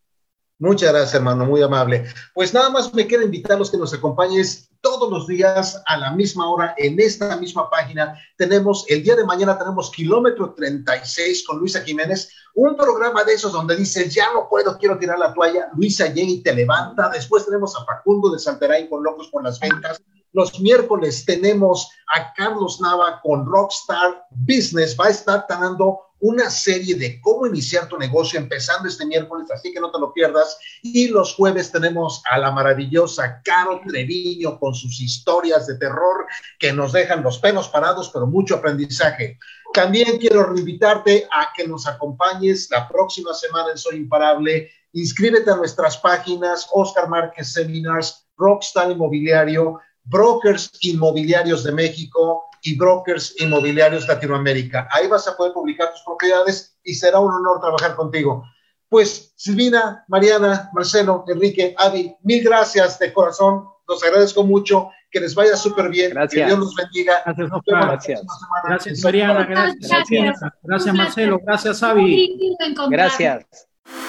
Muchas 0.63 0.93
gracias, 0.93 1.15
hermano, 1.15 1.45
muy 1.45 1.61
amable. 1.61 2.05
Pues 2.35 2.55
nada 2.55 2.71
más 2.71 2.95
me 2.95 3.09
queda 3.09 3.25
invitarlos 3.25 3.69
que 3.69 3.77
nos 3.77 3.93
acompañes 3.93 4.71
todos 4.81 5.11
los 5.11 5.27
días 5.27 5.83
a 5.87 5.97
la 5.97 6.13
misma 6.13 6.49
hora 6.49 6.73
en 6.79 7.01
esta 7.01 7.37
misma 7.37 7.69
página. 7.69 8.17
Tenemos, 8.37 8.85
el 8.89 9.03
día 9.03 9.17
de 9.17 9.25
mañana 9.25 9.59
tenemos 9.59 9.91
Kilómetro 9.91 10.55
36 10.55 11.45
con 11.49 11.59
Luisa 11.59 11.81
Jiménez, 11.81 12.31
un 12.55 12.77
programa 12.77 13.25
de 13.25 13.33
esos 13.33 13.51
donde 13.51 13.75
dice, 13.75 14.09
ya 14.09 14.33
no 14.35 14.49
puedo, 14.49 14.79
quiero 14.79 14.97
tirar 14.99 15.19
la 15.19 15.35
toalla. 15.35 15.69
Luisa 15.75 16.07
llega 16.07 16.31
y 16.31 16.43
te 16.45 16.55
levanta. 16.55 17.09
Después 17.09 17.45
tenemos 17.45 17.75
a 17.75 17.85
Facundo 17.85 18.31
de 18.31 18.39
Santeray 18.39 18.89
con 18.89 19.03
Locos 19.03 19.31
por 19.31 19.43
las 19.43 19.59
Ventas. 19.59 20.01
Los 20.33 20.61
miércoles 20.61 21.25
tenemos 21.25 21.91
a 22.15 22.33
Carlos 22.35 22.81
Nava 22.81 23.21
con 23.21 23.45
Rockstar 23.47 24.27
Business. 24.31 24.97
Va 24.97 25.07
a 25.07 25.11
estar 25.11 25.45
dando 25.49 25.99
una 26.23 26.51
serie 26.51 26.95
de 26.95 27.21
cómo 27.21 27.49
iniciar 27.49 27.89
tu 27.89 27.99
negocio 27.99 28.39
empezando 28.39 28.89
este 28.89 29.05
miércoles, 29.05 29.51
así 29.51 29.73
que 29.73 29.81
no 29.81 29.91
te 29.91 29.99
lo 29.99 30.13
pierdas. 30.13 30.57
Y 30.81 31.09
los 31.09 31.35
jueves 31.35 31.73
tenemos 31.73 32.23
a 32.31 32.39
la 32.39 32.53
maravillosa 32.53 33.43
Caro 33.43 33.81
Treviño 33.85 34.57
con 34.59 34.73
sus 34.73 35.01
historias 35.01 35.67
de 35.67 35.79
terror 35.79 36.27
que 36.61 36.73
nos 36.73 36.93
dejan 36.93 37.25
los 37.25 37.39
pelos 37.39 37.69
parados, 37.69 38.09
pero 38.13 38.29
mucho 38.29 38.55
aprendizaje. 38.55 39.37
También 39.75 40.19
quiero 40.19 40.57
invitarte 40.57 41.27
a 41.33 41.49
que 41.57 41.67
nos 41.67 41.89
acompañes 41.89 42.69
la 42.71 42.89
próxima 42.89 43.35
semana 43.35 43.73
en 43.73 43.79
Soy 43.79 43.97
Imparable. 43.97 44.71
Inscríbete 44.93 45.51
a 45.51 45.57
nuestras 45.57 45.97
páginas 45.97 46.69
Oscar 46.73 47.09
Márquez 47.09 47.53
Seminars, 47.53 48.29
Rockstar 48.37 48.93
Inmobiliario, 48.93 49.81
Brokers 50.05 50.71
Inmobiliarios 50.83 51.65
de 51.65 51.73
México 51.73 52.45
y 52.63 52.77
Brokers 52.77 53.35
Inmobiliarios 53.41 54.07
Latinoamérica. 54.09 54.89
Ahí 54.91 55.09
vas 55.09 55.27
a 55.29 55.37
poder 55.37 55.53
publicar 55.53 55.91
tus 55.91 56.03
propiedades 56.03 56.79
y 56.85 56.95
será 56.95 57.19
un 57.19 57.33
honor 57.33 57.61
trabajar 57.61 57.95
contigo. 57.97 58.45
Pues 58.89 59.33
Silvina, 59.37 60.05
Mariana, 60.09 60.71
Marcelo, 60.73 61.25
Enrique, 61.29 61.75
Adi, 61.79 62.15
mil 62.23 62.45
gracias 62.45 62.99
de 62.99 63.13
corazón. 63.13 63.65
Los 63.89 64.03
agradezco 64.05 64.45
mucho. 64.45 64.91
Que 65.11 65.21
les 65.21 65.35
vaya 65.35 65.57
súper 65.57 65.91
bien. 65.91 66.11
Gracias. 66.11 66.41
Que 66.41 66.47
Dios 66.47 66.59
los 66.59 66.75
bendiga. 66.75 67.23
Gracias, 67.27 67.51
Gracias. 67.67 68.21
Gracias, 68.65 69.05
Mariana. 69.05 69.45
Gracias, 69.45 69.91
gracias, 69.91 70.41
gracias 70.63 70.95
Marcelo. 70.95 71.41
Gracias, 71.45 71.83
Avi. 71.83 72.57
Gracias. 72.89 73.45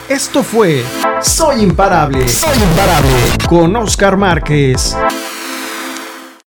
Esto 0.08 0.44
fue 0.44 0.84
Soy 1.22 1.62
Imparable. 1.62 2.28
Soy 2.28 2.58
Imparable. 2.58 3.48
Con 3.50 3.76
Oscar 3.76 4.16
Márquez. 4.16 4.96